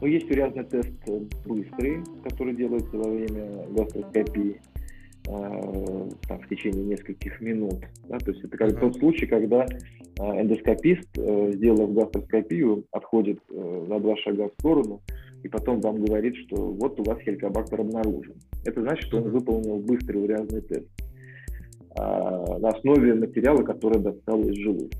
Ну, 0.00 0.06
есть 0.06 0.30
урязный 0.30 0.64
тест 0.64 0.90
быстрый, 1.46 2.04
который 2.24 2.54
делается 2.54 2.96
во 2.96 3.08
время 3.10 3.66
гастроскопии. 3.70 4.60
Э, 5.26 6.08
там, 6.28 6.38
в 6.42 6.48
течение 6.48 6.84
нескольких 6.84 7.40
минут. 7.40 7.80
Да? 8.08 8.18
То 8.18 8.30
есть 8.30 8.44
это 8.44 8.56
как 8.58 8.72
uh-huh. 8.72 8.80
тот 8.80 8.96
случай, 8.98 9.26
когда 9.26 9.64
э, 9.64 10.22
эндоскопист, 10.22 11.08
э, 11.16 11.52
сделав 11.54 11.94
гастроскопию, 11.94 12.84
отходит 12.90 13.38
на 13.48 13.98
два 14.00 14.16
шага 14.18 14.50
в 14.50 14.52
сторону 14.60 15.00
и 15.42 15.48
потом 15.48 15.80
вам 15.80 16.04
говорит, 16.04 16.36
что 16.36 16.56
вот 16.56 17.00
у 17.00 17.04
вас 17.04 17.18
хеликобактер 17.20 17.80
обнаружен. 17.80 18.34
Это 18.66 18.82
значит, 18.82 19.06
что 19.06 19.18
он 19.18 19.30
выполнил 19.30 19.78
быстрый 19.78 20.22
урязный 20.22 20.60
тест 20.60 20.88
на 21.96 22.70
основе 22.70 23.14
материала, 23.14 23.62
который 23.62 24.00
достал 24.00 24.40
из 24.40 24.56
желудка. 24.56 24.98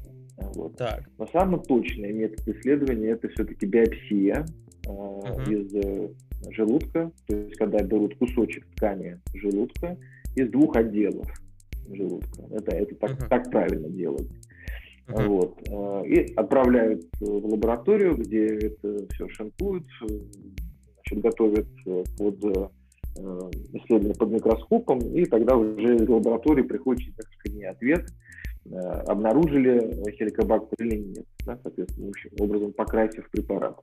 Вот. 0.55 0.77
Так. 0.77 1.03
Но 1.19 1.27
самый 1.33 1.61
точный 1.61 2.13
метод 2.13 2.47
исследования 2.47 3.09
это 3.09 3.29
все-таки 3.31 3.67
биопсия 3.67 4.47
uh-huh. 4.87 5.53
из 5.53 6.55
желудка, 6.55 7.11
то 7.27 7.37
есть 7.37 7.57
когда 7.57 7.83
берут 7.83 8.17
кусочек 8.17 8.67
ткани 8.77 9.19
желудка 9.33 9.97
из 10.35 10.51
двух 10.51 10.77
отделов 10.77 11.27
желудка. 11.93 12.43
Это, 12.51 12.73
это 12.73 12.95
так, 12.97 13.11
uh-huh. 13.11 13.29
так 13.29 13.51
правильно 13.51 13.89
делать. 13.89 14.29
Uh-huh. 15.09 15.27
Вот. 15.27 15.59
Э, 15.69 16.07
и 16.07 16.35
отправляют 16.35 17.05
в 17.21 17.47
лабораторию, 17.47 18.17
где 18.17 18.47
это 18.47 19.07
все 19.13 19.29
шинкуют, 19.29 19.85
значит, 20.01 21.23
готовят 21.23 21.67
под 22.19 22.73
исследование 23.73 24.15
под 24.15 24.31
микроскопом, 24.31 24.99
и 24.99 25.25
тогда 25.27 25.57
уже 25.57 25.97
из 25.97 26.09
лаборатории 26.09 26.63
приходит 26.63 27.03
через 27.05 27.17
несколько 27.17 27.49
дней 27.49 27.67
ответ, 27.67 28.07
Э, 28.71 28.77
обнаружили 29.09 29.79
хеликобактер 30.13 30.87
или 30.87 30.97
нет, 30.97 31.27
да, 31.45 31.59
соответственно, 31.63 32.11
образом 32.41 32.73
покрасив 32.73 33.29
препарат. 33.31 33.79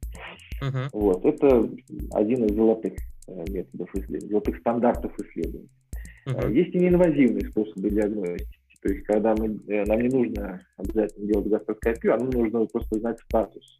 Uh-huh. 0.62 0.90
Вот, 0.92 1.24
это 1.24 1.70
один 2.14 2.46
из 2.46 2.56
золотых 2.56 2.94
э, 3.28 3.44
методов 3.52 3.94
исследования, 3.94 4.30
золотых 4.30 4.58
стандартов 4.58 5.14
исследований. 5.20 5.70
Uh-huh. 6.28 6.54
Есть 6.54 6.76
и 6.76 6.80
неинвазивные 6.80 7.50
способы 7.50 7.90
диагностики. 7.90 8.60
То 8.82 8.90
есть, 8.90 9.06
когда 9.06 9.36
мы, 9.36 9.60
нам 9.86 10.02
не 10.02 10.10
нужно 10.10 10.62
обязательно 10.78 11.28
делать 11.28 11.48
гастроскопию, 11.48 12.14
а 12.16 12.18
нам 12.18 12.30
нужно 12.30 12.66
просто 12.66 13.00
знать 13.00 13.20
статус 13.22 13.78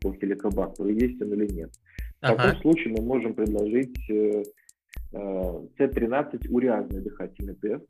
по 0.00 0.12
хеликобактеру, 0.14 0.88
есть 0.88 1.20
он 1.20 1.32
или 1.34 1.52
нет. 1.52 1.70
В 2.20 2.24
uh-huh. 2.24 2.36
таком 2.36 2.60
случае 2.60 2.94
мы 2.96 3.02
можем 3.02 3.34
предложить 3.34 3.96
С13 5.12 6.48
уреазный 6.50 7.00
дыхательный 7.00 7.54
тест, 7.54 7.84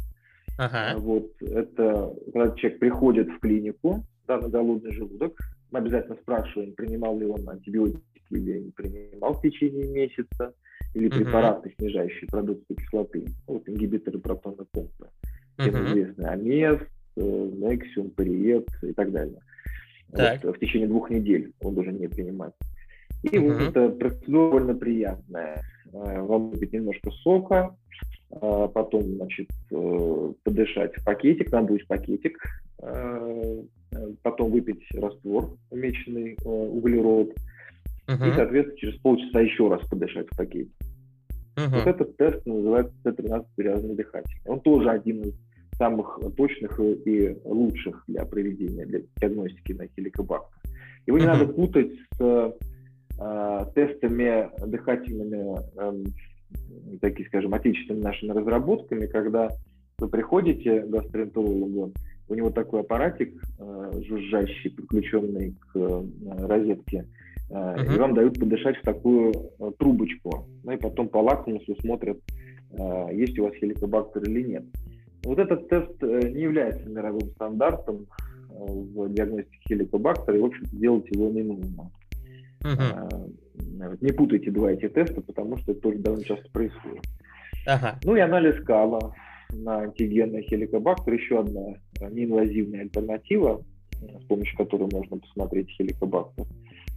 Ага. 0.57 0.99
Вот 0.99 1.31
это 1.41 2.15
когда 2.33 2.55
человек 2.57 2.79
приходит 2.79 3.29
в 3.29 3.39
клинику 3.41 4.05
да, 4.27 4.39
на 4.39 4.49
голодный 4.49 4.93
желудок, 4.93 5.37
мы 5.71 5.81
обязательно 5.81 6.17
спрашиваем, 6.23 6.75
принимал 6.75 7.19
ли 7.19 7.27
он 7.27 7.49
антибиотики 7.49 8.03
или 8.31 8.59
не 8.61 8.71
принимал 8.71 9.35
в 9.35 9.43
течение 9.43 9.89
месяца, 9.89 10.55
или 10.95 11.09
препараты, 11.09 11.69
uh 11.69 11.73
снижающие 11.79 12.29
продукцию 12.29 12.77
кислоты, 12.77 13.25
вот 13.47 13.69
ингибиторы 13.69 14.19
протонной 14.19 14.67
помпы, 14.71 15.09
всем 15.59 15.75
uh 15.75 15.91
известные 15.91 16.29
Амес, 16.29 16.79
э, 17.17 17.21
Нексиум, 17.21 18.11
Париет 18.11 18.69
и 18.83 18.93
так 18.93 19.11
далее. 19.13 19.41
Так. 20.13 20.45
Вот, 20.45 20.57
в 20.57 20.61
течение 20.61 20.89
двух 20.89 21.11
недель 21.11 21.53
он 21.61 21.75
должен 21.75 21.97
не 21.97 22.09
принимать. 22.09 22.55
И 23.23 23.29
uh 23.29 23.41
вот 23.41 23.63
эта 23.63 23.89
процедура 23.89 24.51
довольно 24.51 24.75
приятная. 24.75 25.63
Э, 25.93 26.21
вам 26.21 26.51
будет 26.51 26.73
немножко 26.73 27.11
сока, 27.11 27.77
а, 28.41 28.69
потом, 28.69 29.03
значит, 29.03 29.49
э, 29.71 30.33
подышать 30.43 30.97
в 30.97 31.05
пакетик, 31.05 31.53
надуть 31.53 31.87
пакетик, 31.87 32.39
э, 32.83 33.63
потом 34.23 34.51
выпить 34.51 34.83
раствор, 34.93 35.57
умеченный 35.71 36.33
э, 36.33 36.49
углерод, 36.49 37.33
uh-huh. 38.07 38.29
и, 38.29 38.35
соответственно, 38.35 38.79
через 38.79 39.01
полчаса 39.01 39.41
еще 39.41 39.69
раз 39.69 39.87
подышать 39.89 40.27
в 40.31 40.37
пакетик. 40.37 40.73
Uh-huh. 41.57 41.69
Вот 41.71 41.87
этот 41.87 42.17
тест 42.17 42.45
называется 42.47 42.95
Т-13 43.05 43.47
перевязанный 43.57 43.95
дыхательный. 43.95 44.41
Он 44.47 44.61
тоже 44.61 44.91
один 44.91 45.23
из 45.23 45.35
самых 45.77 46.21
точных 46.37 46.79
и 46.81 47.37
лучших 47.45 48.05
для 48.07 48.25
проведения, 48.25 48.87
для 48.87 49.01
диагностики 49.17 49.73
на 49.73 49.87
хеликобактер. 49.89 50.59
Его 51.07 51.19
uh-huh. 51.19 51.21
не 51.21 51.27
надо 51.27 51.47
путать 51.47 51.93
с 52.19 52.55
э, 53.19 53.65
тестами 53.75 54.51
дыхательными 54.67 55.59
э, 55.77 56.05
такие, 57.01 57.29
скажем, 57.29 57.55
отечественными 57.55 58.05
нашими 58.05 58.31
разработками, 58.31 59.07
когда 59.07 59.49
вы 59.99 60.09
приходите 60.09 60.81
к 60.81 60.89
гастроэнтерологу, 60.89 61.93
у 62.29 62.35
него 62.35 62.51
такой 62.51 62.81
аппаратик 62.81 63.35
э, 63.59 63.91
жужжащий, 64.07 64.71
подключенный 64.71 65.55
к 65.73 65.77
э, 65.77 66.05
розетке, 66.47 67.07
uh-huh. 67.51 67.95
и 67.95 67.99
вам 67.99 68.15
дают 68.15 68.39
подышать 68.39 68.77
в 68.79 68.83
такую 68.83 69.33
э, 69.33 69.71
трубочку. 69.79 70.47
Ну 70.63 70.73
и 70.73 70.77
потом 70.77 71.09
по 71.09 71.19
лакмусу 71.19 71.75
смотрят, 71.81 72.19
э, 72.71 73.09
есть 73.13 73.39
у 73.39 73.45
вас 73.45 73.55
хеликобактер 73.55 74.23
или 74.25 74.43
нет. 74.43 74.65
Вот 75.25 75.39
этот 75.39 75.69
тест 75.69 76.03
не 76.03 76.43
является 76.43 76.89
мировым 76.89 77.31
стандартом 77.31 78.07
в 78.49 79.09
диагностике 79.09 79.59
хеликобактера, 79.69 80.37
и, 80.37 80.41
в 80.41 80.45
общем-то, 80.45 80.77
делать 80.77 81.07
его 81.11 81.31
не 81.31 81.43
нужно. 81.43 81.91
Uh-huh. 82.63 83.99
Не 84.01 84.13
путайте 84.13 84.51
два 84.51 84.73
эти 84.73 84.89
теста, 84.89 85.21
потому 85.21 85.57
что 85.59 85.73
это 85.73 85.81
тоже 85.81 85.99
довольно 85.99 86.25
часто 86.25 86.51
происходит. 86.51 87.03
Ага. 87.67 87.99
Ну 88.05 88.17
и 88.17 88.21
анализ 88.21 88.63
кала 88.65 89.15
на 89.53 89.81
антигенный 89.81 90.43
хеликобактер, 90.43 91.15
еще 91.15 91.41
одна 91.41 91.75
неинвазивная 92.11 92.83
альтернатива, 92.83 93.63
с 93.93 94.25
помощью 94.27 94.57
которой 94.57 94.89
можно 94.93 95.19
посмотреть 95.19 95.71
хеликобактер, 95.71 96.45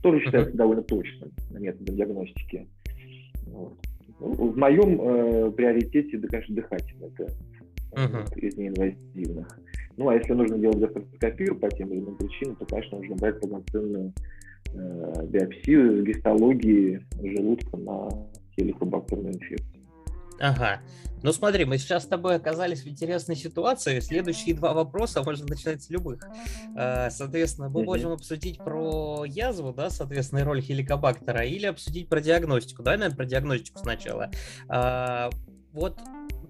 тоже 0.01 0.19
считается 0.21 0.51
uh-huh. 0.51 0.57
довольно 0.57 0.83
точным 0.83 1.31
методом 1.51 1.95
диагностики. 1.95 2.67
Вот. 3.47 3.77
Ну, 4.19 4.51
в 4.51 4.57
моем 4.57 4.99
э, 5.01 5.51
приоритете, 5.51 6.17
да, 6.17 6.27
конечно, 6.27 6.55
дыхательный 6.55 7.09
тест 7.11 7.39
uh-huh. 7.91 8.39
из 8.39 8.57
неинвазивных. 8.57 9.47
Ну, 9.97 10.09
а 10.09 10.15
если 10.15 10.33
нужно 10.33 10.57
делать 10.57 10.77
гастроскопию 10.77 11.55
по 11.55 11.69
тем 11.69 11.91
или 11.91 11.99
иным 11.99 12.17
причинам, 12.17 12.55
то, 12.55 12.65
конечно, 12.65 12.97
нужно 12.97 13.15
брать 13.15 13.39
полноценную 13.39 14.13
э, 14.73 15.25
биопсию 15.27 16.03
гистологии 16.03 17.01
желудка 17.21 17.77
на 17.77 18.09
хеликобактерную 18.55 19.33
инфекцию. 19.33 19.66
Ага. 20.39 20.81
Ну 21.23 21.31
смотри, 21.31 21.65
мы 21.65 21.77
сейчас 21.79 22.03
с 22.03 22.07
тобой 22.07 22.35
оказались 22.35 22.83
в 22.83 22.87
интересной 22.87 23.35
ситуации. 23.35 23.99
Следующие 23.99 24.55
два 24.55 24.73
вопроса 24.73 25.23
можно 25.23 25.47
начинать 25.47 25.81
с 25.81 25.89
любых. 25.89 26.21
Э, 26.77 27.09
соответственно, 27.09 27.69
мы 27.69 27.83
можем 27.83 28.11
обсудить 28.11 28.59
про 28.59 29.25
язву, 29.25 29.73
да, 29.73 29.89
соответственно, 29.89 30.43
роль 30.45 30.61
хеликобактера, 30.61 31.43
или 31.43 31.65
обсудить 31.65 32.07
про 32.07 32.21
диагностику. 32.21 32.83
Давай, 32.83 32.99
наверное, 32.99 33.17
про 33.17 33.25
диагностику 33.25 33.79
сначала. 33.79 34.29
А, 34.69 35.31
вот 35.73 35.99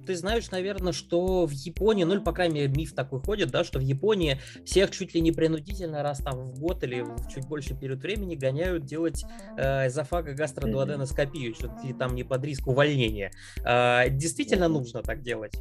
ты 0.07 0.15
знаешь, 0.15 0.49
наверное, 0.51 0.93
что 0.93 1.45
в 1.45 1.51
Японии, 1.51 2.05
ну 2.05 2.13
или, 2.13 2.21
по 2.21 2.31
крайней 2.31 2.61
мере, 2.61 2.73
миф 2.73 2.93
такой 2.95 3.19
ходит, 3.19 3.51
да, 3.51 3.63
что 3.63 3.79
в 3.79 3.81
Японии 3.81 4.39
всех 4.65 4.89
чуть 4.91 5.13
ли 5.13 5.21
не 5.21 5.31
принудительно 5.31 6.01
раз 6.01 6.19
там 6.19 6.47
в 6.47 6.59
год 6.59 6.83
или 6.83 7.01
в 7.01 7.27
чуть 7.27 7.47
больше 7.47 7.77
период 7.77 7.99
времени 7.99 8.35
гоняют 8.35 8.85
делать 8.85 9.25
э, 9.57 9.87
эзофагогастродуоденоскопию, 9.87 11.53
что 11.53 11.67
ты 11.67 11.93
там 11.93 12.15
не 12.15 12.23
под 12.23 12.43
риск 12.45 12.67
увольнения. 12.67 13.31
Э, 13.65 14.09
действительно 14.09 14.69
нужно 14.69 15.03
так 15.03 15.21
делать? 15.21 15.53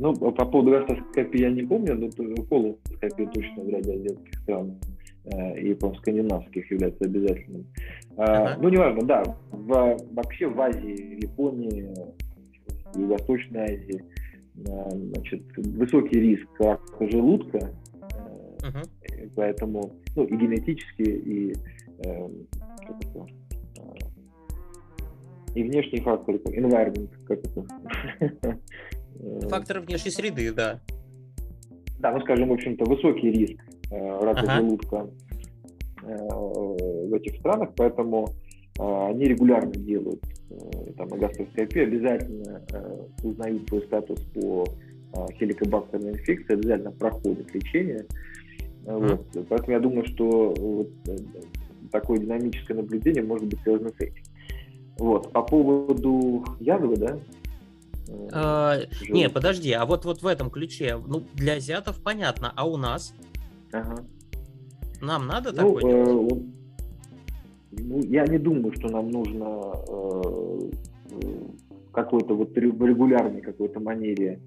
Ну, 0.00 0.14
по 0.14 0.44
поводу 0.46 0.70
гастроскопии 0.70 1.40
я 1.40 1.50
не 1.50 1.62
помню, 1.62 1.96
но 1.96 2.08
колоноскопия 2.44 3.26
точно 3.26 3.64
в 3.64 3.68
ряде 3.68 3.94
азиатских 3.94 4.38
стран 4.42 4.78
Э, 5.30 5.58
и, 5.58 5.74
по 5.74 5.92
скандинавских 5.94 6.70
является 6.70 7.04
обязательным. 7.04 7.66
Uh-huh. 8.16 8.56
Ну, 8.60 8.68
неважно, 8.68 9.02
да, 9.02 9.22
в, 9.50 9.96
вообще 10.12 10.46
в 10.46 10.58
Азии, 10.60 11.22
Японии, 11.22 11.86
и 12.96 13.04
Восточной 13.04 13.64
Азии, 13.64 14.04
э, 14.56 14.90
значит, 15.14 15.42
высокий 15.56 16.20
риск 16.20 16.48
рака 16.58 17.10
желудка, 17.10 17.58
uh-huh. 17.98 19.30
поэтому, 19.34 19.92
ну, 20.16 20.24
и 20.24 20.36
генетически, 20.36 21.02
и, 21.02 21.54
это, 21.98 22.30
и 25.54 25.62
внешние 25.62 26.02
факторы, 26.02 26.38
environment, 26.38 27.10
как 27.26 27.40
это? 27.40 28.58
Факторы 29.48 29.80
внешней 29.80 30.10
среды, 30.10 30.52
да. 30.54 30.80
Да, 31.98 32.12
ну, 32.12 32.20
скажем, 32.20 32.48
в 32.48 32.52
общем-то, 32.52 32.84
высокий 32.84 33.30
риск 33.30 33.67
Э, 33.67 33.67
рака 33.90 34.40
ага. 34.40 34.56
желудка 34.56 35.06
э, 36.02 36.28
в 36.28 37.14
этих 37.14 37.36
странах, 37.38 37.70
поэтому 37.76 38.28
э, 38.78 39.06
они 39.10 39.24
регулярно 39.24 39.72
делают 39.72 40.22
там 40.96 41.08
гастроскопию, 41.08 41.84
обязательно 41.84 42.62
узнают 43.22 43.68
свой 43.68 43.82
статус 43.82 44.18
по 44.34 44.64
хеликобактерной 45.38 46.12
инфекции, 46.12 46.54
обязательно 46.54 46.90
проходят 46.92 47.54
лечение. 47.54 48.06
Вот. 48.84 49.26
Поэтому 49.48 49.72
я 49.72 49.80
думаю, 49.80 50.06
что 50.06 50.54
вот 50.56 50.88
такое 51.92 52.18
динамическое 52.18 52.76
наблюдение 52.76 53.22
может 53.22 53.46
быть 53.46 53.60
связано 53.60 53.90
с 53.90 54.00
этим. 54.00 54.22
Вот. 54.98 55.30
По 55.32 55.42
поводу 55.42 56.44
язвы, 56.60 56.96
да? 56.96 57.18
А, 58.32 58.78
не, 59.08 59.28
подожди, 59.28 59.72
а 59.72 59.84
вот, 59.84 60.04
вот 60.04 60.22
в 60.22 60.26
этом 60.26 60.50
ключе, 60.50 60.96
ну, 61.06 61.22
для 61.34 61.54
азиатов 61.54 62.02
понятно, 62.02 62.52
а 62.56 62.66
у 62.66 62.76
нас? 62.76 63.14
Ага. 63.72 64.04
Нам 65.00 65.26
надо 65.26 65.52
ну, 65.52 65.74
такой 65.74 65.82
э, 65.84 66.28
ну, 67.72 68.00
я 68.02 68.26
не 68.26 68.38
думаю, 68.38 68.72
что 68.74 68.88
нам 68.88 69.10
нужно 69.10 69.72
э, 69.88 70.70
какой-то 71.92 72.34
вот 72.34 72.56
регулярной 72.56 73.40
какой-то 73.40 73.80
манере 73.80 74.40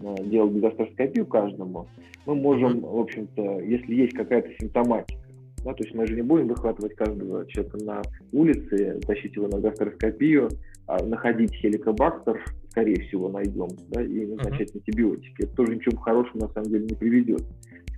э, 0.00 0.14
делать 0.24 0.52
гастроскопию 0.54 1.26
каждому. 1.26 1.86
Мы 2.26 2.34
можем, 2.34 2.78
mm-hmm. 2.78 2.90
в 2.90 3.00
общем-то, 3.00 3.60
если 3.60 3.94
есть 3.94 4.14
какая-то 4.14 4.50
симптоматика, 4.58 5.20
да, 5.64 5.74
то 5.74 5.84
есть 5.84 5.94
мы 5.94 6.06
же 6.06 6.14
не 6.14 6.22
будем 6.22 6.48
выхватывать 6.48 6.94
каждого 6.94 7.46
человека 7.46 7.78
на 7.84 8.02
улице, 8.32 8.98
тащить 9.06 9.36
его 9.36 9.46
на 9.48 9.58
гастроскопию, 9.58 10.48
а 10.86 11.04
находить 11.04 11.54
хеликобактер, 11.54 12.42
скорее 12.70 13.00
всего, 13.02 13.28
найдем, 13.28 13.68
да, 13.90 14.02
и 14.02 14.26
назначать 14.26 14.74
антибиотики. 14.74 15.42
Это 15.42 15.54
тоже 15.54 15.76
ничего 15.76 15.98
хорошего 16.00 16.46
на 16.46 16.48
самом 16.48 16.70
деле 16.70 16.86
не 16.86 16.94
приведет. 16.94 17.42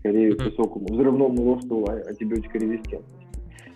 Скорее 0.03 0.35
к 0.35 0.43
высокому 0.43 0.87
взрывному 0.87 1.55
росту 1.55 1.85
а, 1.89 1.93
антибиотикорезистентности. 2.09 3.27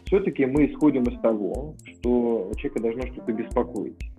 Все-таки 0.06 0.44
мы 0.46 0.66
исходим 0.66 1.04
из 1.04 1.20
того, 1.20 1.74
что 1.84 2.50
человека 2.56 2.82
должно 2.82 3.02
что-то 3.12 3.32
беспокоить. 3.32 4.10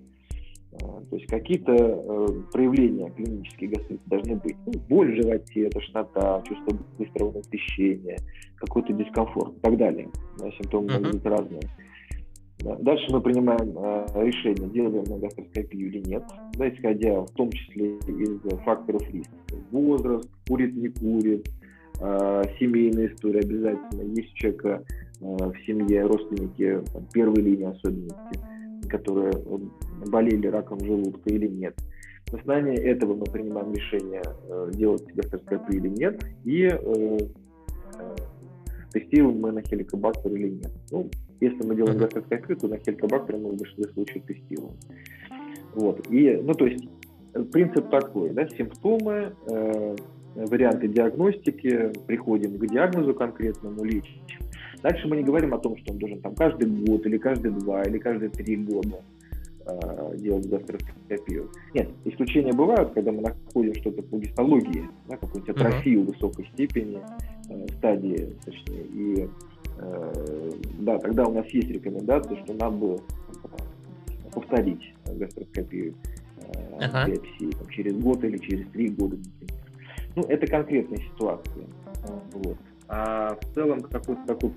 А, 0.73 1.01
то 1.09 1.15
есть 1.15 1.27
какие-то 1.27 1.73
э, 1.73 2.27
проявления 2.51 3.09
клинические 3.11 3.69
гастрита 3.71 4.03
должны 4.05 4.35
быть. 4.35 4.55
Ну, 4.65 4.73
боль 4.89 5.13
в 5.13 5.15
животе, 5.15 5.69
тошнота, 5.69 6.41
чувство 6.47 6.77
быстрого 6.97 7.33
насыщения, 7.33 8.17
какой-то 8.55 8.93
дискомфорт 8.93 9.57
и 9.57 9.59
так 9.59 9.77
далее. 9.77 10.09
Да, 10.39 10.51
симптомы 10.51 10.93
могут 10.93 11.13
быть 11.13 11.25
разные. 11.25 11.61
Да. 12.59 12.75
Дальше 12.77 13.05
мы 13.09 13.21
принимаем 13.21 13.77
э, 13.77 14.05
решение, 14.25 14.69
делаем 14.69 15.05
мы 15.07 15.19
гастроскопию 15.19 15.87
или 15.89 15.99
нет, 16.07 16.23
да, 16.57 16.67
исходя 16.67 17.21
в 17.21 17.29
том 17.31 17.51
числе 17.51 17.97
из 17.97 18.39
факторов 18.65 19.03
риска. 19.11 19.35
Возраст, 19.71 20.29
курит, 20.47 20.75
не 20.75 20.89
курит, 20.89 21.47
э, 21.99 22.43
семейная 22.59 23.07
история 23.07 23.39
обязательно. 23.39 24.01
Есть 24.13 24.33
у 24.33 24.37
человека 24.37 24.83
э, 25.21 25.25
в 25.25 25.55
семье 25.65 26.05
родственники 26.05 26.81
там, 26.93 27.05
первой 27.13 27.41
линии 27.41 27.65
особенности, 27.65 28.39
которые 28.89 29.33
болели 30.07 30.47
раком 30.47 30.79
желудка 30.79 31.29
или 31.29 31.47
нет. 31.47 31.75
На 32.31 32.39
основании 32.39 32.77
этого 32.77 33.15
мы 33.15 33.25
принимаем 33.25 33.73
решение, 33.73 34.21
э, 34.49 34.71
делать 34.73 35.05
гастроскопию 35.15 35.79
или 35.79 35.87
нет, 35.87 36.21
и 36.43 36.63
э, 36.63 37.17
э, 37.99 38.15
тестируем 38.91 39.39
мы 39.39 39.51
на 39.53 39.61
хеликобактер 39.61 40.31
или 40.33 40.49
нет. 40.49 40.71
Ну, 40.91 41.09
если 41.39 41.65
мы 41.65 41.75
делаем 41.75 41.97
гастроскопию, 41.97 42.57
то 42.57 42.67
на 42.67 42.77
хеликобактер 42.79 43.37
мы 43.37 43.51
в 43.51 43.57
большинстве 43.57 43.85
случаев 43.93 44.25
тестируем. 44.25 44.73
Вот. 45.73 46.05
И, 46.09 46.41
ну, 46.43 46.53
то 46.53 46.65
есть 46.65 46.87
принцип 47.51 47.89
такой, 47.89 48.31
да, 48.31 48.47
симптомы, 48.49 49.33
э, 49.49 49.95
варианты 50.45 50.87
диагностики, 50.87 51.91
приходим 52.05 52.57
к 52.57 52.67
диагнозу 52.67 53.13
конкретному, 53.13 53.83
лечим. 53.83 54.21
Дальше 54.83 55.07
мы 55.07 55.17
не 55.17 55.23
говорим 55.23 55.53
о 55.53 55.57
том, 55.57 55.75
что 55.77 55.91
он 55.91 55.97
должен 55.97 56.21
там 56.21 56.35
каждый 56.35 56.69
год 56.69 57.05
или 57.05 57.17
каждые 57.17 57.51
два 57.51 57.81
или 57.83 57.97
каждые 57.97 58.29
три 58.29 58.55
года 58.57 59.01
э, 59.65 60.17
делать 60.17 60.47
гастроскопию. 60.47 61.49
Нет, 61.73 61.89
исключения 62.05 62.53
бывают, 62.53 62.93
когда 62.93 63.11
мы 63.11 63.21
находим 63.21 63.73
что-то 63.75 64.03
по 64.03 64.17
гистологии, 64.17 64.87
да, 65.07 65.17
какую-нибудь 65.17 65.49
атрофию 65.49 66.01
uh-huh. 66.01 66.13
высокой 66.13 66.45
степени, 66.53 66.99
э, 67.49 67.67
стадии, 67.77 68.35
точнее, 68.45 68.83
и 68.83 69.29
э, 69.79 70.51
да, 70.79 70.99
тогда 70.99 71.25
у 71.25 71.33
нас 71.33 71.47
есть 71.47 71.69
рекомендация, 71.69 72.37
что 72.43 72.53
надо 72.53 72.75
бы 72.77 72.99
повторить 74.31 74.93
гастроскопию 75.05 75.95
э, 76.37 76.79
uh-huh. 76.79 77.07
биопсии 77.07 77.51
там, 77.57 77.67
через 77.69 77.97
год 77.97 78.23
или 78.23 78.37
через 78.37 78.67
три 78.69 78.89
года, 78.89 79.17
например. 79.17 79.56
Ну, 80.17 80.23
это 80.23 80.47
конкретная 80.47 80.97
ситуация. 80.97 81.65
Вот. 82.33 82.57
А 82.87 83.37
в 83.39 83.53
целом 83.53 83.83
какой-то 83.83 84.25
такой 84.25 84.51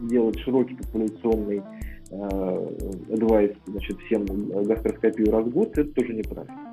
делать 0.00 0.38
широкий 0.38 0.74
популяционный 0.74 1.62
э, 2.10 3.12
адвайс, 3.12 3.52
значит, 3.66 3.98
всем 4.06 4.24
гастроскопию 4.24 5.30
раз 5.30 5.44
в 5.44 5.50
год, 5.50 5.76
это 5.76 5.92
тоже 5.92 6.14
неправильно. 6.14 6.72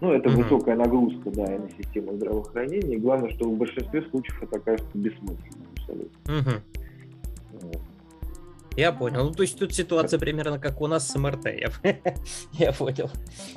Ну, 0.00 0.10
это 0.10 0.30
uh-huh. 0.30 0.42
высокая 0.42 0.74
нагрузка, 0.74 1.30
да, 1.32 1.54
и 1.54 1.58
на 1.58 1.68
систему 1.70 2.14
здравоохранения. 2.14 2.96
И 2.96 2.98
главное, 2.98 3.28
что 3.30 3.46
в 3.46 3.58
большинстве 3.58 4.00
случаев 4.10 4.42
это 4.42 4.56
окажется 4.56 4.90
бессмысленно 4.94 5.66
абсолютно. 5.76 6.18
Uh-huh. 6.24 6.60
Вот. 7.60 7.80
Я 8.76 8.92
понял. 8.92 9.24
Ну, 9.24 9.32
то 9.32 9.42
есть 9.42 9.58
тут 9.58 9.74
ситуация 9.74 10.18
примерно 10.18 10.58
как 10.58 10.80
у 10.82 10.86
нас 10.86 11.08
с 11.08 11.16
МРТ. 11.16 11.46
Я, 11.46 11.70
я 12.52 12.72
понял. 12.72 13.10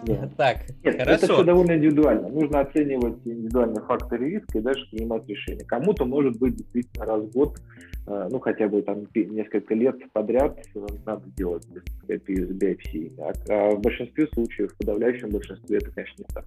Да. 0.05 0.29
Так, 0.37 0.69
Нет, 0.83 0.97
хорошо. 0.97 1.11
Это 1.11 1.33
все 1.33 1.43
довольно 1.43 1.73
индивидуально. 1.73 2.29
Нужно 2.29 2.61
оценивать 2.61 3.17
индивидуальные 3.25 3.83
факторы 3.85 4.29
риска 4.29 4.59
и 4.59 4.61
дальше 4.61 4.89
принимать 4.89 5.27
решение. 5.27 5.65
Кому-то 5.65 6.05
может 6.05 6.39
быть 6.39 6.55
действительно 6.55 7.05
раз 7.05 7.21
в 7.21 7.31
год, 7.33 7.59
э, 8.07 8.29
ну, 8.31 8.39
хотя 8.39 8.69
бы 8.69 8.81
там 8.81 9.07
несколько 9.13 9.73
лет 9.73 9.97
подряд 10.13 10.57
надо 11.05 11.29
делать. 11.35 11.67
А, 12.07 13.33
а 13.49 13.71
в 13.75 13.81
большинстве 13.81 14.27
случаев, 14.33 14.71
в 14.71 14.77
подавляющем 14.77 15.29
большинстве, 15.29 15.77
это, 15.77 15.91
конечно, 15.91 16.23
не 16.23 16.33
так. 16.33 16.45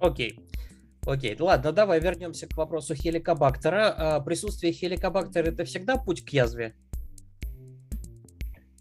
Окей. 0.00 0.38
Окей, 1.06 1.36
ладно, 1.38 1.72
давай 1.72 2.00
вернемся 2.00 2.48
к 2.48 2.56
вопросу 2.56 2.94
хеликобактера. 2.94 3.94
А, 3.96 4.20
присутствие 4.20 4.72
хеликобактера 4.72 5.46
это 5.46 5.64
всегда 5.64 5.96
путь 5.96 6.24
к 6.24 6.30
язве? 6.30 6.74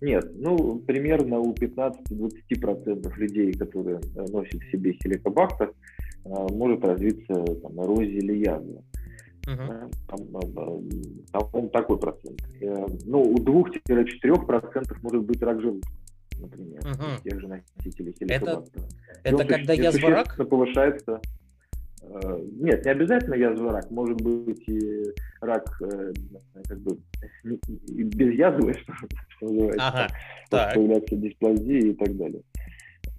Нет, 0.05 0.31
ну, 0.35 0.77
примерно 0.85 1.39
у 1.39 1.51
15-20% 1.55 3.17
людей, 3.17 3.53
которые 3.53 3.99
э, 4.15 4.25
носят 4.31 4.61
в 4.61 4.71
себе 4.71 4.93
хеликобактер, 4.93 5.73
э, 6.25 6.29
может 6.51 6.85
развиться 6.85 7.33
там, 7.33 7.83
эрозия 7.83 8.19
или 8.19 8.37
язва. 8.37 8.83
Uh-huh. 9.47 9.91
Там, 10.07 11.49
там 11.51 11.69
такой 11.69 11.97
процент. 11.99 12.39
Ну, 13.05 13.21
у 13.21 13.35
2-4% 13.35 14.97
может 15.01 15.23
быть 15.23 15.41
рак 15.41 15.59
желудка, 15.61 15.91
например, 16.39 16.81
uh-huh. 16.81 17.23
тех 17.23 17.39
же 17.39 17.47
носителей 17.47 18.15
хеликобактера. 18.19 18.85
Это, 19.23 19.43
это 19.43 19.45
когда 19.45 19.73
язва 19.73 20.09
рак? 20.09 20.49
повышается 20.49 21.19
нет, 22.59 22.85
не 22.85 22.91
обязательно 22.91 23.35
язва 23.35 23.71
рак, 23.71 23.91
может 23.91 24.21
быть 24.21 24.63
и 24.67 25.03
рак 25.41 25.65
э, 25.81 26.13
как 26.67 26.79
бы 26.79 26.97
без 27.43 28.33
язвы, 28.33 28.73
что, 28.73 28.93
что 29.29 29.45
называется, 29.47 29.87
ага, 29.87 30.07
так. 30.49 30.73
появляться 30.73 31.15
дисплазии 31.15 31.89
и 31.89 31.93
так 31.93 32.15
далее. 32.17 32.41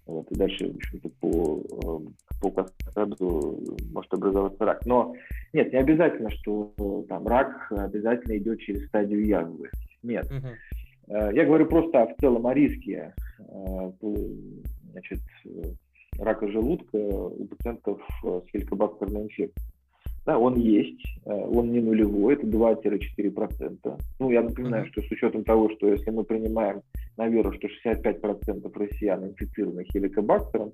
Вот, 0.07 0.31
и 0.31 0.35
дальше, 0.37 0.71
в 0.73 0.77
общем-то, 0.77 1.09
по, 1.21 1.63
э, 1.71 2.41
по 2.41 2.51
каскаду 2.51 3.61
может 3.93 4.13
образоваться 4.15 4.65
рак. 4.65 4.87
Но 4.87 5.15
нет, 5.53 5.73
не 5.73 5.79
обязательно, 5.79 6.31
что 6.31 6.73
там 7.09 7.27
рак 7.27 7.71
обязательно 7.71 8.37
идет 8.39 8.61
через 8.61 8.87
стадию 8.87 9.27
язвы. 9.27 9.71
Нет. 10.03 10.27
Угу. 10.27 11.19
Я 11.33 11.45
говорю 11.45 11.67
просто 11.67 12.07
в 12.07 12.21
целом 12.21 12.47
о 12.47 12.55
риске 12.55 13.15
значит, 14.97 15.21
рака 16.19 16.49
желудка 16.49 16.97
у 16.97 17.45
пациентов 17.47 18.01
э, 18.25 18.41
с 18.47 18.51
хеликобактерной 18.51 19.23
инфекцией. 19.23 19.53
Да, 20.27 20.39
он 20.39 20.57
есть, 20.57 21.05
э, 21.25 21.31
он 21.31 21.71
не 21.71 21.81
нулевой, 21.81 22.35
это 22.35 22.47
2-4%. 22.47 24.01
Ну, 24.19 24.31
я 24.31 24.43
напоминаю, 24.43 24.85
mm-hmm. 24.85 24.89
что 24.91 25.03
с 25.03 25.11
учетом 25.13 25.45
того, 25.45 25.71
что 25.71 25.89
если 25.89 26.11
мы 26.11 26.25
принимаем 26.25 26.83
на 27.17 27.29
веру, 27.29 27.53
что 27.53 27.69
65% 27.69 28.73
россиян 28.77 29.25
инфицированы 29.25 29.85
хеликобактером, 29.85 30.73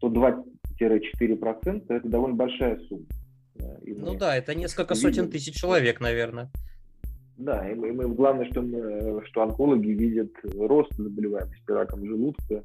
то 0.00 0.08
2-4% 0.08 1.84
это 1.88 2.08
довольно 2.08 2.36
большая 2.36 2.78
сумма. 2.88 3.04
И 3.82 3.92
ну 3.92 4.14
да, 4.14 4.36
это 4.36 4.54
несколько 4.54 4.94
видим, 4.94 5.10
сотен 5.10 5.30
тысяч 5.30 5.54
человек, 5.54 6.00
наверное. 6.00 6.50
Да, 7.36 7.68
и 7.68 7.74
мы, 7.74 7.88
и 7.88 7.92
мы 7.92 8.08
главное, 8.08 8.48
что, 8.50 8.62
мы, 8.62 9.22
что 9.26 9.42
онкологи 9.42 9.88
видят 9.88 10.30
рост 10.54 10.94
заболеваемости 10.96 11.70
раком 11.70 12.06
желудка, 12.06 12.64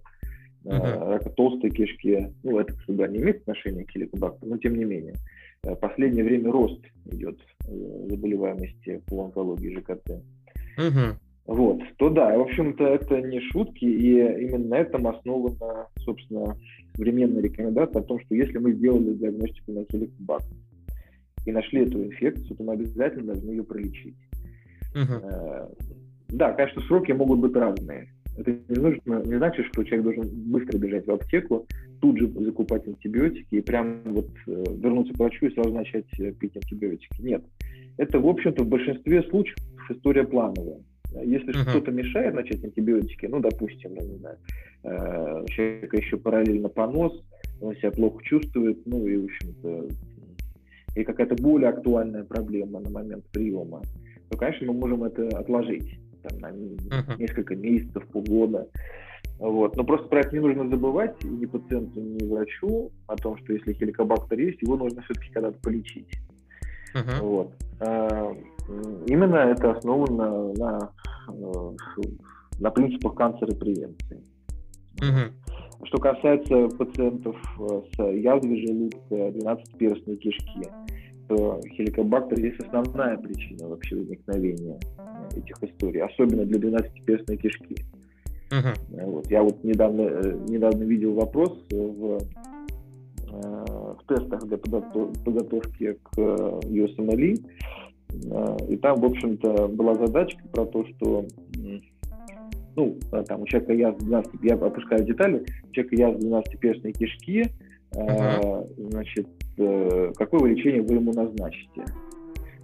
uh-huh. 0.65 1.09
рака 1.09 1.29
толстой 1.29 1.69
кишки. 1.71 2.33
Ну, 2.43 2.59
это 2.59 2.73
сюда 2.85 3.07
не 3.07 3.19
имеет 3.19 3.41
отношения 3.41 3.85
к 3.85 3.91
хеликобактеру, 3.91 4.51
но 4.51 4.57
тем 4.57 4.77
не 4.77 4.85
менее. 4.85 5.15
В 5.63 5.69
э, 5.69 5.75
последнее 5.75 6.23
время 6.23 6.51
рост 6.51 6.81
идет 7.11 7.39
э, 7.67 8.07
заболеваемости 8.09 9.01
по 9.07 9.25
онкологии 9.25 9.75
ЖКТ. 9.77 10.21
Uh-huh. 10.77 11.15
Вот, 11.45 11.81
то 11.97 12.09
да, 12.09 12.37
в 12.37 12.41
общем-то, 12.41 12.85
это 12.85 13.21
не 13.21 13.41
шутки, 13.51 13.83
и 13.83 14.19
именно 14.19 14.67
на 14.67 14.77
этом 14.77 15.07
основана, 15.07 15.87
собственно, 15.97 16.55
современная 16.95 17.41
рекомендация 17.41 18.01
о 18.01 18.05
том, 18.05 18.19
что 18.19 18.35
если 18.35 18.59
мы 18.59 18.73
сделали 18.73 19.15
диагностику 19.15 19.71
на 19.71 19.83
хеликобактер 19.91 20.57
и 21.47 21.51
нашли 21.51 21.85
эту 21.85 22.03
инфекцию, 22.03 22.55
то 22.55 22.63
мы 22.63 22.73
обязательно 22.73 23.33
должны 23.33 23.49
ее 23.51 23.63
пролечить. 23.63 24.15
Uh-huh. 24.95 25.75
Да, 26.29 26.53
конечно, 26.53 26.81
сроки 26.83 27.11
могут 27.11 27.39
быть 27.39 27.55
разные. 27.55 28.09
Это 28.39 28.51
не, 28.51 28.79
нужно, 28.79 29.21
не 29.25 29.37
значит, 29.37 29.65
что 29.65 29.83
человек 29.83 30.03
должен 30.05 30.29
быстро 30.49 30.77
бежать 30.77 31.05
в 31.05 31.11
аптеку, 31.11 31.67
тут 31.99 32.17
же 32.17 32.27
закупать 32.27 32.87
антибиотики 32.87 33.55
и 33.55 33.61
прям 33.61 34.01
вот 34.05 34.29
э, 34.47 34.63
вернуться 34.77 35.13
к 35.13 35.19
врачу 35.19 35.47
и 35.47 35.53
сразу 35.53 35.73
начать 35.73 36.05
э, 36.19 36.31
пить 36.31 36.55
антибиотики. 36.55 37.21
Нет. 37.21 37.43
Это, 37.97 38.19
в 38.19 38.27
общем-то, 38.27 38.63
в 38.63 38.67
большинстве 38.67 39.23
случаев 39.23 39.57
история 39.89 40.23
плановая. 40.23 40.79
Если 41.23 41.49
uh-huh. 41.49 41.69
что-то 41.69 41.91
мешает 41.91 42.33
начать 42.33 42.63
антибиотики, 42.63 43.25
ну, 43.25 43.39
допустим, 43.39 43.95
я 43.95 44.05
не 44.05 44.17
знаю, 44.17 44.37
э, 44.83 45.45
человека 45.47 45.97
еще 45.97 46.17
параллельно 46.17 46.69
понос, 46.69 47.21
он 47.59 47.75
себя 47.75 47.91
плохо 47.91 48.23
чувствует, 48.23 48.85
ну 48.85 49.05
и, 49.05 49.17
в 49.17 49.25
общем-то, 49.25 49.87
и 50.95 51.03
какая-то 51.03 51.35
более 51.35 51.69
актуальная 51.71 52.23
проблема 52.23 52.79
на 52.79 52.89
момент 52.89 53.25
приема, 53.33 53.81
то, 54.29 54.37
конечно, 54.37 54.67
мы 54.67 54.79
можем 54.79 55.03
это 55.03 55.27
отложить 55.37 55.99
там, 56.21 56.39
на 56.39 56.51
несколько 57.17 57.55
месяцев, 57.55 58.05
полгода. 58.07 58.67
Вот. 59.39 59.75
Но 59.77 59.83
просто 59.83 60.07
про 60.07 60.19
это 60.19 60.33
не 60.33 60.41
нужно 60.41 60.69
забывать 60.69 61.23
ни 61.23 61.45
пациенту, 61.45 62.01
ни 62.01 62.25
врачу 62.27 62.91
о 63.07 63.15
том, 63.15 63.37
что 63.37 63.53
если 63.53 63.73
хеликобактер 63.73 64.37
есть, 64.39 64.61
его 64.61 64.75
нужно 64.75 65.01
все-таки 65.03 65.31
когда-то 65.31 65.57
полечить. 65.59 66.09
Uh-huh. 66.93 67.21
Вот. 67.21 67.53
А, 67.79 68.35
именно 69.07 69.35
это 69.35 69.71
основано 69.71 70.53
на, 70.53 70.91
э, 71.29 71.71
на 72.59 72.71
принципах 72.71 73.15
канцера 73.15 73.53
превенции. 73.53 74.21
Uh-huh. 74.97 75.31
Что 75.85 75.97
касается 75.99 76.67
пациентов 76.69 77.37
э, 77.59 77.81
с 77.93 78.03
язвой 78.03 78.65
желудка, 78.65 79.15
12-перстной 79.15 80.17
кишки, 80.17 80.67
что 81.29 81.61
хеликобактер 81.75 82.39
здесь 82.39 82.55
основная 82.59 83.17
причина 83.17 83.67
вообще 83.67 83.95
возникновения 83.95 84.79
этих 85.35 85.61
историй, 85.61 86.01
особенно 86.01 86.43
для 86.45 86.59
12-перстной 86.59 87.37
кишки. 87.37 87.75
Uh-huh. 88.49 89.05
Вот. 89.05 89.29
Я 89.29 89.43
вот 89.43 89.63
недавно, 89.63 90.01
э, 90.01 90.39
недавно 90.47 90.83
видел 90.83 91.13
вопрос 91.13 91.63
в, 91.69 92.17
э, 92.17 92.19
в 93.31 93.99
тестах 94.07 94.43
для 94.47 94.57
подготовки 94.57 95.97
к 96.01 96.17
USMLE, 96.17 97.37
и 98.67 98.77
там, 98.77 98.99
в 98.99 99.05
общем-то, 99.05 99.67
была 99.67 99.93
задачка 99.93 100.41
про 100.51 100.65
то, 100.65 100.83
что 100.83 101.27
ну, 102.75 102.97
там 103.27 103.41
у 103.43 103.45
человека 103.45 103.73
язва 103.73 103.99
12, 103.99 104.31
я 104.41 104.55
опускаю 104.55 105.05
детали, 105.05 105.45
у 105.69 105.71
человека 105.73 105.95
язва 105.95 106.41
12-перстной 106.41 106.93
кишки, 106.93 107.45
uh-huh. 107.91 108.89
значит, 108.89 109.27
какое 110.15 110.51
лечение 110.51 110.81
вы 110.81 110.95
ему 110.95 111.13
назначите? 111.13 111.85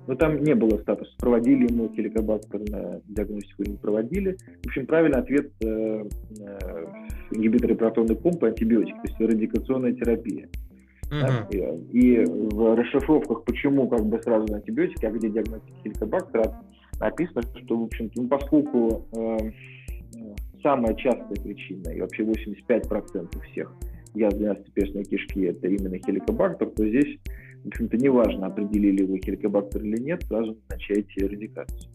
Но 0.08 0.16
там 0.16 0.44
не 0.44 0.54
было 0.54 0.78
статуса, 0.78 1.12
проводили 1.18 1.72
ему 1.72 1.92
хеликобактерную 1.96 3.02
диагностику 3.08 3.64
или 3.64 3.72
не 3.72 3.78
проводили. 3.78 4.38
В 4.64 4.68
общем, 4.68 4.86
правильный 4.86 5.20
ответ 5.20 5.52
э, 5.64 5.66
э, 5.66 6.86
ингибиторы 7.32 7.76
протонной 7.76 8.16
помпы, 8.16 8.48
антибиотик, 8.48 8.96
то 8.96 9.08
есть 9.08 9.20
радикационная 9.20 9.94
терапия. 9.94 10.48
Uh-huh. 11.10 11.22
Да? 11.22 11.48
И, 11.50 11.58
и 11.92 12.26
в 12.26 12.76
расшифровках, 12.76 13.46
почему 13.46 13.88
как 13.88 14.06
бы 14.06 14.22
сразу 14.22 14.46
на 14.52 14.58
антибиотики, 14.58 15.06
а 15.06 15.12
где 15.12 15.30
диагностика 15.30 15.78
хеликобактера, 15.84 16.62
написано, 17.00 17.42
что, 17.64 17.78
в 17.78 17.84
общем-то, 17.84 18.22
ну, 18.22 18.28
поскольку 18.28 19.06
э, 19.12 19.38
самая 20.62 20.94
частая 20.96 21.36
причина, 21.44 21.90
и 21.90 22.02
вообще 22.02 22.24
85% 22.24 23.42
всех 23.52 23.74
язв 24.16 24.40
12-перстной 24.40 25.04
кишки 25.04 25.42
это 25.42 25.68
именно 25.68 25.98
хеликобактер, 25.98 26.68
то 26.68 26.88
здесь 26.88 27.18
в 27.66 27.68
общем-то, 27.70 27.98
неважно, 27.98 28.46
определили 28.46 29.04
вы 29.04 29.20
хеликобактер 29.20 29.84
или 29.84 30.00
нет, 30.00 30.24
сразу 30.24 30.56
назначаете 30.70 31.26
радикацию. 31.26 31.92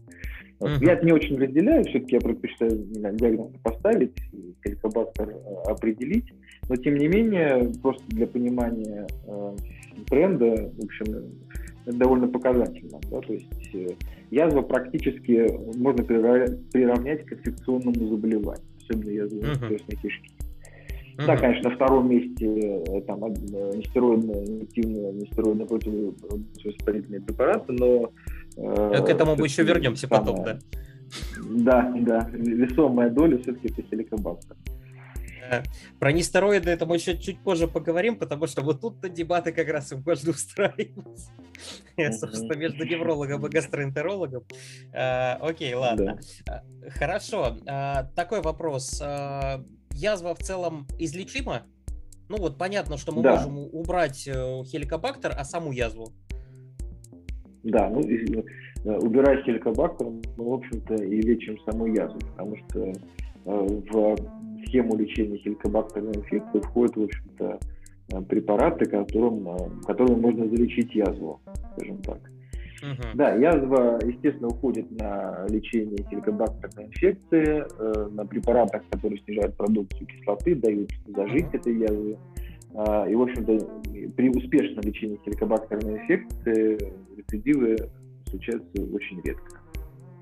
Вот. 0.59 0.69
Uh-huh. 0.69 0.85
Я 0.85 0.93
это 0.93 1.05
не 1.05 1.13
очень 1.13 1.37
разделяю, 1.39 1.85
все-таки 1.85 2.15
я 2.15 2.21
предпочитаю 2.21 2.71
диагноз 3.13 3.51
поставить, 3.63 4.11
хеликобактер 4.63 5.29
э, 5.29 5.69
определить, 5.71 6.25
но 6.67 6.75
тем 6.75 6.97
не 6.97 7.07
менее, 7.07 7.71
просто 7.81 8.03
для 8.09 8.27
понимания 8.27 9.07
э, 9.27 9.55
тренда, 10.07 10.71
в 10.77 10.83
общем, 10.83 11.31
это 11.85 11.97
довольно 11.97 12.27
показательно. 12.27 12.99
Да? 13.09 13.21
То 13.21 13.33
есть 13.33 13.47
э, 13.73 13.87
язва 14.29 14.61
практически 14.61 15.49
можно 15.77 16.03
приравнять 16.03 17.25
к 17.25 17.33
инфекционному 17.33 18.07
заболеванию, 18.07 18.65
особенно 18.77 19.09
язва 19.09 19.39
uh-huh. 19.39 20.01
кишки. 20.01 20.31
Mm-hmm. 21.17 21.25
Да, 21.25 21.37
конечно, 21.37 21.69
на 21.69 21.75
втором 21.75 22.09
месте 22.09 22.45
э, 22.45 23.01
там 23.01 23.23
э, 23.23 23.31
нестероидные, 23.75 24.45
инъективные, 24.45 25.13
нестероидные 25.13 25.67
противовоспалительные 25.67 27.21
препараты, 27.21 27.73
но... 27.73 28.11
Э, 28.57 29.03
к 29.03 29.09
этому 29.09 29.35
мы 29.35 29.45
еще 29.45 29.63
вернемся 29.63 30.07
самое, 30.07 30.25
потом, 30.25 30.45
да? 30.45 30.59
Да, 31.49 31.93
да, 31.99 32.29
весомая 32.31 33.09
доля 33.09 33.37
все-таки 33.39 33.67
это 33.67 33.83
силикобактер. 33.89 34.55
Э, 35.49 35.63
про 35.99 36.13
нестероиды 36.13 36.69
это 36.69 36.85
мы 36.85 36.95
еще 36.95 37.17
чуть 37.17 37.39
позже 37.39 37.67
поговорим, 37.67 38.15
потому 38.15 38.47
что 38.47 38.61
вот 38.61 38.79
тут-то 38.79 39.09
дебаты 39.09 39.51
как 39.51 39.67
раз 39.67 39.91
и 39.91 39.95
можно 39.95 40.31
устраивать. 40.31 41.29
Собственно, 42.11 42.55
между 42.55 42.85
неврологом 42.85 43.45
и 43.45 43.49
гастроэнтерологом. 43.49 44.43
Окей, 44.93 45.73
ладно. 45.73 46.19
Хорошо. 46.95 47.57
Такой 48.15 48.41
вопрос 48.41 49.03
язва 49.93 50.35
в 50.35 50.39
целом 50.39 50.87
излечима? 50.99 51.63
Ну 52.29 52.37
вот 52.37 52.57
понятно, 52.57 52.97
что 52.97 53.11
мы 53.11 53.21
да. 53.23 53.35
можем 53.35 53.57
убрать 53.57 54.25
э, 54.25 54.63
хеликобактер, 54.63 55.33
а 55.37 55.43
саму 55.43 55.71
язву. 55.71 56.13
Да, 57.63 57.89
ну 57.89 57.99
э, 58.01 58.97
убирая 58.97 59.43
хеликобактер, 59.43 60.07
мы, 60.07 60.21
в 60.37 60.53
общем-то, 60.53 60.95
и 60.95 61.21
лечим 61.21 61.59
саму 61.69 61.87
язву, 61.87 62.19
потому 62.31 62.55
что 62.55 62.79
э, 62.79 62.93
в 63.45 64.15
схему 64.65 64.95
лечения 64.95 65.37
хеликобактерной 65.39 66.13
инфекции 66.13 66.59
входят, 66.59 66.95
в 66.95 67.03
общем-то, 67.03 67.59
препараты, 68.29 68.85
которым, 68.85 69.81
которыми 69.81 70.19
можно 70.19 70.47
залечить 70.47 70.95
язву, 70.95 71.41
скажем 71.75 71.97
так. 72.01 72.30
Угу. 72.81 73.15
Да, 73.15 73.33
язва, 73.35 73.99
естественно, 74.03 74.47
уходит 74.47 74.89
на 74.91 75.45
лечение 75.49 76.03
хеликобактерной 76.09 76.87
инфекции, 76.87 77.63
э, 77.79 78.07
на 78.11 78.25
препаратах, 78.25 78.81
которые 78.89 79.21
снижают 79.23 79.55
продукцию 79.55 80.07
кислоты, 80.07 80.55
дают 80.55 80.91
зажить 81.07 81.47
угу. 81.47 81.57
этой 81.57 81.77
язве. 81.77 82.17
Э, 82.73 83.09
и, 83.09 83.15
в 83.15 83.21
общем-то, 83.21 83.59
при 84.15 84.29
успешном 84.29 84.83
лечении 84.83 85.19
хеликобактерной 85.23 85.99
инфекции 85.99 86.77
рецидивы 87.15 87.77
случаются 88.29 88.81
очень 88.93 89.21
редко. 89.21 89.59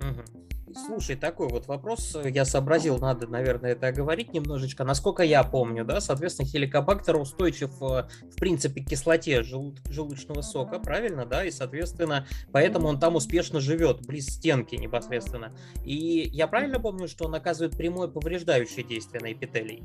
Угу. 0.01 0.39
Слушай, 0.75 1.15
такой 1.15 1.47
вот 1.47 1.67
вопрос, 1.67 2.15
э, 2.15 2.29
я 2.29 2.45
сообразил, 2.45 2.97
надо, 2.99 3.27
наверное, 3.27 3.71
это 3.71 3.87
оговорить 3.87 4.33
немножечко. 4.33 4.83
Насколько 4.83 5.23
я 5.23 5.43
помню, 5.43 5.83
да, 5.83 5.99
соответственно, 6.01 6.47
хеликобактер 6.47 7.15
устойчив, 7.17 7.71
э, 7.81 8.07
в 8.29 8.35
принципе, 8.39 8.83
к 8.83 8.87
кислоте 8.87 9.41
желуд- 9.41 9.79
желудочного 9.89 10.41
сока, 10.41 10.79
правильно, 10.79 11.25
да, 11.25 11.43
и, 11.43 11.51
соответственно, 11.51 12.27
поэтому 12.51 12.87
он 12.87 12.99
там 12.99 13.15
успешно 13.15 13.59
живет, 13.59 14.05
близ 14.05 14.27
стенки 14.27 14.75
непосредственно. 14.75 15.51
И 15.83 16.29
я 16.31 16.47
правильно 16.47 16.79
помню, 16.79 17.07
что 17.07 17.25
он 17.25 17.35
оказывает 17.35 17.75
прямое 17.75 18.07
повреждающее 18.07 18.83
действие 18.83 19.21
на 19.21 19.31
эпителий? 19.33 19.83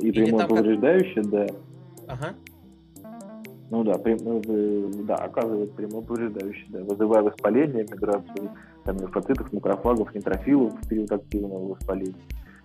И 0.00 0.10
прямое 0.12 0.46
повреждающее, 0.46 1.22
как... 1.22 1.30
да. 1.30 1.46
Ага. 2.06 2.34
Ну 3.70 3.82
да, 3.82 3.94
прям, 3.98 4.18
ну, 4.22 4.42
да, 5.04 5.16
оказывает 5.16 5.72
прямое 5.72 6.02
повреждающее, 6.02 6.66
да, 6.68 6.80
вызывая 6.80 7.22
воспаление, 7.22 7.84
миграцию 7.84 8.50
там, 8.84 8.98
лимфоцитов, 8.98 9.52
макрофагов, 9.52 10.14
нейтрофилов 10.14 10.74
в 10.80 10.88
период 10.88 11.10
активного 11.10 11.74
воспаления. 11.74 12.14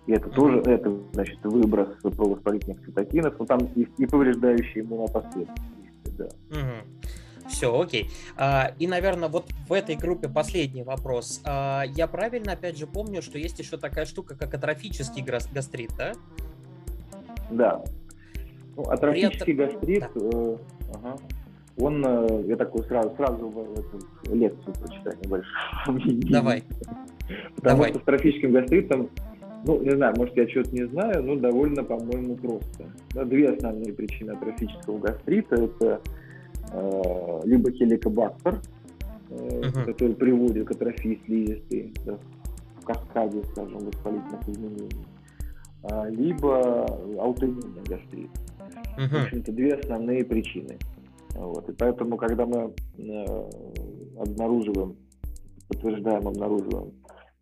И 0.06 0.12
это 0.12 0.28
тоже, 0.28 0.58
это, 0.60 0.94
значит, 1.12 1.38
выброс 1.42 1.88
провоспалительных 2.02 2.84
цитокинов, 2.84 3.38
но 3.38 3.46
там 3.46 3.60
есть 3.74 3.92
и 3.98 4.06
повреждающие 4.06 4.84
иммунопоследствия. 4.84 5.48
Да. 6.18 6.24
Угу. 6.50 7.48
Все, 7.48 7.80
окей. 7.80 8.10
А, 8.36 8.72
и, 8.78 8.86
наверное, 8.86 9.28
вот 9.28 9.50
в 9.68 9.72
этой 9.72 9.96
группе 9.96 10.28
последний 10.28 10.82
вопрос. 10.82 11.40
А, 11.44 11.82
я 11.82 12.06
правильно, 12.06 12.52
опять 12.52 12.78
же, 12.78 12.86
помню, 12.86 13.22
что 13.22 13.38
есть 13.38 13.58
еще 13.58 13.76
такая 13.76 14.04
штука, 14.04 14.36
как 14.36 14.54
атрофический 14.54 15.22
гастрит, 15.22 15.90
да? 15.96 16.12
Да. 17.50 17.84
Ну, 18.76 18.82
атрофический 18.84 19.54
этом... 19.54 19.66
гастрит, 19.66 20.04
да. 20.14 20.20
э, 20.20 20.56
ага 20.94 21.16
он, 21.80 22.04
э, 22.04 22.44
я 22.46 22.56
такую 22.56 22.84
сразу, 22.84 23.12
сразу 23.16 23.48
в 23.48 23.72
эту 23.72 24.34
лекцию 24.34 24.74
прочитаю 24.74 25.16
небольшую. 25.22 26.20
Давай. 26.30 26.62
Потому 27.56 27.76
Давай. 27.76 27.90
что 27.90 28.00
с 28.00 28.02
трофическим 28.02 28.52
гастритом, 28.52 29.10
ну, 29.66 29.82
не 29.82 29.90
знаю, 29.90 30.14
может, 30.16 30.36
я 30.36 30.48
что-то 30.48 30.70
не 30.74 30.86
знаю, 30.88 31.22
но 31.22 31.36
довольно, 31.36 31.84
по-моему, 31.84 32.36
просто. 32.36 32.84
Да, 33.14 33.24
две 33.24 33.50
основные 33.50 33.92
причины 33.92 34.32
атрофического 34.32 34.98
гастрита– 34.98 35.54
это 35.56 36.00
э, 36.72 37.40
либо 37.44 37.70
хеликобактер, 37.70 38.60
э, 39.30 39.34
uh-huh. 39.34 39.84
который 39.84 40.14
приводит 40.14 40.66
к 40.66 40.70
атрофии 40.72 41.20
слизистой, 41.24 41.92
да, 42.04 42.18
в 42.80 42.84
каскаде, 42.84 43.42
скажем, 43.52 43.78
воспалительных 43.78 44.48
изменений, 44.48 45.06
а, 45.82 46.08
либо 46.08 46.86
аутоиммунный 47.18 47.82
гастрит. 47.86 48.30
Uh-huh. 48.98 49.08
В 49.08 49.24
общем-то, 49.24 49.52
две 49.52 49.74
основные 49.74 50.24
причины– 50.24 50.78
вот. 51.34 51.68
И 51.68 51.72
поэтому, 51.72 52.16
когда 52.16 52.46
мы 52.46 52.74
э, 52.98 53.50
обнаруживаем, 54.18 54.96
подтверждаем, 55.68 56.28
обнаруживаем 56.28 56.92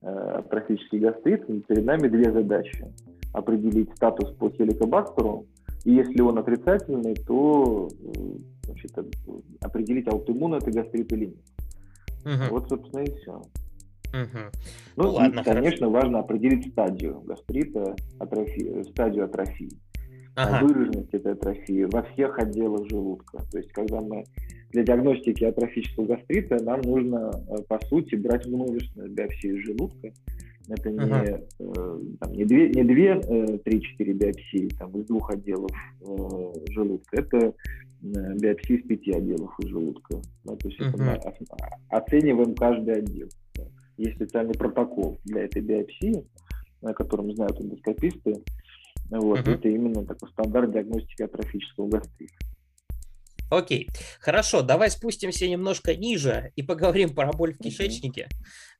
э, 0.03 0.09
атрофический 0.39 0.99
гастрит, 0.99 1.47
перед 1.67 1.85
нами 1.85 2.09
две 2.09 2.33
задачи. 2.33 2.87
Определить 3.33 3.91
статус 3.95 4.31
по 4.37 4.51
хеликобактеру, 4.51 5.47
и 5.85 5.93
если 5.93 6.21
он 6.21 6.39
отрицательный, 6.39 7.15
то 7.15 7.89
значит, 8.65 8.93
определить, 9.61 10.09
аутоиммун 10.09 10.55
это 10.55 10.71
гастрит 10.71 11.13
или 11.13 11.27
нет. 11.27 11.45
Угу. 12.25 12.55
Вот, 12.55 12.69
собственно, 12.69 13.03
и 13.03 13.15
все. 13.17 13.33
Угу. 13.33 14.43
Ну, 14.97 15.03
ну 15.03 15.11
ладно, 15.13 15.41
и, 15.41 15.45
конечно, 15.45 15.87
хорошо. 15.87 15.91
важно 15.91 16.19
определить 16.21 16.73
стадию 16.73 17.21
гастрита, 17.21 17.95
атрофии, 18.19 18.83
стадию 18.91 19.27
атрофии 19.27 19.71
ага. 20.39 20.65
выраженность 20.65 21.13
этой 21.13 21.33
атрофии 21.33 21.85
во 21.85 22.03
всех 22.03 22.39
отделах 22.39 22.89
желудка. 22.89 23.43
То 23.51 23.59
есть, 23.59 23.73
когда 23.73 24.01
мы 24.01 24.25
для 24.71 24.85
диагностики 24.85 25.45
атрофического 25.45 26.07
гастрита 26.07 26.63
нам 26.63 26.81
нужно, 26.83 27.31
э, 27.49 27.63
по 27.69 27.79
сути, 27.87 28.15
брать 28.15 28.47
множественную 28.47 29.11
биопсию 29.11 29.63
желудка. 29.63 30.13
Это 30.69 30.91
не, 30.91 30.99
ага. 30.99 31.41
э, 31.59 31.99
там, 32.21 32.33
не 32.33 32.45
две, 32.45 32.69
не 32.69 32.85
две 32.85 33.21
э, 33.23 33.59
три-четыре 33.65 34.13
биопсии 34.13 34.69
там, 34.79 34.91
из 34.93 35.07
двух 35.07 35.31
отделов 35.31 35.71
э, 36.03 36.53
желудка. 36.71 37.17
Это 37.17 37.39
э, 37.39 37.53
биопсии 38.03 38.77
из 38.77 38.87
пяти 38.87 39.13
отделов 39.13 39.55
желудка. 39.65 40.21
Да, 40.45 40.57
то 40.57 40.69
есть 40.69 40.81
это 40.81 41.03
мы 41.03 41.19
оцениваем 41.89 42.55
каждый 42.55 42.99
отдел. 42.99 43.29
Есть 43.97 44.17
специальный 44.17 44.55
протокол 44.55 45.19
для 45.25 45.45
этой 45.45 45.63
биопсии, 45.63 46.25
о 46.83 46.93
котором 46.93 47.33
знают 47.35 47.61
эндоскописты. 47.61 48.43
Вот, 49.11 49.41
uh-huh. 49.41 49.55
Это 49.55 49.69
именно 49.69 50.05
такой 50.05 50.29
стандарт 50.31 50.73
диагностики 50.73 51.23
атрофического 51.23 51.89
гастрита. 51.89 52.35
Окей, 53.51 53.89
хорошо, 54.21 54.61
давай 54.61 54.91
спустимся 54.91 55.49
немножко 55.49 55.97
ниже 55.97 56.53
и 56.55 56.63
поговорим 56.63 57.15
про 57.15 57.33
боль 57.33 57.55
в 57.55 57.59
кишечнике. 57.59 58.29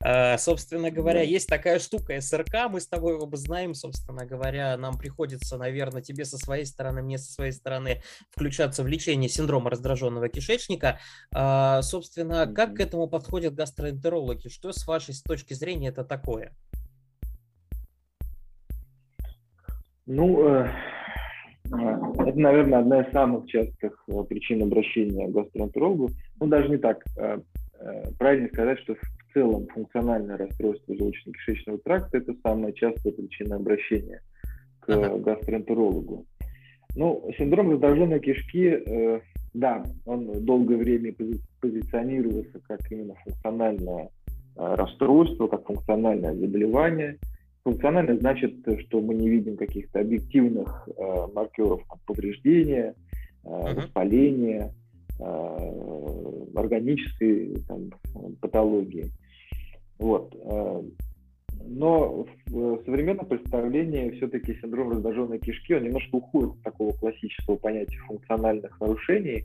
Uh, 0.05 0.37
собственно 0.37 0.91
говоря, 0.91 1.23
есть 1.23 1.47
такая 1.47 1.79
штука 1.79 2.21
СРК, 2.21 2.69
мы 2.69 2.79
с 2.79 2.87
тобой 2.87 3.15
оба 3.15 3.35
знаем, 3.35 3.73
собственно 3.73 4.27
говоря, 4.27 4.77
нам 4.77 4.97
приходится, 4.97 5.57
наверное, 5.57 6.03
тебе 6.03 6.23
со 6.23 6.37
своей 6.37 6.65
стороны, 6.65 7.01
мне 7.01 7.17
со 7.17 7.33
своей 7.33 7.51
стороны 7.51 8.03
включаться 8.29 8.83
в 8.83 8.87
лечение 8.87 9.27
синдрома 9.27 9.71
раздраженного 9.71 10.29
кишечника. 10.29 10.99
Uh, 11.33 11.81
собственно, 11.81 12.45
как 12.45 12.75
к 12.75 12.79
этому 12.79 13.07
подходят 13.07 13.55
гастроэнтерологи? 13.55 14.49
Что 14.49 14.71
с 14.71 14.85
вашей 14.85 15.15
точки 15.25 15.55
зрения 15.55 15.89
это 15.89 16.03
такое? 16.03 16.55
Ну, 20.11 20.43
э, 20.43 20.67
это, 21.71 22.39
наверное, 22.39 22.79
одна 22.79 23.01
из 23.01 23.11
самых 23.11 23.45
частых 23.45 24.03
э, 24.07 24.23
причин 24.27 24.63
обращения 24.63 25.27
к 25.27 25.31
гастроэнтерологу. 25.31 26.09
Ну, 26.39 26.47
даже 26.47 26.67
не 26.67 26.77
так. 26.77 27.05
Э, 27.15 27.37
э, 27.79 28.03
правильно 28.17 28.47
сказать, 28.47 28.79
что 28.79 28.95
в 28.95 29.33
целом 29.35 29.67
функциональное 29.67 30.35
расстройство 30.35 30.93
желудочно-кишечного 30.93 31.77
тракта– 31.83 32.17
это 32.17 32.33
самая 32.41 32.71
частая 32.71 33.13
причина 33.13 33.57
обращения 33.57 34.23
к 34.79 35.17
гастроэнтерологу. 35.19 36.25
Ну, 36.95 37.29
синдром 37.37 37.69
раздраженной 37.69 38.19
кишки, 38.19 39.21
да, 39.53 39.83
он 40.07 40.43
долгое 40.43 40.77
время 40.77 41.13
позиционировался 41.61 42.59
как 42.67 42.79
именно 42.91 43.13
функциональное 43.23 44.09
расстройство, 44.55 45.45
как 45.45 45.67
функциональное 45.67 46.33
заболевание– 46.33 47.19
Функционально 47.63 48.17
значит, 48.17 48.55
что 48.87 49.01
мы 49.01 49.15
не 49.15 49.29
видим 49.29 49.57
каких-то 49.57 49.99
объективных 49.99 50.87
э, 50.87 51.27
маркеров 51.33 51.81
повреждения, 52.05 52.95
э, 53.43 53.73
воспаления, 53.75 54.73
э, 55.19 56.45
органической 56.55 57.57
там, 57.67 57.91
патологии. 58.39 59.07
Вот. 59.97 60.33
Э. 60.35 60.83
Но 61.65 62.25
в 62.47 62.83
современном 62.85 63.25
представлении 63.25 64.11
все-таки 64.11 64.57
синдром 64.61 64.91
раздраженной 64.91 65.39
кишки, 65.39 65.75
он 65.75 65.83
немножко 65.83 66.15
уходит 66.15 66.51
от 66.51 66.63
такого 66.63 66.93
классического 66.93 67.57
понятия 67.57 67.99
функциональных 68.07 68.79
нарушений, 68.79 69.43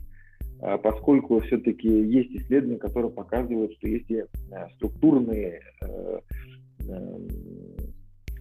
э, 0.61 0.77
поскольку 0.77 1.41
все-таки 1.41 1.89
есть 1.89 2.31
исследования, 2.31 2.79
которые 2.79 3.11
показывают, 3.11 3.73
что 3.73 3.89
если 3.89 4.25
структурные 4.77 5.61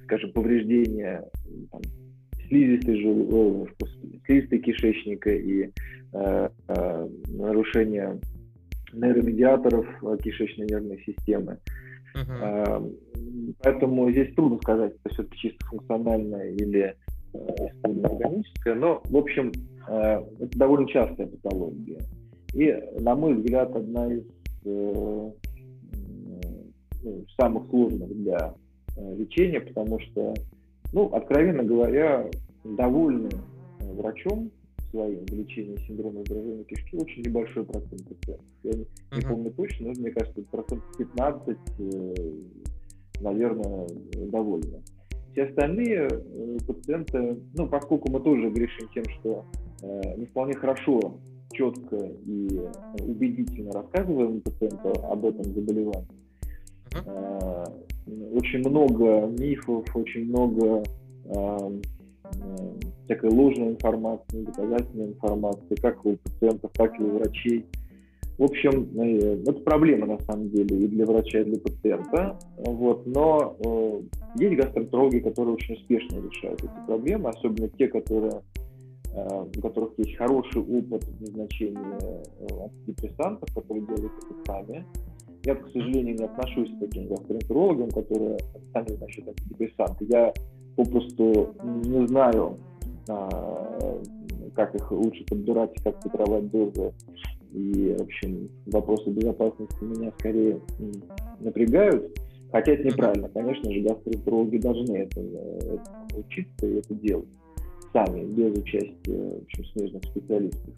скажем, 0.05 0.33
повреждения 0.33 1.25
там, 1.71 1.81
слизистой, 2.49 3.01
жел... 3.01 3.69
слизистой 4.27 4.59
кишечника 4.61 5.31
и 5.31 5.71
э, 6.13 6.49
э, 6.69 7.09
нарушения 7.29 8.21
нейромедиаторов 8.93 9.87
кишечной 10.23 10.67
нервной 10.67 11.03
системы. 11.05 11.59
Uh-huh. 12.15 12.27
Э, 12.41 12.91
поэтому 13.63 14.11
здесь 14.11 14.35
трудно 14.35 14.59
сказать, 14.59 14.95
это 15.05 15.15
все-таки 15.15 15.39
чисто 15.39 15.67
функциональное 15.67 16.51
или 16.51 16.95
э, 17.33 17.39
органическое, 17.83 18.75
но, 18.75 19.03
в 19.05 19.17
общем, 19.17 19.53
э, 19.89 20.23
это 20.41 20.59
довольно 20.59 20.89
частая 20.89 21.27
патология. 21.27 22.01
И, 22.55 22.73
на 23.01 23.17
мой 23.17 23.35
взгляд, 23.35 23.75
одна 23.75 24.13
из 24.13 24.23
э, 24.65 25.31
ну, 27.03 27.25
самых 27.37 27.69
сложных 27.69 28.15
для 28.15 28.55
Э, 28.55 28.64
лечения, 28.97 29.61
потому 29.61 30.01
что, 30.01 30.34
ну, 30.92 31.07
откровенно 31.07 31.62
говоря, 31.62 32.30
довольны 32.64 33.28
э, 33.80 33.92
врачом 33.92 34.51
своим 34.90 35.24
в 35.26 35.32
лечении 35.32 35.76
синдрома 35.86 36.20
раздражения 36.20 36.64
кишки 36.64 36.97
очень 36.97 37.22
небольшой 37.22 37.64
процент 37.64 38.09
пациентов. 38.09 38.47
Я 38.62 38.72
не, 38.72 38.86
не 39.16 39.22
помню 39.22 39.51
точно, 39.53 39.88
но 39.88 39.92
мне 40.01 40.11
кажется, 40.11 40.42
процент 40.51 40.82
15, 40.99 41.59
э, 41.78 42.14
наверное, 43.20 43.86
довольны. 44.30 44.82
Все 45.32 45.45
остальные 45.45 46.09
пациенты, 46.64 47.38
ну, 47.55 47.66
поскольку 47.66 48.09
мы 48.09 48.20
тоже 48.20 48.51
грешим 48.51 48.88
тем, 48.95 49.05
что 49.18 49.45
не 50.16 50.26
вполне 50.26 50.55
хорошо, 50.55 51.18
четко 51.53 51.97
и 51.97 52.61
убедительно 53.01 53.72
рассказываем 53.72 54.40
пациенту 54.40 54.92
об 55.05 55.24
этом 55.26 55.45
заболевании, 55.45 56.07
uh-huh 56.92 57.84
очень 58.07 58.61
много 58.69 59.27
мифов, 59.39 59.85
очень 59.95 60.27
много 60.27 60.83
э, 61.25 61.81
всякой 63.05 63.31
ложной 63.31 63.71
информации, 63.71 64.39
недоказательной 64.39 65.09
информации, 65.09 65.75
как 65.81 66.05
у 66.05 66.17
пациентов, 66.17 66.71
так 66.75 66.99
и 66.99 67.03
у 67.03 67.19
врачей. 67.19 67.67
В 68.37 68.45
общем, 68.45 68.89
э, 68.99 69.43
это 69.43 69.61
проблема 69.61 70.07
на 70.07 70.19
самом 70.21 70.51
деле 70.51 70.85
и 70.85 70.89
для 70.89 71.07
врача, 71.07 71.41
и 71.41 71.45
для 71.45 71.61
пациента. 71.61 72.39
Вот. 72.57 73.07
Но 73.07 73.57
э, 73.65 74.01
есть 74.37 74.57
гастроэнтерологи, 74.57 75.21
которые 75.21 75.55
очень 75.55 75.75
успешно 75.75 76.17
решают 76.17 76.65
эти 76.65 76.87
проблемы, 76.87 77.31
особенно 77.31 77.69
те, 77.69 77.87
которые, 77.89 78.43
э, 79.15 79.45
у 79.57 79.61
которых 79.61 79.93
есть 79.99 80.17
хороший 80.17 80.63
опыт 80.63 81.07
назначения 81.21 81.99
э, 82.01 82.65
антидепрессантов, 82.65 83.55
которые 83.55 83.87
делают 83.87 84.13
это 84.19 84.35
сами. 84.47 84.85
Я, 85.45 85.55
к 85.55 85.70
сожалению, 85.72 86.16
не 86.16 86.24
отношусь 86.24 86.70
к 86.70 86.80
таким 86.80 87.09
гастроэнтерологам, 87.09 87.90
которые 87.90 88.38
сами 88.72 88.97
значит 88.97 89.28
антидепрессанты. 89.28 90.07
Я 90.09 90.32
попросту 90.76 91.55
не 91.84 92.07
знаю, 92.07 92.59
а, 93.09 94.01
как 94.55 94.74
их 94.74 94.90
лучше 94.90 95.24
подбирать, 95.26 95.74
как 95.82 96.03
фильтровать 96.03 96.51
дозы. 96.51 96.92
И, 97.53 97.95
в 97.99 98.03
общем, 98.03 98.49
вопросы 98.66 99.11
безопасности 99.11 99.84
меня 99.84 100.12
скорее 100.18 100.61
напрягают. 101.40 102.18
Хотя 102.51 102.72
это 102.72 102.84
неправильно. 102.84 103.28
Конечно 103.28 103.70
же, 103.70 103.80
гастроэнтерологи 103.80 104.59
должны 104.59 104.97
это, 104.97 105.20
это 105.20 106.18
учиться 106.18 106.66
и 106.66 106.78
это 106.78 106.95
делать 106.95 107.28
сами, 107.92 108.24
без 108.24 108.59
участия 108.59 109.38
в 109.38 109.42
общем, 109.42 109.64
смежных 109.66 110.05
специалистов. 110.05 110.74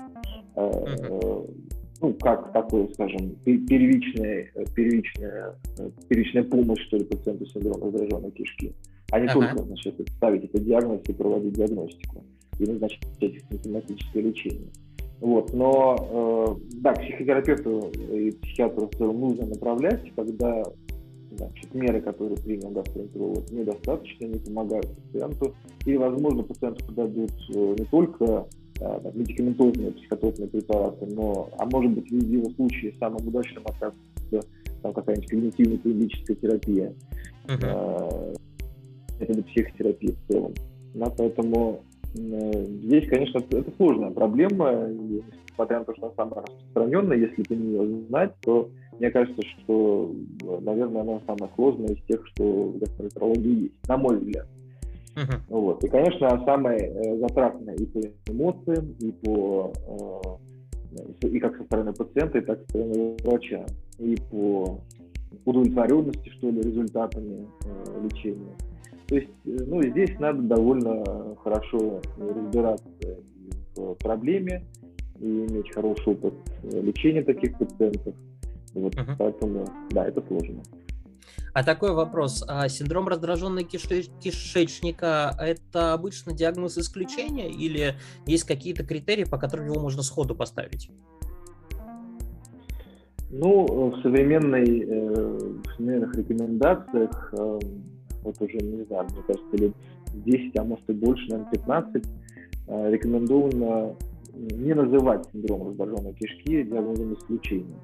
Ну, 2.01 2.13
как 2.15 2.53
такое, 2.53 2.89
скажем, 2.93 3.37
первичная, 3.45 4.51
первичная, 4.75 5.55
первичная 6.09 6.45
помощь, 6.45 6.83
что 6.87 6.99
ли, 6.99 7.05
пациенту 7.05 7.47
с 7.47 7.53
синдромом 7.53 7.85
раздраженной 7.85 8.31
кишки, 8.33 8.75
а 9.11 9.21
не 9.21 9.27
ага. 9.27 9.41
только, 9.41 9.63
значит, 9.63 10.09
ставить 10.17 10.45
этот 10.45 10.65
диагноз 10.65 11.01
и 11.09 11.13
проводить 11.13 11.55
диагностику 11.55 12.25
и 12.59 12.67
назначить 12.67 13.03
симптоматическое 13.21 14.23
лечение. 14.23 14.69
Вот, 15.21 15.55
но, 15.55 16.59
э, 16.61 16.77
да, 16.83 16.93
к 16.93 17.01
психотерапевту 17.01 17.91
и 18.13 18.31
психиатру 18.33 18.89
в 18.89 18.95
целом 18.97 19.19
нужно 19.19 19.47
направлять, 19.47 20.03
когда 20.15 20.63
значит, 21.33 21.75
меры, 21.75 22.01
которые 22.03 22.37
принял 22.37 22.71
гастроэнтеролог, 22.71 23.51
недостаточно, 23.51 24.27
не 24.27 24.39
помогают 24.39 24.87
пациенту, 24.89 25.55
и, 25.87 25.97
возможно, 25.97 26.43
пациенту 26.43 26.85
подойдут 26.87 27.33
э, 27.55 27.75
не 27.79 27.85
только 27.87 28.25
Э, 28.35 28.66
медикаментозные 29.15 29.93
психотропные 29.93 30.49
препараты, 30.49 31.07
но, 31.07 31.49
а 31.59 31.67
может 31.67 31.93
быть, 31.93 32.11
в 32.11 32.15
его 32.15 32.51
случае 32.51 32.95
самым 32.99 33.27
удачным 33.27 33.63
окажется 33.65 34.43
там 34.83 34.93
какая-нибудь 34.93 35.31
когнитивно-клиническая 35.31 36.37
терапия, 36.37 36.95
uh-huh. 37.47 38.39
это 39.21 39.43
психотерапия 39.43 40.13
в 40.13 40.33
целом. 40.33 40.55
Да, 40.95 41.13
поэтому 41.17 41.81
э, 42.15 42.65
здесь, 42.83 43.09
конечно, 43.09 43.39
это 43.39 43.73
сложная 43.77 44.11
проблема, 44.11 44.89
и 44.91 45.23
несмотря 45.51 45.81
на 45.81 45.85
то, 45.85 45.95
что 45.95 46.07
она 46.07 46.15
самая 46.17 46.45
распространенная, 46.45 47.17
если 47.17 47.43
по 47.43 47.53
нее 47.53 48.07
знать, 48.09 48.35
то 48.43 48.69
мне 48.99 49.11
кажется, 49.11 49.43
что, 49.43 50.15
наверное, 50.63 51.03
она 51.03 51.21
самая 51.27 51.51
сложная 51.55 51.89
из 51.89 52.03
тех, 52.05 52.27
что 52.29 52.45
в 52.45 52.79
гастроэнтерологии 52.79 53.63
есть, 53.65 53.89
на 53.89 53.97
мой 53.97 54.17
взгляд. 54.19 54.47
Uh-huh. 55.17 55.41
Вот. 55.49 55.83
И, 55.83 55.89
конечно, 55.89 56.43
самое 56.45 56.79
э, 56.79 57.19
затратное 57.21 57.75
и 57.75 57.87
по 57.87 58.01
эмоциям, 58.31 58.95
и 59.01 59.13
по 59.13 59.73
э, 61.23 61.27
и 61.27 61.39
как 61.41 61.57
со 61.57 61.65
стороны 61.65 61.93
пациента, 61.93 62.39
и 62.39 62.41
так 62.43 62.59
со 62.61 62.65
стороны 62.65 63.17
врача, 63.23 63.67
и 63.99 64.17
по 64.31 64.81
удовлетворенности, 65.45 66.29
что 66.31 66.51
ли, 66.51 66.61
результатами 66.61 67.47
э, 67.65 68.03
лечения. 68.05 68.57
То 69.07 69.17
есть, 69.17 69.31
ну, 69.45 69.83
здесь 69.83 70.19
надо 70.19 70.43
довольно 70.43 71.37
хорошо 71.43 72.01
разбираться 72.19 72.85
в 73.77 73.95
проблеме 73.95 74.65
и 75.21 75.47
иметь 75.47 75.73
хороший 75.73 76.13
опыт 76.13 76.35
лечения 76.63 77.23
таких 77.23 77.57
пациентов. 77.57 78.15
Вот, 78.75 78.95
uh-huh. 78.95 79.15
Поэтому, 79.19 79.65
да, 79.91 80.07
это 80.07 80.23
сложно. 80.27 80.63
А 81.53 81.65
такой 81.65 81.93
вопрос. 81.93 82.45
А 82.47 82.69
синдром 82.69 83.09
раздраженной 83.09 83.65
кишечника– 83.65 85.35
это 85.41 85.93
обычно 85.93 86.33
диагноз 86.33 86.79
исключения 86.79 87.49
или 87.51 87.95
есть 88.27 88.45
какие-то 88.45 88.85
критерии, 88.85 89.25
по 89.25 89.39
которым 89.39 89.67
его 89.67 89.81
можно 89.81 90.03
сходу 90.03 90.35
поставить? 90.35 90.91
Ну, 93.31 93.91
в 93.91 94.03
современной, 94.03 94.81
э, 94.81 95.39
в 95.65 95.77
современных 95.77 96.15
рекомендациях, 96.15 97.35
э, 97.37 97.59
вот 98.23 98.41
уже, 98.41 98.59
не 98.59 98.85
знаю, 98.85 99.07
мне 99.11 99.23
кажется, 99.27 99.57
лет 99.57 99.73
10, 100.25 100.57
а 100.59 100.65
может 100.65 100.89
и 100.89 100.93
больше, 100.93 101.29
наверное, 101.29 101.51
15, 101.51 102.05
э, 102.69 102.91
рекомендовано 102.91 103.97
не 104.35 104.75
называть 104.75 105.27
синдром 105.33 105.69
раздраженной 105.69 106.15
кишки 106.15 106.63
диагнозом 106.63 107.15
исключения. 107.15 107.77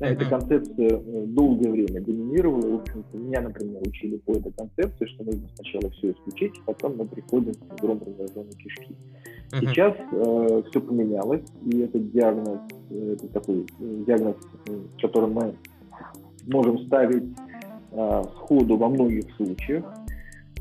Да, 0.00 0.08
эта 0.08 0.24
концепция 0.24 0.98
э, 0.98 1.24
долгое 1.26 1.70
время 1.70 2.00
доминировала. 2.00 2.78
В 2.78 2.80
общем-то, 2.80 3.16
меня, 3.16 3.42
например, 3.42 3.80
учили 3.86 4.16
по 4.16 4.32
этой 4.32 4.52
концепции, 4.52 5.06
что 5.06 5.24
нужно 5.24 5.48
сначала 5.54 5.90
все 5.90 6.10
исключить, 6.10 6.52
а 6.66 6.72
потом 6.72 6.96
мы 6.96 7.06
приходим 7.06 7.54
к 7.54 7.78
синдрому 7.78 8.04
раздраженной 8.04 8.52
кишки. 8.52 8.92
Uh-huh. 9.52 9.60
Сейчас 9.60 9.94
э, 10.10 10.62
все 10.70 10.80
поменялось, 10.80 11.42
и 11.64 11.78
этот 11.80 12.10
диагноз, 12.10 12.58
э, 12.90 13.16
это 13.16 13.28
такой 13.28 13.66
диагноз, 13.78 14.36
который 15.00 15.30
мы 15.30 15.54
можем 16.46 16.78
ставить 16.86 17.24
э, 17.92 18.22
сходу 18.36 18.76
во 18.76 18.88
многих 18.88 19.24
случаях, 19.36 19.84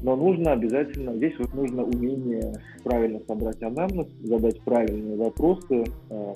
но 0.04 0.16
нужно 0.18 0.52
обязательно, 0.52 1.16
здесь 1.16 1.34
вот 1.40 1.54
нужно 1.54 1.84
умение 1.84 2.54
правильно 2.84 3.20
собрать 3.26 3.64
анамнез, 3.64 4.08
задать 4.22 4.60
правильные 4.62 5.16
вопросы, 5.18 5.86
э, 6.10 6.34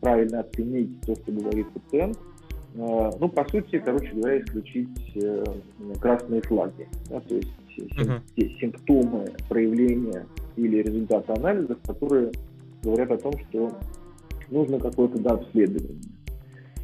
правильно 0.00 0.40
оценить 0.40 1.00
то, 1.02 1.14
что 1.14 1.32
говорит 1.32 1.66
пациент. 1.70 2.18
Э, 2.74 3.10
ну, 3.18 3.28
по 3.28 3.48
сути, 3.48 3.78
короче 3.78 4.12
говоря, 4.12 4.40
исключить 4.40 4.88
э, 5.14 5.44
красные 6.00 6.42
флаги, 6.42 6.88
да, 7.08 7.20
то 7.20 7.34
есть 7.34 7.52
uh-huh. 7.78 8.20
симптомы 8.60 9.32
проявления 9.48 10.26
или 10.56 10.82
результаты 10.82 11.32
анализов, 11.32 11.78
которые 11.86 12.32
говорят 12.82 13.10
о 13.12 13.18
том, 13.18 13.32
что 13.48 13.72
нужно 14.50 14.78
какое-то 14.78 15.18
да, 15.18 15.32
обследование. 15.32 16.02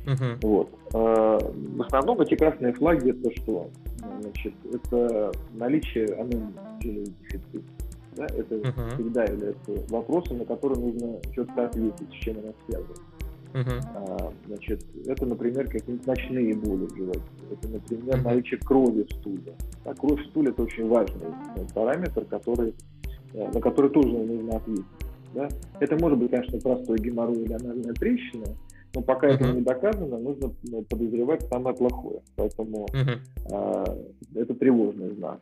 Uh-huh. 0.07 0.39
Вот. 0.43 0.71
В 0.93 1.83
основном 1.83 2.21
эти 2.23 2.35
красные 2.35 2.73
флаги 2.73 3.11
это 3.11 3.31
что? 3.37 3.71
Значит, 4.21 4.55
это 4.73 5.33
наличие 5.55 6.07
аномального 6.15 6.55
дефицита. 6.81 7.80
Да? 8.17 8.27
Это 8.27 8.57
uh-huh. 8.57 8.95
всегда 8.95 9.25
является 9.25 9.73
вопросом, 9.89 10.39
на 10.39 10.45
который 10.45 10.79
нужно 10.79 11.21
четко 11.35 11.67
ответить, 11.67 12.09
с 12.11 12.25
чем 12.25 12.39
она 12.39 12.53
связана. 12.67 12.95
Uh-huh. 13.53 13.81
А, 13.95 14.33
значит, 14.47 14.85
это, 15.07 15.27
например, 15.27 15.69
какие-нибудь 15.69 16.07
ночные 16.07 16.55
боли 16.55 16.87
в 16.87 16.97
животе. 16.97 17.21
Это, 17.51 17.69
например, 17.69 18.17
uh-huh. 18.17 18.23
наличие 18.23 18.61
крови 18.61 19.07
в 19.09 19.13
стуле. 19.17 19.55
А 19.85 19.95
кровь 19.95 20.21
в 20.21 20.27
стуле 20.31 20.51
это 20.51 20.63
очень 20.63 20.89
важный 20.89 21.27
параметр, 21.75 22.25
который, 22.27 22.75
э, 23.35 23.51
на 23.53 23.61
который 23.61 23.91
тоже 23.91 24.11
нужно 24.11 24.57
ответить. 24.57 24.85
Да? 25.35 25.49
Это 25.81 25.97
может 25.97 26.19
быть, 26.19 26.31
конечно, 26.31 26.59
простой 26.59 26.99
геморрой 26.99 27.43
или 27.43 27.53
анальная 27.53 27.93
трещина, 27.95 28.47
но 28.95 29.03
пока 29.03 29.29
uh-huh. 29.29 29.35
это 29.35 29.53
не 29.53 29.61
доказано, 29.63 30.19
нужно 30.19 30.53
ну, 30.65 30.83
подозревать 30.83 31.43
самое 31.49 31.77
плохое. 31.77 32.21
Поэтому 32.37 32.87
uh-huh. 32.93 33.19
э, 34.35 34.41
это 34.41 34.55
тревожный 34.55 35.11
знак. 35.15 35.41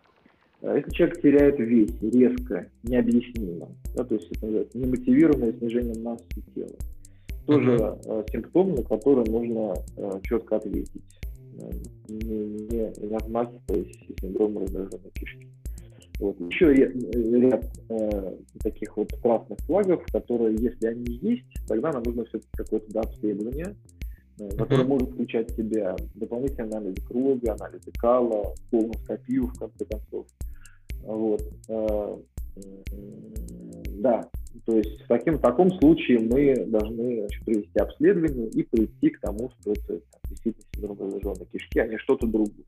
Если 0.60 0.90
человек 0.90 1.20
теряет 1.22 1.58
вес 1.60 1.90
резко, 2.00 2.68
необъяснимо, 2.82 3.68
да, 3.94 4.04
то 4.04 4.14
есть 4.16 4.28
это 4.32 4.46
называется 4.46 4.78
немотивированное 4.78 5.52
снижение 5.52 6.02
массы 6.02 6.26
тела, 6.54 6.74
тоже 7.46 7.96
э, 8.04 8.24
симптом, 8.32 8.74
на 8.74 8.82
который 8.82 9.24
нужно 9.30 9.74
э, 9.96 10.20
четко 10.24 10.56
ответить, 10.56 11.02
э, 11.58 11.70
не, 12.08 13.06
не 13.06 13.16
отмахиваясь 13.16 13.96
синдромом 14.20 14.64
раздраженной 14.64 15.10
кишки. 15.14 15.46
Вот. 16.18 16.40
Еще 16.40 16.74
ряд, 16.74 17.64
э, 17.88 18.36
таких 18.60 18.96
вот 18.96 19.12
красных 19.22 19.58
флагов, 19.60 20.04
которые, 20.12 20.56
если 20.56 20.88
они 20.88 21.18
есть, 21.22 21.46
тогда 21.68 21.92
нам 21.92 22.02
нужно 22.02 22.24
все-таки 22.24 22.50
какое-то 22.56 22.92
да, 22.92 23.02
которое 24.56 24.84
uh-huh. 24.84 24.88
может 24.88 25.10
включать 25.10 25.50
в 25.50 25.56
себя 25.56 25.96
дополнительные 26.14 26.76
анализы 26.76 27.02
крови, 27.06 27.46
анализы 27.48 27.90
кала, 27.98 28.54
колоноскопию, 28.70 29.46
в 29.46 29.58
конце 29.58 29.84
концов. 29.84 30.26
Вот. 31.02 31.42
Э, 31.68 32.16
да, 34.00 34.28
то 34.64 34.76
есть 34.76 35.02
в, 35.02 35.08
таким, 35.08 35.34
в 35.34 35.40
таком 35.40 35.70
случае 35.78 36.20
мы 36.20 36.66
должны 36.66 37.20
значит, 37.20 37.44
провести 37.44 37.78
обследование 37.78 38.48
и 38.48 38.62
прийти 38.62 39.10
к 39.10 39.20
тому, 39.20 39.50
что 39.60 39.72
это 39.72 40.00
действительно 40.28 40.64
синдром 40.74 40.98
раздраженной 41.00 41.46
кишки, 41.52 41.78
а 41.78 41.86
не 41.86 41.98
что-то 41.98 42.26
другое. 42.26 42.64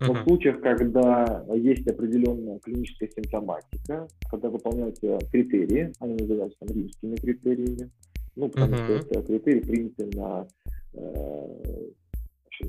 Но 0.00 0.12
uh-huh. 0.12 0.20
в 0.20 0.24
случаях, 0.24 0.60
когда 0.60 1.44
есть 1.54 1.86
определенная 1.88 2.60
клиническая 2.60 3.08
симптоматика, 3.08 4.06
когда 4.30 4.48
выполняются 4.48 5.18
критерии, 5.32 5.92
они 5.98 6.14
называются 6.14 6.58
там, 6.60 6.68
римскими 6.68 7.16
критериями, 7.16 7.90
ну, 8.36 8.48
потому 8.48 8.74
uh-huh. 8.74 9.00
что 9.00 9.18
это 9.18 9.22
критерии 9.22 9.60
приняты 9.60 10.16
на 10.16 10.46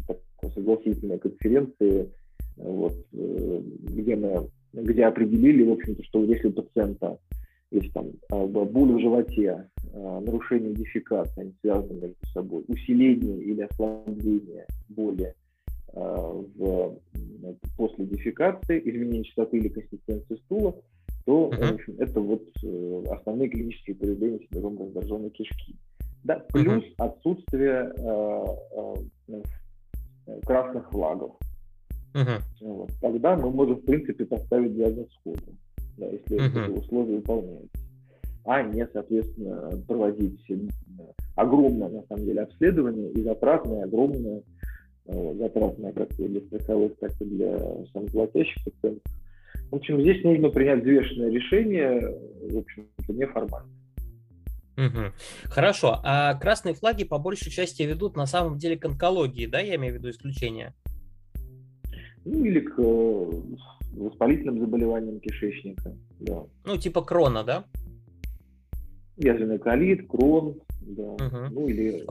такой 0.08 0.52
согласительной 0.54 1.20
конференции, 1.20 2.10
вот, 2.58 2.94
э, 3.14 3.62
где 3.64 4.16
мы 4.16 4.50
где 4.74 5.06
определили, 5.06 5.64
в 5.64 5.74
общем-то, 5.74 6.04
что 6.04 6.24
если 6.24 6.48
у 6.48 6.52
пациента 6.52 7.18
есть 7.72 7.94
там 7.94 8.12
а, 8.32 8.46
боль 8.46 8.94
в 8.94 9.00
животе, 9.00 9.68
а, 9.94 10.20
нарушение 10.22 10.74
дефекации, 10.74 11.42
они 11.42 11.54
связаны 11.62 11.94
между 11.94 12.26
собой, 12.34 12.64
усиление 12.68 13.42
или 13.42 13.62
ослабление 13.62 14.66
боли 14.90 15.34
а, 15.94 16.44
в, 16.56 16.98
после 17.78 18.06
дефекации, 18.06 18.80
изменение 18.80 19.24
частоты 19.24 19.58
или 19.58 19.70
консистенции 19.70 20.36
стула, 20.46 20.76
то 21.26 21.50
в 21.50 21.74
общем, 21.74 21.96
это 22.00 22.22
вот 22.22 22.44
э, 22.64 23.04
основные 23.12 23.50
клинические 23.50 23.96
проявления 23.96 24.40
синдрома 24.40 24.86
раздраженной 24.86 25.30
кишки. 25.30 25.76
Да, 26.24 26.44
плюс 26.50 26.84
uh-huh. 26.84 26.94
отсутствие 26.98 27.94
э, 27.98 28.46
э, 29.28 30.42
красных 30.46 30.90
флагов. 30.90 31.32
Uh-huh. 32.14 32.42
Вот. 32.62 32.92
Тогда 33.02 33.38
мы 33.38 33.52
можем, 33.52 33.76
в 33.76 33.86
принципе, 33.86 34.26
поставить 34.26 34.76
диагноз 34.76 35.08
сходу, 35.20 35.56
да, 35.98 36.08
если 36.08 36.38
uh-huh. 36.38 36.66
эти 36.66 36.80
условия 36.80 37.16
выполняются. 37.18 37.80
А 38.46 38.64
не, 38.64 38.88
соответственно, 38.92 39.70
проводить 39.88 40.42
огромное, 41.36 41.90
на 41.90 42.04
самом 42.08 42.26
деле, 42.26 42.42
обследование 42.42 43.12
и 43.12 43.22
затратное, 43.22 43.84
огромное 43.84 44.42
Э, 45.12 45.34
затратная 45.40 45.92
как 45.92 46.12
и 46.20 46.28
для 46.28 46.42
страховых, 46.42 46.96
так 47.00 47.12
и 47.20 47.26
для 47.26 47.58
самоплатящих 47.94 48.64
пациентов. 48.64 49.12
В 49.72 49.76
общем, 49.76 50.02
здесь 50.02 50.24
нужно 50.24 50.50
принять 50.50 50.82
взвешенное 50.82 51.32
решение, 51.32 52.00
в 52.52 52.58
общем-то, 52.58 53.14
неформально. 53.14 53.70
Угу. 54.80 55.52
Хорошо. 55.52 56.00
А 56.04 56.36
красные 56.36 56.74
флаги 56.74 57.04
по 57.04 57.20
большей 57.20 57.52
части 57.52 57.84
ведут 57.84 58.16
на 58.16 58.26
самом 58.26 58.58
деле 58.58 58.78
к 58.78 58.86
онкологии, 58.86 59.46
да, 59.46 59.60
я 59.60 59.76
имею 59.76 59.94
в 59.94 59.98
виду 59.98 60.10
исключение? 60.10 60.74
Ну, 62.26 62.44
или 62.46 62.60
к 62.62 62.74
э, 62.78 63.32
воспалительным 63.94 64.60
заболеваниям 64.60 65.20
кишечника, 65.20 65.96
да. 66.20 66.44
Ну, 66.66 66.78
типа 66.78 67.02
крона, 67.02 67.44
да? 67.44 67.66
Язвенный 69.18 69.60
колит, 69.60 70.08
крон, 70.08 70.62
да. 70.82 71.04
Угу. 71.04 71.38
Ну, 71.52 71.68
или 71.68 72.06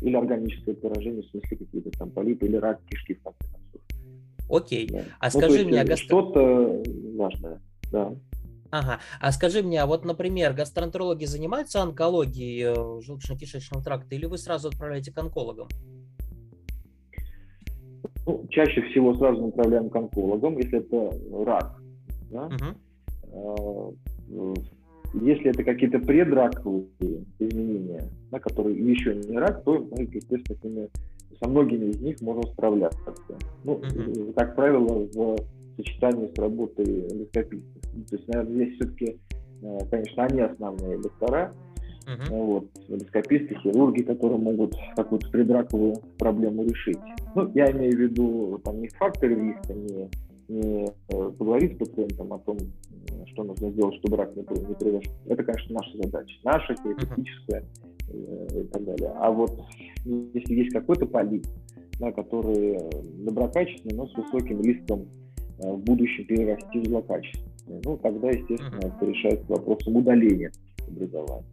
или 0.00 0.16
органическое 0.16 0.74
поражение, 0.74 1.22
в 1.22 1.26
смысле 1.26 1.58
какие-то 1.58 1.90
там 1.90 2.10
полипы 2.10 2.46
или 2.46 2.56
рак 2.56 2.80
кишки, 2.86 3.14
в 3.14 3.22
конце 3.22 3.38
концов. 3.40 3.82
Окей. 4.48 4.88
Да. 4.90 5.04
А 5.18 5.28
ну, 5.32 5.40
скажи 5.40 5.64
мне, 5.66 5.80
а 5.80 5.84
гастро... 5.84 6.06
Что-то 6.06 6.82
важное, 7.16 7.60
да. 7.92 8.14
Ага. 8.70 9.00
А 9.20 9.32
скажи 9.32 9.62
мне, 9.62 9.82
а 9.82 9.86
вот, 9.86 10.04
например, 10.04 10.52
гастроэнтерологи 10.52 11.24
занимаются 11.24 11.82
онкологией 11.82 12.62
э, 12.62 13.00
желудочно-кишечного 13.00 13.82
тракта 13.82 14.14
или 14.14 14.26
вы 14.26 14.38
сразу 14.38 14.68
отправляете 14.68 15.12
к 15.12 15.18
онкологам? 15.18 15.68
Ну, 18.26 18.46
чаще 18.50 18.82
всего 18.82 19.14
сразу 19.14 19.46
направляем 19.46 19.90
к 19.90 19.96
онкологам, 19.96 20.56
если 20.58 20.78
это 20.78 21.10
рак. 21.44 21.80
Да? 22.30 22.48
Угу. 23.32 23.86
Если 25.14 25.50
это 25.50 25.64
какие-то 25.64 25.98
предраковые 25.98 26.86
изменения, 27.40 28.08
да, 28.30 28.38
которые 28.38 28.78
еще 28.78 29.16
не 29.16 29.36
рак, 29.38 29.64
то 29.64 29.78
мы, 29.90 30.04
естественно, 30.04 30.86
со 31.42 31.48
многими 31.48 31.86
из 31.86 32.00
них 32.00 32.20
можем 32.20 32.44
справляться. 32.52 33.14
Ну, 33.64 33.78
uh-huh. 33.78 34.32
как 34.34 34.54
правило, 34.54 35.08
в 35.12 35.36
сочетании 35.82 36.30
с 36.34 36.38
работой 36.38 37.06
эндоскопистов. 37.10 37.82
То 37.82 38.16
есть, 38.16 38.28
наверное, 38.28 38.54
здесь 38.54 38.74
все-таки, 38.76 39.18
э, 39.62 39.78
конечно, 39.90 40.24
они 40.24 40.40
основные 40.40 40.98
доктора, 40.98 41.52
uh-huh. 42.06 42.30
вот, 42.30 42.66
эндоскописты, 42.88 43.54
хирурги, 43.56 44.02
которые 44.02 44.38
могут 44.38 44.74
какую-то 44.96 45.28
предраковую 45.30 45.96
проблему 46.18 46.64
решить. 46.64 46.98
Ну, 47.34 47.50
я 47.54 47.70
имею 47.70 47.96
в 47.96 48.00
виду 48.00 48.60
там 48.64 48.80
не 48.80 48.88
факторы 48.88 49.34
риска, 49.34 49.74
не 49.74 50.08
не 50.50 50.84
э, 50.84 51.30
поговорить 51.38 51.76
с 51.76 51.78
пациентом 51.78 52.32
о 52.32 52.38
том, 52.38 52.58
что 53.32 53.44
нужно 53.44 53.70
сделать, 53.70 53.94
чтобы 54.00 54.16
рак 54.16 54.34
не, 54.34 54.42
не 54.42 54.74
произошел. 54.74 55.12
Это, 55.26 55.44
конечно, 55.44 55.74
наша 55.76 55.96
задача, 55.96 56.34
наша 56.44 56.74
терапевтическая 56.74 57.64
э, 58.08 58.60
и 58.60 58.64
так 58.64 58.84
далее. 58.84 59.12
А 59.16 59.30
вот 59.30 59.52
если 60.04 60.54
есть 60.54 60.72
какой-то 60.72 61.06
полип, 61.06 61.46
да, 62.00 62.10
который 62.12 62.78
доброкачественный, 63.24 63.96
но 63.96 64.08
с 64.08 64.14
высоким 64.16 64.60
риском 64.62 65.00
э, 65.00 65.04
в 65.62 65.78
будущем 65.78 66.24
перерасти 66.26 66.80
в 66.80 66.86
злокачественный, 66.86 67.80
ну, 67.84 67.96
тогда, 67.98 68.30
естественно, 68.30 68.78
это 68.78 69.06
решается 69.06 69.44
вопросом 69.48 69.96
удаления 69.96 70.52
образования. 70.88 71.44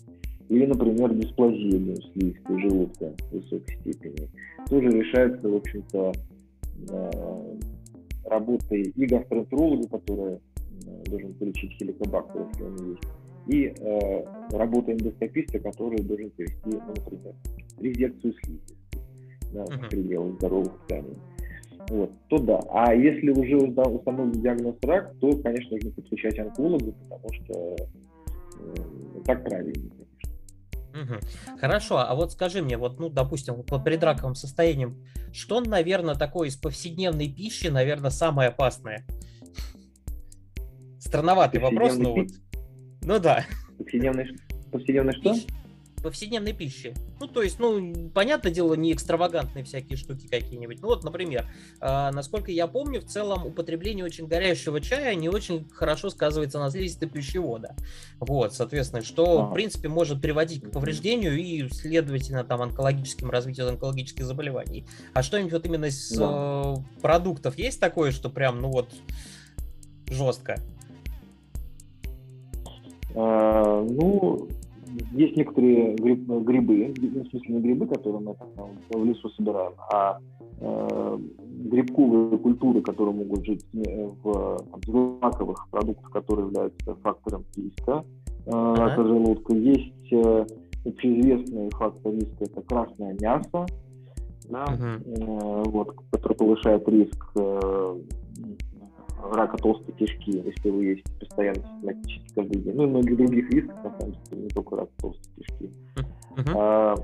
Или, 0.50 0.66
например, 0.66 1.14
дисплазия 1.14 1.96
слизистой 2.14 2.62
желудка 2.62 3.14
в 3.20 3.34
высокой 3.34 3.76
степени. 3.82 4.30
Тоже 4.70 4.88
решается, 4.90 5.50
в 5.50 5.56
общем-то, 5.56 6.14
работой 8.26 8.82
и 8.84 9.06
гастроэнтеролога, 9.06 9.88
который 9.90 10.40
должен 11.10 11.34
полечить 11.34 11.72
хеликобактер, 11.74 12.48
если 12.48 12.64
он 12.64 12.92
есть, 12.92 13.04
и 13.48 13.74
э, 13.80 14.24
работа 14.52 14.92
эндоскописта, 14.92 15.60
который 15.60 16.00
должен 16.00 16.30
провести, 16.32 16.58
ну, 16.66 16.82
например, 16.86 17.34
резекцию 17.80 18.34
слизи 18.44 18.62
да, 19.54 19.64
uh-huh. 19.64 19.86
в 19.86 19.90
пределах 19.90 20.36
здоровых 20.36 20.74
тканей. 20.86 21.16
Вот, 21.90 22.12
то 22.28 22.38
да. 22.40 22.60
А 22.70 22.94
если 22.94 23.30
уже 23.30 23.56
установлен 23.58 24.32
диагноз 24.42 24.76
рак, 24.84 25.14
то, 25.20 25.32
конечно, 25.38 25.72
нужно 25.72 25.92
подключать 25.92 26.38
онколога, 26.40 26.92
потому 26.92 27.34
что 27.34 27.76
э, 28.60 29.22
так 29.26 29.44
правильно. 29.44 29.92
Угу. 30.94 31.60
Хорошо, 31.60 32.00
а 32.00 32.14
вот 32.16 32.32
скажи 32.32 32.62
мне, 32.62 32.78
вот, 32.78 33.00
ну, 33.00 33.10
допустим, 33.10 33.64
по 33.64 33.80
предраковым 33.80 34.36
состояниям, 34.36 34.98
что, 35.32 35.62
наверное, 35.62 36.16
такое 36.16 36.50
из 36.50 36.58
повседневной 36.58 37.30
пищи, 37.30 37.68
наверное, 37.68 38.10
самое 38.10 38.50
опасное? 38.50 39.06
Странноватый 41.00 41.62
вопрос, 41.62 41.98
но 41.98 42.16
вот. 42.16 42.28
Ну 43.04 43.20
да. 43.20 43.46
Повседневный, 43.78 44.28
повседневный 44.72 45.14
что? 45.14 45.34
Пищ 45.34 45.48
повседневной 46.08 46.54
пищи. 46.54 46.94
Ну, 47.20 47.28
то 47.28 47.42
есть, 47.42 47.60
ну, 47.60 48.10
понятное 48.14 48.52
дело, 48.52 48.76
не 48.76 48.94
экстравагантные 48.94 49.66
всякие 49.66 49.98
штуки 49.98 50.28
какие-нибудь. 50.28 50.82
Ну, 50.82 50.88
вот, 50.88 51.04
например, 51.04 51.46
э, 51.82 52.10
насколько 52.12 52.50
я 52.50 52.68
помню, 52.68 53.02
в 53.02 53.06
целом 53.06 53.46
употребление 53.46 54.06
очень 54.06 54.28
горячего 54.28 54.80
чая 54.80 55.16
не 55.16 55.28
очень 55.28 55.68
хорошо 55.70 56.10
сказывается 56.10 56.60
на 56.60 56.72
слизистой 56.72 57.10
пищевода. 57.10 57.76
Вот, 58.20 58.54
соответственно, 58.54 59.04
что, 59.04 59.48
в 59.48 59.54
принципе, 59.54 59.90
может 59.90 60.22
приводить 60.22 60.64
к 60.64 60.72
повреждению 60.72 61.38
и, 61.38 61.68
следовательно, 61.70 62.44
там, 62.44 62.62
онкологическим 62.62 63.30
развитию 63.30 63.68
онкологических 63.68 64.26
заболеваний. 64.26 64.86
А 65.14 65.24
что-нибудь 65.24 65.54
вот 65.54 65.66
именно 65.66 65.86
из 65.86 66.18
э, 66.18 66.76
продуктов 67.02 67.58
есть 67.58 67.80
такое, 67.80 68.12
что 68.12 68.30
прям, 68.30 68.62
ну 68.62 68.70
вот, 68.70 68.90
жестко? 70.10 70.62
А, 73.16 73.82
ну, 73.82 74.48
есть 75.12 75.36
некоторые 75.36 75.96
гриб, 75.96 76.28
грибы, 76.28 76.94
в 76.96 77.30
смысле 77.30 77.56
не 77.56 77.62
грибы, 77.62 77.88
которые 77.88 78.22
мы 78.22 78.36
там, 78.36 78.70
в 78.90 79.06
лесу 79.06 79.30
собираем, 79.30 79.74
а 79.92 80.20
э, 80.60 81.18
грибковые 81.66 82.38
культуры, 82.38 82.82
которые 82.82 83.16
могут 83.16 83.46
жить 83.46 83.66
в 83.74 84.58
там, 84.72 84.82
злаковых 84.86 85.68
продуктах, 85.70 86.12
которые 86.12 86.48
являются 86.48 86.96
фактором 86.96 87.46
риска 87.56 88.04
э, 88.46 88.52
рака 88.52 89.02
uh-huh. 89.02 89.08
желудка. 89.08 89.56
Есть 89.56 90.12
э, 90.12 90.46
общеизвестный 90.86 91.70
фактор 91.72 92.14
риска, 92.14 92.44
это 92.44 92.62
красное 92.62 93.16
мясо, 93.20 93.66
да, 94.50 94.66
uh-huh. 94.66 95.04
э, 95.06 95.64
вот, 95.70 95.96
который 96.12 96.36
повышает 96.38 96.88
риск 96.88 97.32
э, 97.36 98.00
рака 99.22 99.58
толстой 99.58 99.94
кишки, 99.96 100.32
если 100.32 100.70
вы 100.70 100.86
есть 100.86 101.20
постоянно 101.20 101.62
систематически 101.62 102.34
каждый 102.36 102.62
день. 102.62 102.74
Ну 102.76 102.84
и 102.84 102.88
многих 102.88 103.18
других 103.18 103.50
рисков, 103.52 103.76
на 103.84 104.00
самом 104.00 104.16
деле, 104.30 104.44
не 104.44 104.50
только 104.50 104.76
рак 104.76 104.90
толстой 104.98 105.34
кишки. 105.36 105.70
Uh-huh. 106.36 106.54
А, 106.56 106.96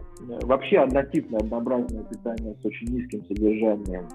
вообще 0.44 0.78
однотипное, 0.78 1.40
однообразное 1.40 2.04
питание 2.04 2.56
с 2.62 2.66
очень 2.66 2.88
низким 2.88 3.26
содержанием 3.26 4.08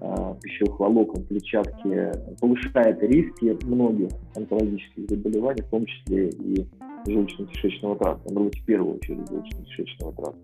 а, 0.00 0.34
пищевых 0.42 0.80
волокон, 0.80 1.24
клетчатки 1.24 2.10
повышает 2.40 3.00
риски 3.02 3.56
многих 3.64 4.10
онкологических 4.34 5.08
заболеваний, 5.08 5.62
в 5.62 5.70
том 5.70 5.86
числе 5.86 6.30
и 6.30 6.66
желудочно-кишечного 7.06 7.96
тракта, 7.96 8.34
быть, 8.34 8.58
в 8.58 8.64
первую 8.64 8.96
очередь 8.96 9.20
желудочно-кишечного 9.20 10.16
тракта. 10.16 10.40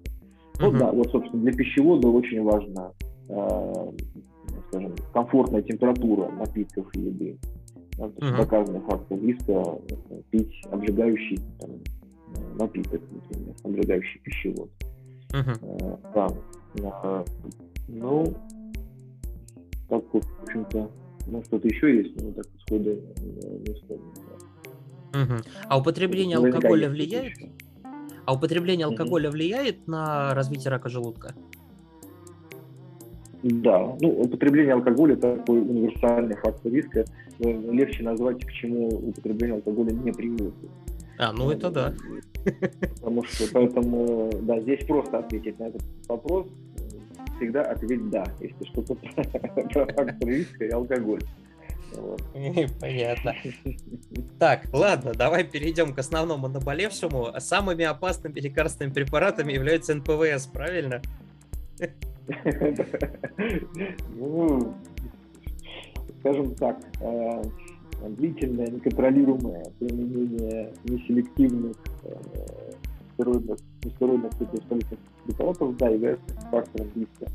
Uh-huh. 0.59 0.70
Ну 0.70 0.78
да, 0.78 0.92
вот, 0.92 1.11
собственно, 1.11 1.42
для 1.42 1.53
пищевода 1.53 2.07
очень 2.07 2.42
важно 2.44 2.92
а, 3.28 3.92
скажем, 4.73 4.95
комфортная 5.12 5.62
температура 5.62 6.31
напитков 6.31 6.87
и 6.97 7.01
еды. 7.01 7.39
Да, 7.99 8.09
то 8.09 8.25
есть 8.25 8.35
uh-huh. 8.35 8.37
доказанный 8.39 8.81
фактор 8.81 9.18
риска 9.18 9.79
пить 10.31 10.62
обжигающий 10.70 11.39
там, 11.61 11.70
напиток, 12.59 13.03
например, 13.12 13.55
обжигающий 13.64 14.20
пищевод. 14.20 14.70
Uh-huh. 15.33 15.99
да. 16.14 16.29
А, 16.85 17.25
ну, 17.89 18.35
так 19.91 20.03
вот, 20.12 20.25
в 20.25 20.43
общем-то, 20.45 20.91
ну, 21.27 21.45
что-то 21.45 21.68
еще 21.68 21.99
есть, 21.99 22.20
но 22.23 22.33
так 22.33 22.47
сходу 22.66 22.91
не 22.91 23.75
вспомню. 23.75 24.05
Угу. 25.12 25.43
А 25.68 25.79
употребление 25.79 26.39
алкоголя 26.39 26.89
влияет? 26.89 27.35
А 28.25 28.35
употребление 28.35 28.87
алкоголя 28.87 29.31
влияет 29.31 29.87
на 29.87 30.33
развитие 30.35 30.70
рака 30.70 30.89
желудка? 30.89 31.35
Да, 33.43 33.97
ну, 34.01 34.09
употребление 34.20 34.74
алкоголя 34.74 35.16
такой 35.16 35.61
универсальный 35.61 36.36
фактор 36.36 36.72
риска. 36.72 37.05
Легче 37.38 38.05
назвать, 38.05 38.45
к 38.45 38.53
чему 38.53 38.88
употребление 38.88 39.57
алкоголя 39.57 39.90
не 39.90 40.12
приводит. 40.12 40.55
А, 41.18 41.32
ну 41.32 41.51
это 41.51 41.70
да. 41.70 41.95
Потому 42.97 43.24
что, 43.24 43.45
поэтому, 43.53 44.30
да, 44.43 44.61
здесь 44.61 44.84
просто 44.86 45.18
ответить 45.18 45.59
на 45.59 45.64
этот 45.64 45.82
вопрос. 46.09 46.47
Всегда 47.36 47.62
ответить 47.62 48.11
да, 48.11 48.24
если 48.40 48.64
что-то 48.64 48.95
про 49.72 49.86
фактор 49.86 50.28
риска 50.28 50.64
и 50.64 50.70
алкоголь. 50.70 51.20
Вот. 51.97 52.22
Понятно. 52.80 53.34
Так, 54.38 54.66
ладно, 54.72 55.12
давай 55.14 55.45
перейдем 55.45 55.95
к 55.95 55.99
основному 55.99 56.49
наболевшему. 56.49 57.28
Самыми 57.38 57.84
опасными 57.84 58.38
лекарственными 58.38 58.95
препаратами 58.95 59.53
являются 59.53 59.95
НПВС, 59.95 60.47
правильно? 60.47 61.03
Ну, 64.16 64.75
скажем 66.20 66.55
так, 66.55 66.79
э, 67.01 67.43
длительное, 68.11 68.68
неконтролируемое 68.68 69.64
применение 69.79 70.73
неселективных 70.85 71.77
э, 72.05 72.14
стероидных, 73.14 73.59
нестероидных 73.85 74.33
препаратов, 75.25 75.77
да, 75.77 75.89
является 75.89 76.41
фактором 76.51 76.89
риска 76.95 77.27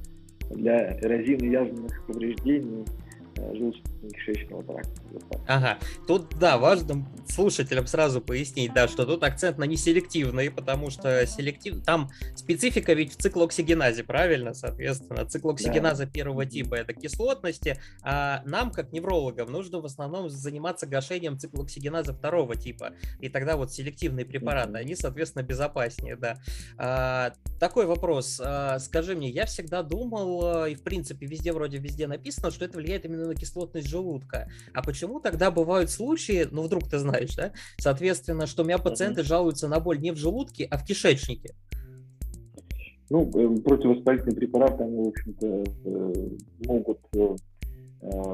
для 0.51 0.97
эрозивно-язвенных 0.99 2.05
повреждений. 2.07 2.83
Э, 2.83 3.06
желудочно-кишечного 3.41 4.63
тракта. 4.65 5.01
Ага, 5.47 5.77
тут, 6.07 6.37
да, 6.39 6.57
важно 6.57 7.07
слушателям 7.27 7.87
сразу 7.87 8.21
пояснить, 8.21 8.73
да, 8.73 8.87
что 8.87 9.05
тут 9.05 9.23
акцент 9.23 9.57
на 9.57 9.65
неселективные, 9.65 10.51
потому 10.51 10.89
что 10.89 11.25
селектив... 11.27 11.83
там 11.83 12.09
специфика 12.35 12.93
ведь 12.93 13.13
в 13.13 13.17
циклооксигеназе, 13.17 14.03
правильно, 14.03 14.53
соответственно, 14.53 15.25
циклооксигеназа 15.25 16.05
да. 16.05 16.11
первого 16.11 16.45
типа 16.45 16.75
это 16.75 16.93
кислотности, 16.93 17.79
а 18.01 18.41
нам, 18.45 18.71
как 18.71 18.91
неврологам, 18.91 19.51
нужно 19.51 19.79
в 19.79 19.85
основном 19.85 20.29
заниматься 20.29 20.87
гашением 20.87 21.37
циклооксигеназа 21.37 22.13
второго 22.13 22.55
типа, 22.55 22.93
и 23.19 23.29
тогда 23.29 23.57
вот 23.57 23.71
селективные 23.71 24.25
препараты, 24.25 24.71
mm-hmm. 24.71 24.81
они, 24.81 24.95
соответственно, 24.95 25.43
безопаснее, 25.43 26.15
да. 26.15 26.37
А, 26.77 27.33
такой 27.59 27.85
вопрос, 27.85 28.41
а, 28.43 28.79
скажи 28.79 29.15
мне, 29.15 29.29
я 29.29 29.45
всегда 29.45 29.83
думал, 29.83 30.65
и 30.65 30.75
в 30.75 30.83
принципе 30.83 31.25
везде 31.25 31.51
вроде 31.53 31.77
везде 31.77 32.07
написано, 32.07 32.51
что 32.51 32.65
это 32.65 32.77
влияет 32.77 33.05
именно 33.05 33.26
на 33.27 33.35
кислотность 33.35 33.87
желудка. 33.87 34.49
А 34.73 34.81
почему 34.81 35.19
тогда 35.19 35.51
бывают 35.51 35.89
случаи, 35.89 36.47
ну 36.51 36.63
вдруг 36.63 36.89
ты 36.89 36.97
знаешь, 36.97 37.35
да, 37.35 37.51
соответственно, 37.77 38.47
что 38.47 38.63
у 38.63 38.65
меня 38.65 38.77
пациенты 38.77 39.23
жалуются 39.23 39.67
на 39.67 39.79
боль 39.79 39.99
не 39.99 40.11
в 40.11 40.17
желудке, 40.17 40.67
а 40.69 40.77
в 40.77 40.85
кишечнике? 40.85 41.53
Ну, 43.09 43.29
э, 43.29 43.61
противовоспалительные 43.61 44.35
препараты, 44.35 44.83
они, 44.83 44.97
в 44.97 45.07
общем-то, 45.07 45.63
э, 45.85 46.29
могут 46.65 46.99
э, 47.15 47.35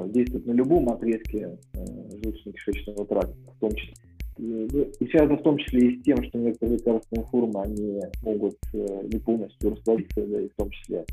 действовать 0.08 0.48
на 0.48 0.52
любом 0.54 0.89
отрезке 0.89 1.58
желудочно-кишечного 1.74 3.06
тракта, 3.06 3.36
в 3.56 3.60
том 3.60 3.72
числе. 3.76 3.94
И 4.38 5.08
связано 5.12 5.38
в 5.38 5.44
том 5.44 5.58
числе 5.60 5.89
и 5.89 6.00
с 6.00 6.04
тем, 6.04 6.24
что 6.24 6.39
некоторые 6.39 6.78
лекарственные 6.78 7.26
формы, 7.28 7.62
они 7.62 8.02
могут 8.24 8.58
не 8.74 9.20
полностью 9.20 9.70
раствориться, 9.70 10.26
да, 10.26 10.41
и 10.41 10.50
в 10.50 10.56
том 10.56 10.72
числе 10.72 11.06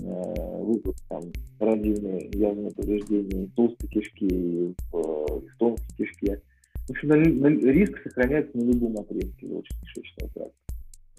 Э, 0.00 0.62
выпуск 0.62 0.98
там 1.08 1.22
родильные 1.58 2.30
явные 2.32 2.70
повреждения 2.70 3.48
толстой 3.54 3.88
кишки 3.88 4.26
и 4.26 4.74
в, 4.90 4.92
в 4.92 5.56
тонкой 5.58 5.84
кишке. 5.96 6.40
В 6.86 6.90
общем, 6.90 7.08
на, 7.08 7.16
на, 7.16 7.48
риск 7.70 8.00
сохраняется 8.02 8.56
на 8.56 8.62
любом 8.62 8.98
отрезке 8.98 9.46
желудочно-кишечного 9.46 10.32
тракта. 10.34 10.62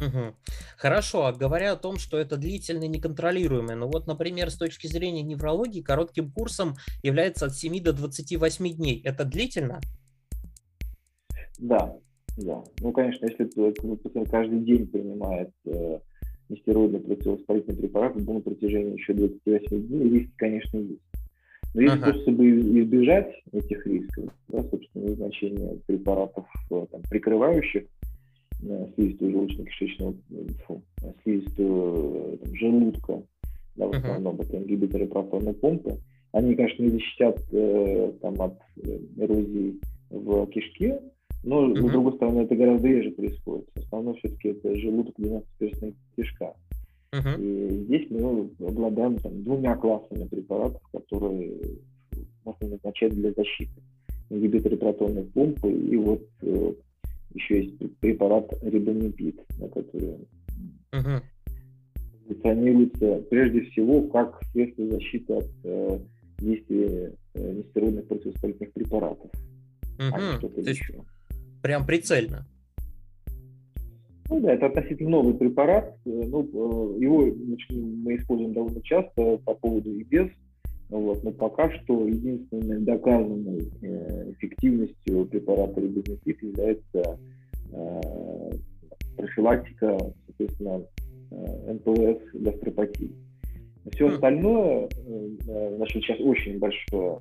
Угу. 0.02 0.36
Хорошо, 0.78 1.26
а 1.26 1.34
говоря 1.34 1.74
о 1.74 1.78
том, 1.78 1.98
что 1.98 2.18
это 2.18 2.36
длительно 2.36 2.88
неконтролируемое, 2.88 3.76
ну 3.76 3.88
вот, 3.88 4.08
например, 4.08 4.50
с 4.50 4.58
точки 4.58 4.88
зрения 4.88 5.22
неврологии, 5.22 5.82
коротким 5.82 6.32
курсом 6.32 6.74
является 7.04 7.46
от 7.46 7.54
7 7.54 7.82
до 7.82 7.94
28 7.94 8.70
дней. 8.74 9.02
Это 9.06 9.24
длительно? 9.24 9.80
Да, 11.60 11.96
да. 12.38 12.64
Ну, 12.82 12.92
конечно, 12.92 13.26
если 13.26 13.46
пациент 13.46 14.30
каждый 14.30 14.60
день 14.60 14.88
принимает 14.88 15.52
э, 15.66 16.00
нестероидный 16.50 17.00
противовоспалительный 17.00 17.78
препарат 17.78 18.16
на 18.16 18.40
протяжении 18.42 18.94
еще 18.94 19.14
28 19.14 19.88
дней, 19.88 20.10
риски, 20.10 20.34
конечно, 20.38 20.78
есть. 20.78 21.02
Но 21.74 21.82
есть 21.82 21.96
ага. 21.96 22.14
способы 22.14 22.50
избежать 22.82 23.34
этих 23.52 23.88
рисков, 23.88 24.26
да, 24.50 24.64
собственно, 24.64 25.08
назначение 25.08 25.80
препаратов, 25.88 26.46
э, 26.70 26.86
там, 26.92 27.02
прикрывающих 27.10 27.86
э, 28.62 28.88
слизистую 28.96 29.32
желудочно-кишечного, 29.32 30.16
фу, 30.68 30.84
слизистую 31.24 32.38
там, 32.38 32.56
желудка, 32.56 33.24
да, 33.76 33.88
в 33.88 33.92
основном 33.92 34.36
uh-huh. 34.36 34.44
это 34.44 34.58
ингибиторы 34.58 35.08
протонной 35.08 35.54
помпы. 35.54 35.98
Они, 36.32 36.54
конечно, 36.56 36.84
не 36.84 36.90
защитят 36.90 37.40
э, 37.52 38.12
там, 38.22 38.40
от 38.40 38.60
эрозии 39.18 39.80
в 40.12 40.46
кишке, 40.48 41.00
Но, 41.44 41.70
uh-huh. 41.70 41.90
с 41.90 41.92
другой 41.92 42.14
стороны, 42.14 42.42
это 42.42 42.56
гораздо 42.56 42.88
реже 42.88 43.12
происходит. 43.12 43.70
Основное 43.76 44.14
все-таки 44.16 44.50
это 44.50 44.76
желудок, 44.76 45.14
12-перстная 45.20 45.94
кишка. 46.16 46.54
Uh-huh. 47.12 47.42
И 47.42 47.84
здесь 47.86 48.08
мы 48.10 48.50
обладаем 48.66 49.18
там, 49.18 49.44
двумя 49.44 49.76
классами 49.76 50.26
препаратов, 50.28 50.82
которые 50.92 51.54
можно 52.46 52.70
назначать 52.70 53.14
для 53.14 53.32
защиты. 53.34 53.82
Ингибиторы 54.30 54.78
протонной 54.78 55.26
помпы 55.26 55.72
и 55.72 55.96
вот 55.98 56.24
э, 56.42 56.74
еще 57.34 57.64
есть 57.64 58.00
препарат 58.00 58.52
рибонипид, 58.62 59.40
на 59.60 59.68
который 59.68 60.28
позиционируется 62.26 63.24
прежде 63.30 63.62
всего 63.62 64.02
как 64.08 64.42
средство 64.52 64.88
защиты 64.90 65.34
от 65.34 65.50
э, 65.66 66.00
действия 66.40 67.14
э, 67.34 67.54
нестероидных 67.54 68.08
противовоспалительных 68.08 68.74
препаратов. 68.74 69.32
Uh-huh. 69.98 70.10
А 70.14 70.38
что-то 70.38 70.64
То 70.64 70.70
еще. 70.70 71.04
Прям 71.64 71.86
прицельно. 71.86 72.46
Ну 74.30 74.40
да, 74.42 74.54
это 74.54 74.66
относительно 74.66 75.12
новый 75.12 75.34
препарат. 75.34 75.96
Ну, 76.04 76.44
э, 76.44 77.02
его 77.02 77.26
мы 77.72 78.18
используем 78.18 78.54
довольно 78.54 78.82
часто 78.82 79.38
по 79.38 79.54
поводу 79.56 79.90
и 79.90 80.04
без. 80.04 80.28
Вот, 80.90 81.24
но 81.24 81.32
пока 81.32 81.72
что 81.72 82.06
единственной 82.06 82.80
доказанной 82.82 83.72
э, 83.82 84.32
эффективностью 84.34 85.26
препарата 85.26 85.80
рибонефит 85.80 86.44
является 86.44 87.18
э, 87.72 88.02
профилактика, 89.16 89.98
соответственно, 90.28 90.84
э, 91.32 91.74
НПЛС 91.74 92.20
гастропатии. 92.34 93.12
Все 93.94 94.10
хм. 94.10 94.14
остальное, 94.14 94.90
значит, 95.78 96.04
сейчас 96.04 96.20
очень 96.20 96.60
большое, 96.60 97.20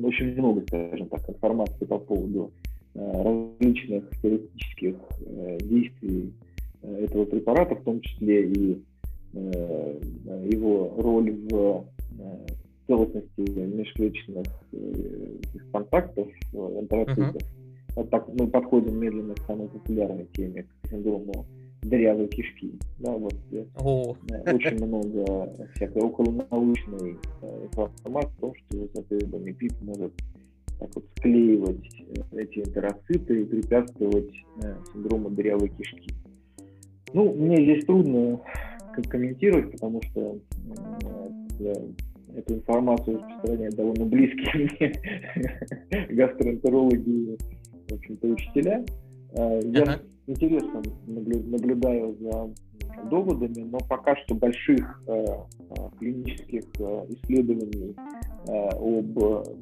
очень 0.00 0.34
много, 0.34 0.62
скажем 0.62 1.08
так, 1.08 1.28
информации 1.28 1.84
по 1.84 1.98
поводу 1.98 2.52
э, 2.94 3.22
различных 3.22 4.04
теоретических 4.22 4.94
э, 5.20 5.58
действий 5.62 6.32
э, 6.82 7.04
этого 7.04 7.24
препарата, 7.24 7.74
в 7.74 7.82
том 7.82 8.00
числе 8.00 8.50
и 8.50 8.82
его 9.34 10.94
роль 10.96 11.32
в 11.50 11.84
целостности 12.86 13.40
межклеточных 13.40 14.46
контактов, 15.70 16.28
энтероцитов. 16.54 17.36
Uh-huh. 17.36 17.94
Вот 17.94 18.10
так 18.10 18.26
мы 18.28 18.46
подходим 18.46 18.98
медленно 18.98 19.34
к 19.34 19.40
самой 19.40 19.68
популярной 19.68 20.26
теме, 20.32 20.62
к 20.62 20.88
синдрому 20.88 21.44
дырявой 21.82 22.28
кишки. 22.28 22.72
Да, 22.98 23.12
вот 23.12 23.34
oh. 23.76 24.16
очень 24.52 24.84
много 24.84 25.52
всякой 25.74 26.02
околонаучной 26.02 27.16
информации 27.42 28.36
о 28.36 28.40
том, 28.40 28.54
что 28.54 28.88
соответственно 28.94 29.52
ПИП 29.52 29.74
может 29.82 30.12
так 30.78 30.94
вот 30.94 31.04
склеивать 31.16 31.90
эти 32.32 32.60
энтероциты 32.60 33.42
и 33.42 33.44
препятствовать 33.44 34.32
синдрому 34.92 35.30
дырявой 35.30 35.68
кишки. 35.68 36.14
Ну, 37.12 37.32
мне 37.34 37.56
здесь 37.56 37.84
трудно 37.84 38.40
комментировать, 39.08 39.72
потому 39.72 40.02
что 40.02 40.38
эту 42.34 42.54
информацию 42.54 43.18
распространяют 43.18 43.74
довольно 43.74 44.04
близкие 44.04 44.70
мне 44.80 46.14
гастроэнтерологи, 46.14 47.38
в 47.88 47.94
общем-то, 47.94 48.28
учителя. 48.28 48.84
А, 49.36 49.60
я 49.60 49.82
ага. 49.82 50.00
интересно 50.26 50.82
наблюдаю 51.06 52.16
за 52.20 52.50
доводами, 53.10 53.60
но 53.70 53.78
пока 53.88 54.16
что 54.16 54.34
больших 54.34 55.02
э, 55.06 55.24
клинических 55.98 56.64
э, 56.78 57.06
исследований 57.10 57.94
э, 58.48 58.68
об 58.70 59.18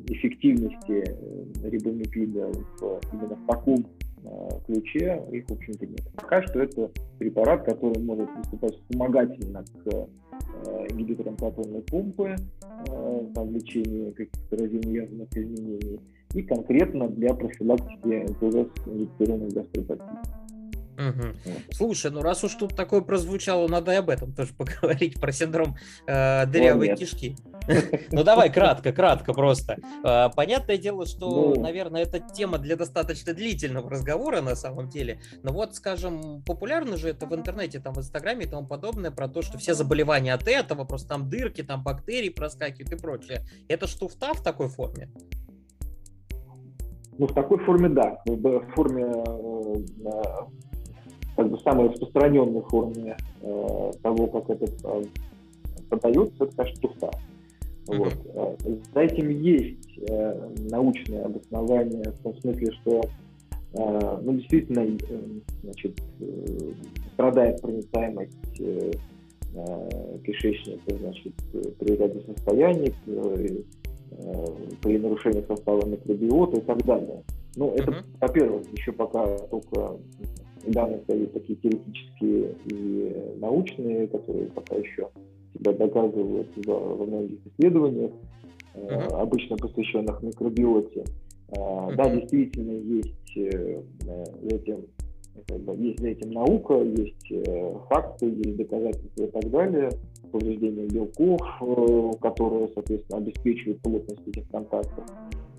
эффективности 0.09 1.05
рибомипида 1.67 2.53
в, 2.53 3.01
именно 3.13 3.37
в 3.37 3.47
таком 3.47 3.85
Э, 4.29 4.49
ключе 4.67 5.23
их, 5.31 5.47
в 5.49 5.53
общем-то, 5.53 5.87
нет. 5.87 6.01
Пока 6.17 6.43
что 6.43 6.61
это 6.61 6.91
препарат, 7.19 7.65
который 7.65 8.03
может 8.03 8.29
выступать 8.37 8.75
вспомогательно 8.75 9.65
к 9.65 9.87
э, 9.87 10.87
ингибиторам 10.91 11.37
протонной 11.37 11.83
помпы 11.83 12.35
э, 12.35 13.27
в 13.35 13.53
лечении 13.53 14.11
каких-то 14.11 14.57
разнообразных 14.57 15.29
изменений 15.37 16.01
и 16.37 16.43
конкретно 16.43 17.09
для 17.09 17.35
профилактики 17.35 18.29
НПВС 18.29 18.69
инъекционной 18.87 19.49
гастропатии. 19.49 20.47
Угу. 20.97 21.53
Слушай, 21.73 22.11
ну 22.11 22.23
раз 22.23 22.43
уж 22.43 22.55
тут 22.55 22.75
такое 22.75 23.03
прозвучало, 23.03 23.69
надо 23.69 23.93
и 23.93 23.97
об 23.97 24.09
этом 24.09 24.33
тоже 24.33 24.53
поговорить, 24.59 25.21
про 25.21 25.33
синдром 25.33 25.77
э, 26.07 26.47
дырявой 26.47 26.93
О, 26.93 26.97
кишки. 26.97 27.37
Ну 28.13 28.23
давай, 28.23 28.51
кратко, 28.51 28.93
кратко 28.93 29.35
просто. 29.35 29.77
Э, 30.05 30.29
понятное 30.35 30.79
дело, 30.79 31.05
что, 31.05 31.55
ну. 31.55 31.61
наверное, 31.61 32.03
это 32.03 32.21
тема 32.21 32.59
для 32.59 32.77
достаточно 32.77 33.35
длительного 33.35 33.91
разговора 33.91 34.41
на 34.41 34.55
самом 34.55 34.89
деле. 34.89 35.21
Но 35.43 35.53
вот, 35.53 35.75
скажем, 35.75 36.43
популярно 36.47 36.97
же 36.97 37.09
это 37.11 37.27
в 37.27 37.35
интернете, 37.35 37.81
там 37.81 37.93
в 37.93 37.99
Инстаграме 37.99 38.45
и 38.45 38.49
тому 38.49 38.67
подобное, 38.67 39.11
про 39.11 39.29
то, 39.29 39.43
что 39.43 39.59
все 39.59 39.75
заболевания 39.75 40.33
от 40.33 40.49
этого, 40.49 40.85
просто 40.85 41.09
там 41.09 41.29
дырки, 41.29 41.63
там 41.63 41.83
бактерии 41.83 42.31
проскакивают 42.31 42.93
и 42.93 42.97
прочее. 42.97 43.45
Это 43.69 43.87
что, 43.87 44.07
туфта 44.07 44.33
в 44.33 44.43
такой 44.43 44.69
форме? 44.69 45.11
Ну, 47.19 47.27
в 47.27 47.33
такой 47.33 47.59
форме, 47.59 47.89
да. 47.89 48.21
В 48.27 48.61
форме 48.75 49.05
э, 49.05 49.75
как 51.37 51.51
бы 51.51 51.59
самой 51.61 51.89
распространенной 51.89 52.63
форме 52.63 53.17
э, 53.43 53.91
того, 54.03 54.27
как 54.27 54.51
это 54.51 54.67
э, 54.85 55.05
подается, 55.89 56.45
это, 56.45 56.57
конечно, 56.57 56.81
туфта. 56.81 57.11
Mm-hmm. 57.87 57.97
Вот. 57.97 58.15
Э, 58.35 58.77
за 58.95 59.01
этим 59.01 59.29
есть 59.31 59.99
э, 60.09 60.49
научное 60.71 61.25
обоснование 61.25 62.05
в 62.05 62.23
том 62.23 62.37
смысле, 62.41 62.73
что 62.83 63.03
э, 63.75 64.19
ну, 64.23 64.33
действительно 64.35 64.81
э, 64.81 64.97
значит, 65.63 66.01
э, 66.21 66.73
страдает 67.15 67.61
проницаемость 67.61 68.61
э, 68.61 68.93
э, 69.55 70.19
кишечника 70.25 70.95
значит, 70.99 71.33
при 71.79 71.97
ряде 71.97 72.21
состояний, 72.27 72.95
э, 73.07 73.63
при 74.83 74.99
нарушении 74.99 75.45
состава 75.47 75.85
микробиота 75.87 76.59
и 76.59 76.61
так 76.61 76.85
далее. 76.85 77.23
Ну, 77.57 77.73
это, 77.75 77.91
uh-huh. 77.91 78.05
во-первых, 78.21 78.63
еще 78.73 78.93
пока 78.93 79.39
только 79.51 79.97
данные 80.67 81.01
дают 81.07 81.33
такие 81.33 81.57
теоретические 81.57 82.55
и 82.67 83.39
научные, 83.39 84.07
которые 84.09 84.47
пока 84.47 84.77
еще 84.77 85.09
себя 85.55 85.73
доказывают 85.73 86.49
во 86.67 87.07
многих 87.07 87.39
исследованиях, 87.47 88.13
uh-huh. 88.75 89.21
обычно 89.21 89.57
посвященных 89.57 90.23
микробиоте. 90.23 91.05
Uh-huh. 91.49 91.95
Да, 91.95 92.15
действительно, 92.15 92.73
есть 92.73 93.37
э, 93.37 93.83
этим 94.49 94.87
как 95.47 95.61
бы, 95.61 95.77
есть 95.77 96.01
за 96.01 96.09
этим 96.09 96.31
наука, 96.31 96.83
есть 96.83 97.31
э, 97.31 97.75
факты, 97.89 98.27
есть 98.27 98.57
доказательства 98.57 99.25
и 99.25 99.31
так 99.31 99.51
далее, 99.51 99.91
повреждение 100.39 100.87
белков, 100.87 101.41
которые, 102.21 102.69
соответственно, 102.75 103.19
обеспечивают 103.19 103.81
плотность 103.83 104.29
этих 104.29 104.49
контактов. 104.49 105.05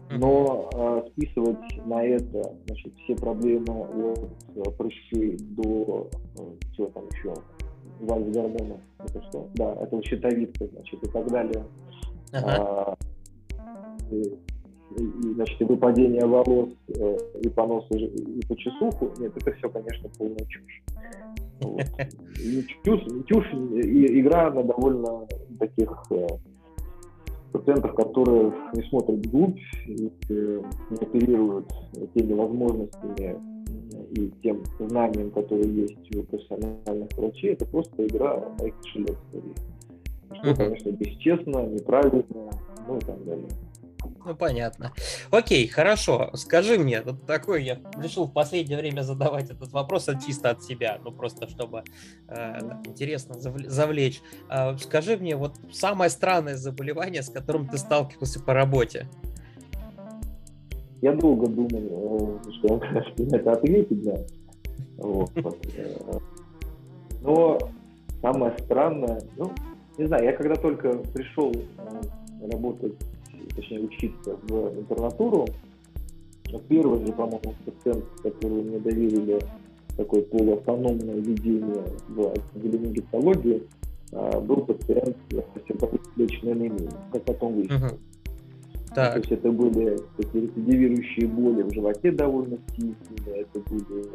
Но 0.10 0.70
э, 0.74 1.10
списывать 1.12 1.86
на 1.86 2.02
это 2.02 2.56
значит, 2.66 2.94
все 3.04 3.16
проблемы 3.16 3.66
от 3.68 4.30
э, 4.56 4.72
прыщей 4.78 5.38
до 5.38 6.08
э, 6.40 6.44
чего 6.76 6.88
там 6.88 7.04
еще, 7.12 7.34
вальс 8.00 8.34
гормонов, 8.34 8.80
это 9.00 9.22
что? 9.24 9.50
Да, 9.56 9.74
это 9.82 10.02
щитовидка, 10.04 10.66
значит, 10.68 11.04
и 11.04 11.08
так 11.08 11.30
далее. 11.30 11.64
Ага. 12.32 12.56
А, 12.58 12.98
и, 14.10 14.22
и, 14.96 15.34
значит, 15.34 15.60
и 15.60 15.66
выпадение 15.66 16.26
волос, 16.26 16.70
э, 16.88 17.18
и 17.42 17.50
понос, 17.50 17.86
и, 17.90 18.06
и 18.06 18.46
по 18.48 18.56
часуху. 18.56 19.12
Нет, 19.20 19.36
это 19.36 19.52
все, 19.56 19.70
конечно, 19.70 20.10
полная 20.18 20.46
чушь. 20.46 20.84
Вот. 21.62 21.82
И 22.40 24.20
игра 24.20 24.52
на 24.52 24.64
довольно 24.64 25.28
таких 25.60 25.92
э, 26.12 26.28
пациентов, 27.52 27.96
которые 27.96 28.54
не 28.74 28.84
смотрят 28.90 29.26
вглубь 29.26 29.60
э, 29.88 30.62
не 30.90 30.98
оперируют 30.98 31.68
теми 32.14 32.34
возможностями 32.34 33.36
и 34.12 34.32
тем 34.44 34.64
знанием, 34.80 35.32
которые 35.32 35.64
есть 35.64 36.16
у 36.16 36.24
профессиональных 36.24 37.10
врачей, 37.18 37.54
это 37.54 37.66
просто 37.66 38.06
игра 38.06 38.42
на 38.60 38.66
их 38.66 38.76
кошелек. 38.78 39.18
Что, 40.34 40.56
конечно, 40.56 40.92
бесчестно, 40.92 41.66
неправильно, 41.68 42.24
ну 42.88 42.98
и 42.98 43.00
так 43.00 43.26
далее. 43.26 43.48
Ну, 44.28 44.36
понятно. 44.36 44.92
Окей, 45.32 45.68
хорошо. 45.68 46.32
Скажи 46.34 46.78
мне, 46.78 47.02
вот 47.02 47.26
такой 47.26 47.64
я 47.64 47.80
решил 47.98 48.26
в 48.26 48.34
последнее 48.34 48.78
время 48.78 49.02
задавать 49.02 49.50
этот 49.50 49.72
вопрос 49.72 50.10
чисто 50.26 50.50
от 50.50 50.62
себя, 50.64 51.00
ну 51.02 51.12
просто 51.14 51.48
чтобы 51.48 51.84
э, 52.28 52.60
интересно 52.84 53.36
завлечь. 53.38 54.22
Э, 54.50 54.78
скажи 54.78 55.16
мне, 55.16 55.38
вот 55.38 55.54
самое 55.72 56.10
странное 56.10 56.58
заболевание, 56.58 57.24
с 57.24 57.30
которым 57.30 57.70
ты 57.70 57.78
сталкивался 57.78 58.42
по 58.42 58.54
работе? 58.54 59.08
Я 61.02 61.14
долго 61.14 61.48
думал, 61.48 62.42
э, 62.46 62.52
что 62.60 62.82
это 63.32 63.52
ответить, 63.54 64.04
да. 64.04 64.16
Э, 64.98 65.26
но 67.22 67.58
самое 68.22 68.58
странное, 68.60 69.22
ну, 69.38 69.54
не 69.98 70.06
знаю, 70.06 70.26
я 70.26 70.34
когда 70.34 70.56
только 70.56 70.98
пришел 71.14 71.54
э, 71.54 72.52
работать 72.52 72.94
точнее 73.58 73.82
учиться 73.82 74.38
в 74.44 74.80
интернатуру, 74.80 75.48
первый 76.70 77.06
же, 77.06 77.12
по-моему, 77.12 77.54
пациент, 77.66 78.06
который 78.24 78.64
мне 78.64 78.80
доверили 78.80 79.40
такое 79.98 80.22
полуавтономное 80.22 81.16
ведение 81.16 81.84
в 82.08 82.34
отделении 82.56 82.94
гистологии, 82.94 83.64
а, 84.14 84.40
был 84.40 84.58
пациент 84.58 85.18
с 85.32 85.36
сердечно 86.16 86.52
анемией, 86.52 86.90
как 87.12 87.24
потом 87.24 87.56
выяснилось. 87.56 88.00
Так. 88.96 89.14
То 89.14 89.20
есть 89.20 89.32
это 89.32 89.52
были 89.52 89.98
такие 90.16 90.46
рецидивирующие 90.46 91.28
боли 91.28 91.64
в 91.64 91.74
животе 91.74 92.12
довольно 92.12 92.58
сильные, 92.76 93.42
это 93.42 93.60
были 93.70 94.08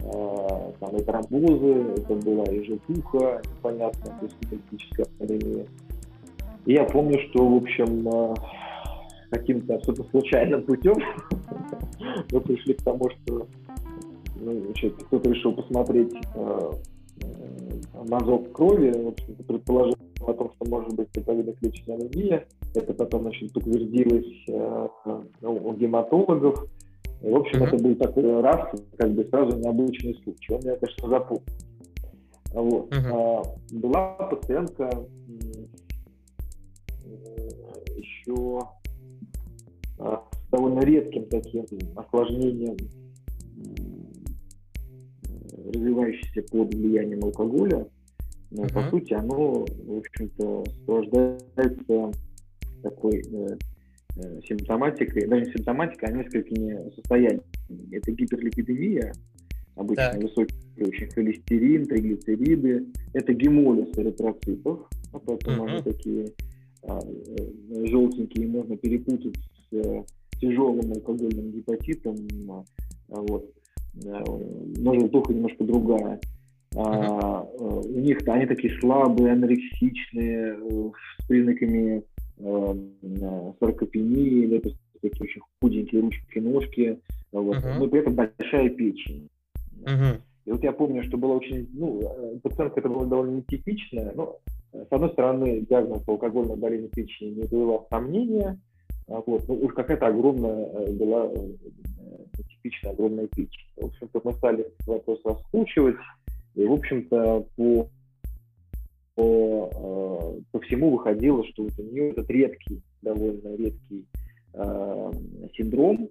э, 0.00 0.72
там, 0.78 0.96
и 0.96 1.02
тромбозы, 1.02 1.72
это 1.96 2.14
была 2.14 2.44
и 2.44 2.64
желтуха, 2.64 3.42
непонятно, 3.56 4.18
то 4.20 4.26
есть 4.26 5.10
анемия. 5.20 5.66
И 6.64 6.72
я 6.72 6.84
помню, 6.84 7.18
что, 7.28 7.46
в 7.46 7.56
общем, 7.56 8.08
каким-то 9.32 9.76
абсолютно 9.76 10.04
случайным 10.10 10.62
путем 10.64 10.94
мы 12.30 12.40
пришли 12.40 12.74
к 12.74 12.82
тому, 12.82 13.08
что 13.10 13.46
ну, 14.36 14.72
кто-то 15.06 15.30
решил 15.30 15.54
посмотреть 15.54 16.12
э, 16.34 16.70
э, 17.22 18.04
мазок 18.08 18.52
крови, 18.52 18.90
в 18.90 19.44
предположил 19.44 19.96
о 20.26 20.32
том, 20.34 20.52
что 20.54 20.70
может 20.70 20.94
быть 20.94 21.08
гепатоклеточная 21.14 21.96
анемия. 21.96 22.46
Это 22.74 22.92
потом 22.92 23.22
значит, 23.22 23.56
утвердилось 23.56 24.44
э, 24.48 24.88
ну, 25.40 25.54
у 25.54 25.74
гематологов. 25.74 26.66
И, 27.22 27.28
в 27.30 27.36
общем, 27.36 27.62
mm-hmm. 27.62 27.66
это 27.66 27.84
был 27.84 27.94
такой 27.96 28.40
раз, 28.40 28.80
как 28.98 29.12
бы 29.12 29.24
сразу 29.24 29.56
необычный 29.58 30.14
случай. 30.24 30.52
Он 30.52 30.60
меня, 30.60 30.76
конечно, 30.76 31.08
запомнил. 31.08 31.42
Вот. 32.52 32.92
Mm-hmm. 32.92 33.12
А, 33.12 33.76
была 33.76 34.14
пациентка 34.28 34.90
еще 37.96 38.58
с 40.02 40.50
довольно 40.50 40.80
редким 40.80 41.26
таким 41.26 41.64
осложнением 41.96 42.76
развивающееся 45.72 46.42
под 46.50 46.74
влиянием 46.74 47.24
алкоголя, 47.24 47.86
но 48.50 48.64
uh-huh. 48.64 48.72
по 48.72 48.90
сути 48.90 49.14
оно, 49.14 49.64
в 49.64 49.98
общем-то, 49.98 50.64
сопровождается 50.66 52.10
такой 52.82 53.22
э, 53.22 53.56
э, 54.16 54.40
симптоматикой, 54.46 55.26
даже 55.26 55.46
не 55.46 55.52
симптоматикой, 55.52 56.08
а 56.08 56.12
несколькими 56.12 56.90
состояниями. 56.94 57.42
Это 57.92 58.12
гиперлипидемия, 58.12 59.12
обычно 59.76 60.10
так. 60.12 60.22
высокий 60.22 60.54
очень 60.80 61.08
холестерин, 61.10 61.86
триглицериды, 61.86 62.86
это 63.14 63.32
гемолиз 63.32 63.96
эритроцитов, 63.96 64.88
а 65.12 65.18
поэтому 65.18 65.64
uh-huh. 65.64 65.70
они 65.70 65.82
такие 65.82 66.26
а, 66.82 66.98
э, 66.98 67.86
желтенькие, 67.86 68.48
можно 68.48 68.76
перепутать 68.76 69.36
с 69.72 69.74
э, 69.74 70.04
тяжелым 70.40 70.92
алкогольным 70.92 71.50
гепатитом. 71.50 72.16
А, 72.48 72.64
вот 73.08 73.50
но 73.94 74.94
желтуха 74.94 75.32
немножко 75.32 75.64
другая. 75.64 76.20
А, 76.74 77.44
uh-huh. 77.44 77.86
У 77.86 78.00
них 78.00 78.18
они 78.26 78.46
такие 78.46 78.78
слабые, 78.80 79.32
анорексичные, 79.32 80.56
э, 80.58 80.90
с 81.18 81.26
признаками 81.26 82.02
э, 82.38 82.74
саркопении, 83.60 84.56
это 84.56 84.70
такие 85.02 85.22
очень 85.22 85.42
худенькие 85.60 86.00
ручки, 86.00 86.38
ножки, 86.38 86.98
вот, 87.30 87.56
uh-huh. 87.56 87.78
но 87.78 87.88
при 87.88 88.00
этом 88.00 88.14
большая 88.14 88.70
печень. 88.70 89.28
Uh-huh. 89.82 90.18
И 90.46 90.50
вот 90.50 90.62
я 90.62 90.72
помню, 90.72 91.02
что 91.02 91.18
было 91.18 91.34
очень, 91.34 91.68
ну, 91.74 92.00
э, 92.00 92.38
пациентка 92.42 92.80
это 92.80 92.88
была 92.88 93.04
довольно 93.04 93.36
нетипичная, 93.36 94.12
но, 94.14 94.38
с 94.72 94.90
одной 94.90 95.10
стороны, 95.10 95.60
диагноз 95.68 96.08
алкогольной 96.08 96.56
болезни 96.56 96.88
печени 96.88 97.34
не 97.34 97.42
вызывал 97.42 97.86
сомнения, 97.90 98.48
а 98.48 98.56
вот, 99.26 99.48
ну, 99.48 99.54
уж 99.54 99.74
какая-то 99.74 100.06
огромная 100.06 100.92
была 100.92 101.30
типичная 102.62 102.92
огромная 102.92 103.26
печень. 103.26 103.66
В 103.76 103.86
общем-то, 103.86 104.20
мы 104.24 104.32
стали 104.34 104.66
вопрос 104.86 105.20
раскручивать, 105.24 105.96
и, 106.54 106.64
в 106.64 106.72
общем-то, 106.72 107.46
по, 107.56 107.88
по, 109.14 109.70
э, 109.72 110.40
по 110.52 110.60
всему 110.60 110.90
выходило, 110.90 111.44
что 111.48 111.64
вот 111.64 111.72
у 111.78 111.82
нее 111.82 112.10
этот 112.10 112.28
редкий, 112.30 112.82
довольно 113.02 113.56
редкий 113.56 114.06
э, 114.54 115.12
синдром. 115.54 116.08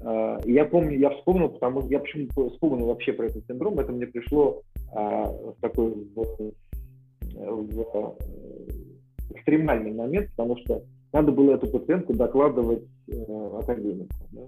Э, 0.00 0.38
я 0.44 0.64
помню, 0.64 0.98
я 0.98 1.10
вспомнил, 1.10 1.48
потому 1.48 1.88
я 1.88 1.98
почему 2.00 2.28
вспомнил 2.50 2.86
вообще 2.86 3.12
про 3.12 3.26
этот 3.26 3.46
синдром, 3.46 3.78
это 3.78 3.92
мне 3.92 4.06
пришло 4.06 4.62
э, 4.76 4.94
в 4.94 5.56
такой 5.60 5.92
в, 6.14 6.52
в 7.34 8.16
экстремальный 9.30 9.92
момент, 9.92 10.30
потому 10.30 10.56
что 10.58 10.82
надо 11.12 11.32
было 11.32 11.54
эту 11.54 11.66
пациентку 11.68 12.14
докладывать 12.14 12.84
э, 13.08 13.58
академику. 13.58 14.14
Да? 14.32 14.42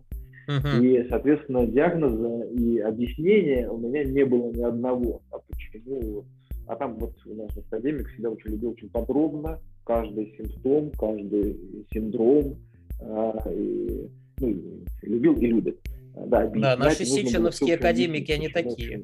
Uh-huh. 0.47 0.85
И, 0.85 1.09
соответственно, 1.09 1.67
диагноза 1.67 2.45
и 2.51 2.79
объяснения 2.79 3.69
у 3.69 3.79
меня 3.79 4.05
не 4.05 4.25
было 4.25 4.51
ни 4.53 4.63
одного. 4.63 5.23
А 5.31 5.39
почему? 5.39 6.25
А 6.67 6.77
там 6.77 6.97
вот 6.99 7.15
у 7.27 7.35
нас 7.35 7.51
академик 7.57 8.09
всегда 8.09 8.31
очень 8.31 8.51
любил 8.51 8.71
очень 8.71 8.91
подробно 8.91 9.59
каждый 9.85 10.35
симптом, 10.37 10.91
каждый 10.99 11.87
синдром. 11.93 12.57
А, 13.01 13.51
и, 13.53 14.09
ну, 14.39 14.49
и 14.49 14.85
любил 15.03 15.35
и 15.37 15.47
любит. 15.47 15.79
Да, 16.15 16.47
да 16.47 16.77
наши 16.77 17.05
сеченовские 17.05 17.77
академики, 17.77 18.33
они 18.33 18.49
такие. 18.49 19.03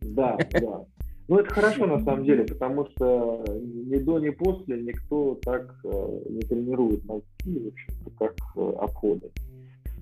Да, 0.00 0.36
да. 0.60 0.84
Ну, 1.28 1.38
это 1.38 1.52
хорошо 1.52 1.86
на 1.86 2.02
самом 2.02 2.24
деле, 2.24 2.44
потому 2.44 2.86
что 2.86 3.44
ни 3.60 3.96
до, 3.96 4.18
ни 4.18 4.30
после 4.30 4.80
никто 4.80 5.38
так 5.42 5.78
э, 5.84 6.20
не 6.30 6.40
тренирует 6.40 7.04
мозги, 7.04 7.58
в 7.58 7.68
общем-то, 7.68 8.10
как 8.18 8.34
э, 8.56 8.72
обходы. 8.80 9.30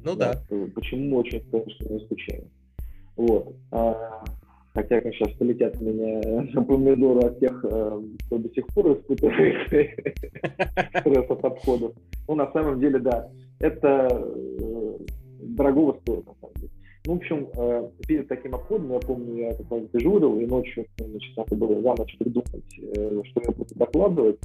Ну 0.04 0.14
да. 0.14 0.34
да. 0.48 0.56
Почему 0.72 1.16
очень, 1.16 1.42
конечно, 1.50 1.92
не 1.92 1.98
скучаю. 2.04 2.44
Вот. 3.16 3.56
А, 3.72 4.22
хотя, 4.72 5.00
конечно, 5.00 5.26
сейчас 5.26 5.36
полетят 5.36 5.80
меня 5.80 6.62
помидоры 6.62 7.26
от 7.26 7.40
тех, 7.40 7.64
э, 7.64 8.02
кто 8.26 8.38
до 8.38 8.48
сих 8.50 8.66
пор 8.68 8.92
испытывает 8.92 9.66
стресс 11.00 11.28
от 11.28 11.44
обходов. 11.44 11.92
Ну, 12.28 12.36
на 12.36 12.52
самом 12.52 12.78
деле, 12.78 13.00
да, 13.00 13.28
это 13.58 14.32
дорогого 15.40 15.98
стоит, 16.02 16.24
на 16.24 16.34
самом 16.40 16.54
деле. 16.54 16.70
Ну, 17.06 17.14
в 17.14 17.16
общем, 17.16 17.48
э, 17.56 17.88
перед 18.06 18.28
таким 18.28 18.54
обходом, 18.54 18.92
я 18.92 18.98
помню, 18.98 19.34
я 19.36 19.54
как 19.54 19.70
раз 19.70 19.82
дежурил, 19.92 20.40
и 20.40 20.46
ночью, 20.46 20.86
значит, 20.98 21.36
надо 21.36 21.54
было 21.54 21.80
за 21.80 21.94
ночь 21.94 22.18
придумать, 22.18 23.26
что 23.28 23.40
я 23.42 23.50
буду 23.52 23.74
докладывать. 23.74 24.40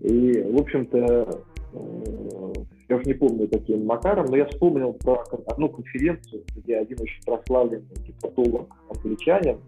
И, 0.00 0.42
в 0.42 0.60
общем-то, 0.60 1.42
я 2.88 2.96
уже 2.96 3.04
не 3.06 3.14
помню 3.14 3.48
каким 3.48 3.86
макаром, 3.86 4.26
но 4.26 4.36
я 4.36 4.46
вспомнил 4.46 4.92
про 4.92 5.24
одну 5.46 5.68
конференцию, 5.68 6.44
где 6.56 6.76
один 6.76 7.00
очень 7.00 7.22
прославленный 7.24 7.96
гепатолог 8.06 8.68
англичанин 8.90 9.58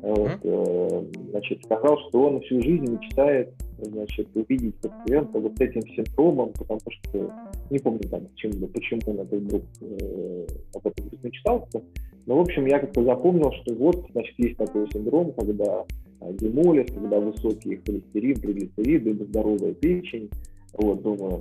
вот, 0.00 0.38
э, 0.42 1.04
значит, 1.30 1.64
сказал, 1.64 1.98
что 2.08 2.22
он 2.22 2.40
всю 2.42 2.62
жизнь 2.62 2.86
мечтает 2.86 3.52
значит, 3.78 4.28
увидеть 4.34 4.76
пациента 4.76 5.38
вот 5.38 5.56
с 5.56 5.60
этим 5.60 5.82
синдромом, 5.82 6.52
потому 6.52 6.80
что 6.88 7.32
не 7.70 7.78
помню 7.78 8.00
там, 8.08 8.26
почему, 8.26 8.66
почему 8.68 9.00
он 9.06 9.20
это 9.20 9.36
вдруг 9.36 9.62
э, 9.80 10.46
об 10.74 10.86
этом 10.86 11.06
вдруг 11.06 11.24
мечтался. 11.24 11.82
Но, 12.26 12.36
в 12.36 12.40
общем, 12.40 12.66
я 12.66 12.78
как-то 12.78 13.02
запомнил, 13.04 13.50
что 13.52 13.74
вот, 13.74 14.06
значит, 14.12 14.34
есть 14.38 14.56
такой 14.56 14.88
синдром, 14.92 15.32
когда 15.32 15.84
гемолиз, 16.20 16.92
когда 16.92 17.20
высокий 17.20 17.76
холестерин, 17.76 18.36
триглицериды, 18.36 19.24
здоровая 19.24 19.72
печень. 19.74 20.28
Вот, 20.74 21.02
думаю, 21.02 21.40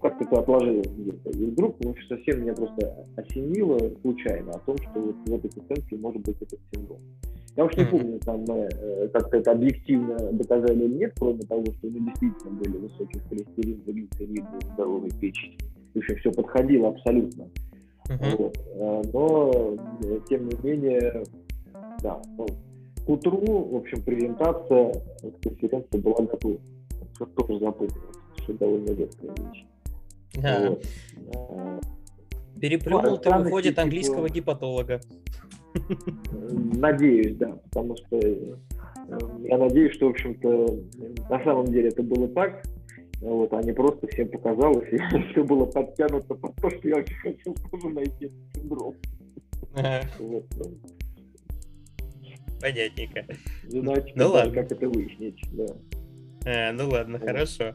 как 0.00 0.20
это 0.20 0.40
отложилось 0.40 0.88
где-то. 0.88 1.30
И 1.30 1.46
вдруг 1.46 1.76
ну, 1.82 1.94
совсем 2.08 2.42
меня 2.42 2.54
просто 2.54 3.06
осенило 3.16 3.78
случайно 4.02 4.52
о 4.52 4.58
том, 4.60 4.76
что 4.78 5.00
вот 5.00 5.16
в 5.26 5.34
этой 5.34 5.50
пациентке 5.50 5.96
может 5.96 6.22
быть 6.22 6.36
этот 6.40 6.60
синдром. 6.72 7.00
Я 7.56 7.64
уж 7.64 7.76
не 7.76 7.84
помню, 7.84 8.18
там 8.20 8.44
мы 8.48 8.68
э, 8.70 9.08
как-то 9.12 9.36
это 9.36 9.52
объективно 9.52 10.16
доказали 10.32 10.84
или 10.84 10.94
нет, 10.98 11.12
кроме 11.16 11.42
того, 11.42 11.64
что 11.66 11.86
у 11.86 11.90
него 11.90 12.06
действительно 12.06 12.50
были 12.58 12.76
высокие 12.78 13.22
холестерин, 13.28 13.80
глицериды, 13.86 14.46
здоровые 14.72 15.12
печени. 15.20 15.56
В 15.94 15.98
общем, 15.98 16.16
все 16.16 16.32
подходило 16.32 16.88
абсолютно. 16.88 17.44
Uh-huh. 18.08 18.36
Вот. 18.36 18.58
Э, 18.74 19.02
но, 19.12 19.76
э, 20.02 20.18
тем 20.28 20.48
не 20.48 20.56
менее, 20.64 21.24
да, 22.02 22.20
ну, 22.36 22.46
к 23.06 23.08
утру, 23.08 23.38
в 23.38 23.76
общем, 23.76 24.02
презентация 24.02 24.92
конференции 25.42 25.98
была 25.98 26.26
готова. 26.26 26.58
Все 27.14 27.26
тоже 27.26 27.60
запомнилось, 27.60 28.16
что 28.42 28.52
довольно 28.54 28.90
редкая 28.90 29.30
вещь. 29.30 29.64
Вот. 30.34 30.84
Переплюнул 32.60 33.18
ты, 33.18 33.30
выходит, 33.30 33.78
английского 33.78 34.28
гепатолога. 34.28 35.00
Надеюсь, 36.78 37.36
да, 37.36 37.58
потому 37.70 37.96
что 37.96 38.18
э, 38.18 38.56
я 39.42 39.58
надеюсь, 39.58 39.94
что, 39.94 40.06
в 40.06 40.10
общем-то, 40.10 40.78
на 41.30 41.44
самом 41.44 41.66
деле 41.66 41.88
это 41.88 42.02
было 42.02 42.28
так, 42.28 42.62
вот, 43.20 43.52
а 43.52 43.62
не 43.62 43.72
просто 43.72 44.06
всем 44.08 44.28
показалось, 44.28 44.88
и 44.92 44.98
все 45.30 45.44
было 45.44 45.66
подтянуто 45.66 46.34
под 46.34 46.54
то, 46.56 46.70
что 46.70 46.88
я 46.88 46.96
очень 46.96 47.16
хотел 47.16 47.54
тоже 47.70 47.88
найти 47.88 48.30
синдром. 48.54 48.94
Вот, 50.18 50.44
ну. 50.56 50.64
Понятненько. 52.60 53.26
Задачка, 53.64 54.12
ну 54.14 54.28
ладно. 54.28 54.54
Как 54.54 54.72
это 54.72 54.88
выяснить, 54.88 55.40
да. 55.52 55.66
А, 56.46 56.72
ну 56.72 56.88
ладно, 56.88 57.18
вот. 57.18 57.26
хорошо. 57.26 57.74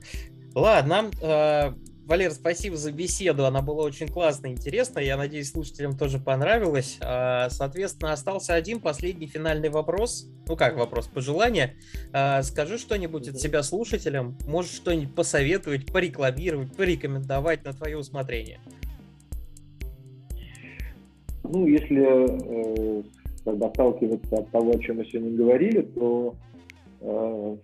Ладно, 0.55 1.11
э, 1.21 1.73
Валер, 2.09 2.31
спасибо 2.31 2.75
за 2.75 2.91
беседу, 2.91 3.45
она 3.45 3.61
была 3.61 3.83
очень 3.83 4.07
классная, 4.07 4.49
интересная, 4.49 5.03
я 5.03 5.15
надеюсь, 5.15 5.51
слушателям 5.51 5.95
тоже 5.95 6.17
понравилось. 6.17 6.97
А, 7.01 7.51
соответственно, 7.51 8.13
остался 8.13 8.55
один 8.55 8.79
последний 8.79 9.27
финальный 9.27 9.69
вопрос, 9.69 10.27
ну 10.47 10.55
как 10.55 10.75
вопрос, 10.75 11.07
пожелание. 11.07 11.75
А, 12.11 12.41
скажи 12.41 12.79
что-нибудь 12.79 13.27
от 13.27 13.37
себя 13.37 13.61
слушателям, 13.61 14.35
можешь 14.47 14.71
что-нибудь 14.71 15.13
посоветовать, 15.13 15.85
порекламировать, 15.85 16.75
порекомендовать 16.75 17.63
на 17.63 17.73
твое 17.73 17.95
усмотрение. 17.99 18.59
Ну, 21.43 21.67
если 21.67 23.01
э, 23.01 23.03
отталкиваться 23.45 24.35
от 24.35 24.49
того, 24.49 24.71
о 24.71 24.79
чем 24.79 24.97
мы 24.97 25.05
сегодня 25.05 25.37
говорили, 25.37 25.81
то 25.81 26.35
э, 27.01 27.57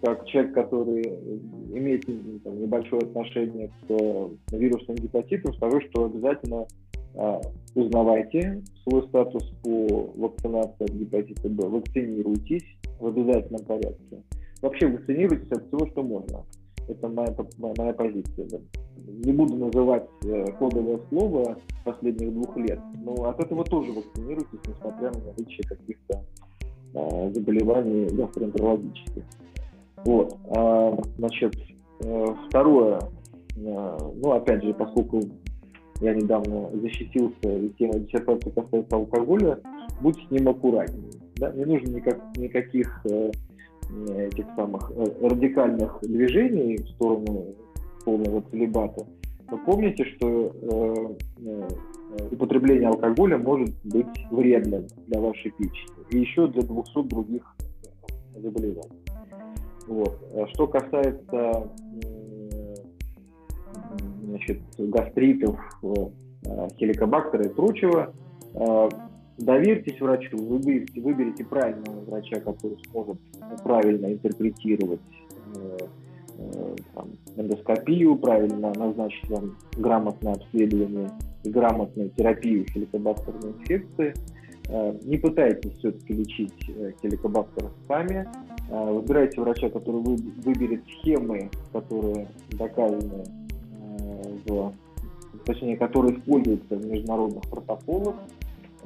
как 0.00 0.26
человек, 0.26 0.54
который 0.54 1.02
имеет 1.72 2.06
там, 2.44 2.60
небольшое 2.60 3.02
отношение 3.02 3.70
к 3.86 4.54
вирусным 4.54 4.96
гепатитам, 4.96 5.54
скажу, 5.54 5.80
что 5.90 6.04
обязательно 6.04 6.66
э, 7.14 7.40
узнавайте 7.74 8.62
свой 8.84 9.06
статус 9.08 9.44
по 9.62 10.12
вакцинации 10.16 10.84
от 10.84 10.90
гепатита 10.90 11.48
Б, 11.48 11.68
вакцинируйтесь 11.68 12.64
в 13.00 13.06
обязательном 13.06 13.64
порядке. 13.64 14.22
Вообще 14.62 14.86
вакцинируйтесь 14.88 15.50
от 15.52 15.66
всего, 15.66 15.86
что 15.88 16.02
можно. 16.02 16.44
Это 16.88 17.08
моя, 17.08 17.34
моя 17.58 17.92
позиция. 17.92 18.48
Да. 18.50 18.58
Не 19.24 19.32
буду 19.32 19.56
называть 19.56 20.08
э, 20.24 20.44
кодовое 20.58 21.00
слово 21.08 21.58
последних 21.84 22.32
двух 22.32 22.56
лет, 22.56 22.80
но 23.04 23.14
от 23.28 23.40
этого 23.40 23.64
тоже 23.64 23.92
вакцинируйтесь, 23.92 24.60
несмотря 24.66 25.10
на 25.10 25.20
наличие 25.20 25.66
каких-то 25.68 26.24
э, 26.94 27.32
заболеваний 27.34 28.06
гастроэнтерологических. 28.06 29.24
Вот. 30.08 30.38
А, 30.56 30.96
значит, 31.18 31.54
э, 32.00 32.26
второе, 32.48 32.98
э, 33.56 33.98
ну, 34.14 34.32
опять 34.32 34.64
же, 34.64 34.72
поскольку 34.72 35.20
я 36.00 36.14
недавно 36.14 36.70
защитился, 36.80 37.54
и 37.54 37.68
тема 37.78 37.98
диссертации 37.98 38.48
касается 38.48 38.96
алкоголя, 38.96 39.60
будь 40.00 40.16
с 40.16 40.30
ним 40.30 40.48
аккуратнее. 40.48 41.12
Да? 41.36 41.52
Не 41.52 41.66
нужно 41.66 41.88
никак, 41.88 42.18
никаких 42.38 43.04
э, 43.04 43.30
этих 44.18 44.46
самых 44.56 44.90
радикальных 45.20 45.98
движений 46.00 46.78
в 46.78 46.88
сторону 46.88 47.44
полного 48.06 48.42
целебата. 48.50 49.04
Но 49.50 49.58
помните, 49.58 50.06
что 50.06 50.52
э, 50.62 51.68
употребление 52.30 52.88
алкоголя 52.88 53.36
может 53.36 53.74
быть 53.84 54.26
вредным 54.30 54.86
для 55.06 55.20
вашей 55.20 55.50
печени 55.50 55.98
и 56.08 56.20
еще 56.20 56.46
для 56.48 56.62
200 56.62 57.02
других 57.08 57.42
заболеваний. 58.34 58.97
Вот. 59.88 60.18
А 60.34 60.46
что 60.48 60.66
касается 60.66 61.68
значит, 64.24 64.60
гастритов, 64.78 65.58
хеликобактера 66.78 67.46
и 67.46 67.48
прочего, 67.48 68.12
доверьтесь 69.38 70.00
врачу, 70.00 70.36
выберите, 70.36 71.00
выберите 71.00 71.44
правильного 71.44 72.00
врача, 72.00 72.40
который 72.40 72.76
сможет 72.90 73.18
правильно 73.62 74.12
интерпретировать 74.12 75.00
э, 75.54 75.78
э, 76.38 76.76
там, 76.94 77.08
эндоскопию, 77.36 78.16
правильно 78.16 78.72
назначить 78.74 79.28
вам 79.30 79.56
грамотное 79.76 80.34
обследование 80.34 81.10
и 81.44 81.50
грамотную 81.50 82.10
терапию 82.10 82.66
хеликобактерной 82.66 83.52
инфекции. 83.52 84.14
Э, 84.68 84.98
не 85.04 85.16
пытайтесь 85.16 85.78
все-таки 85.78 86.12
лечить 86.12 86.70
хеликобактер 87.00 87.70
сами. 87.86 88.28
Выбирайте 88.68 89.40
врача, 89.40 89.70
который 89.70 90.02
выберет 90.02 90.82
схемы, 90.98 91.50
которые 91.72 92.28
доказаны 92.50 93.24
в 94.46 94.72
точнее, 95.44 95.76
которые 95.78 96.18
используются 96.18 96.76
в 96.76 96.86
международных 96.86 97.42
протоколах, 97.48 98.16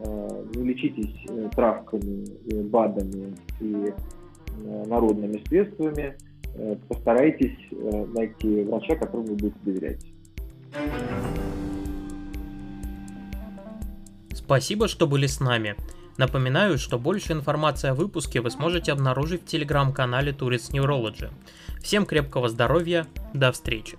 Э, 0.05 0.45
не 0.55 0.65
лечитесь 0.65 1.15
э, 1.29 1.49
травками, 1.55 2.27
БАДами 2.65 3.37
и 3.61 3.93
э, 4.65 4.85
народными 4.87 5.43
средствами, 5.47 6.17
постарайтесь 6.87 7.57
найти 8.15 8.63
врача, 8.65 8.95
которому 8.97 9.29
вы 9.29 9.35
будете 9.37 9.59
доверять. 9.65 10.07
Спасибо, 14.35 14.87
что 14.87 15.07
были 15.07 15.27
с 15.27 15.41
нами. 15.41 15.77
Напоминаю, 16.17 16.79
что 16.79 16.99
больше 16.99 17.33
информации 17.33 17.89
о 17.89 17.95
выпуске 17.95 18.41
вы 18.41 18.51
сможете 18.51 18.93
обнаружить 18.93 19.43
в 19.43 19.47
телеграм-канале 19.47 20.33
Tourist 20.33 20.73
Neurology. 20.73 21.31
Всем 21.83 22.07
крепкого 22.07 22.49
здоровья, 22.49 23.07
до 23.33 23.51
встречи! 23.53 23.97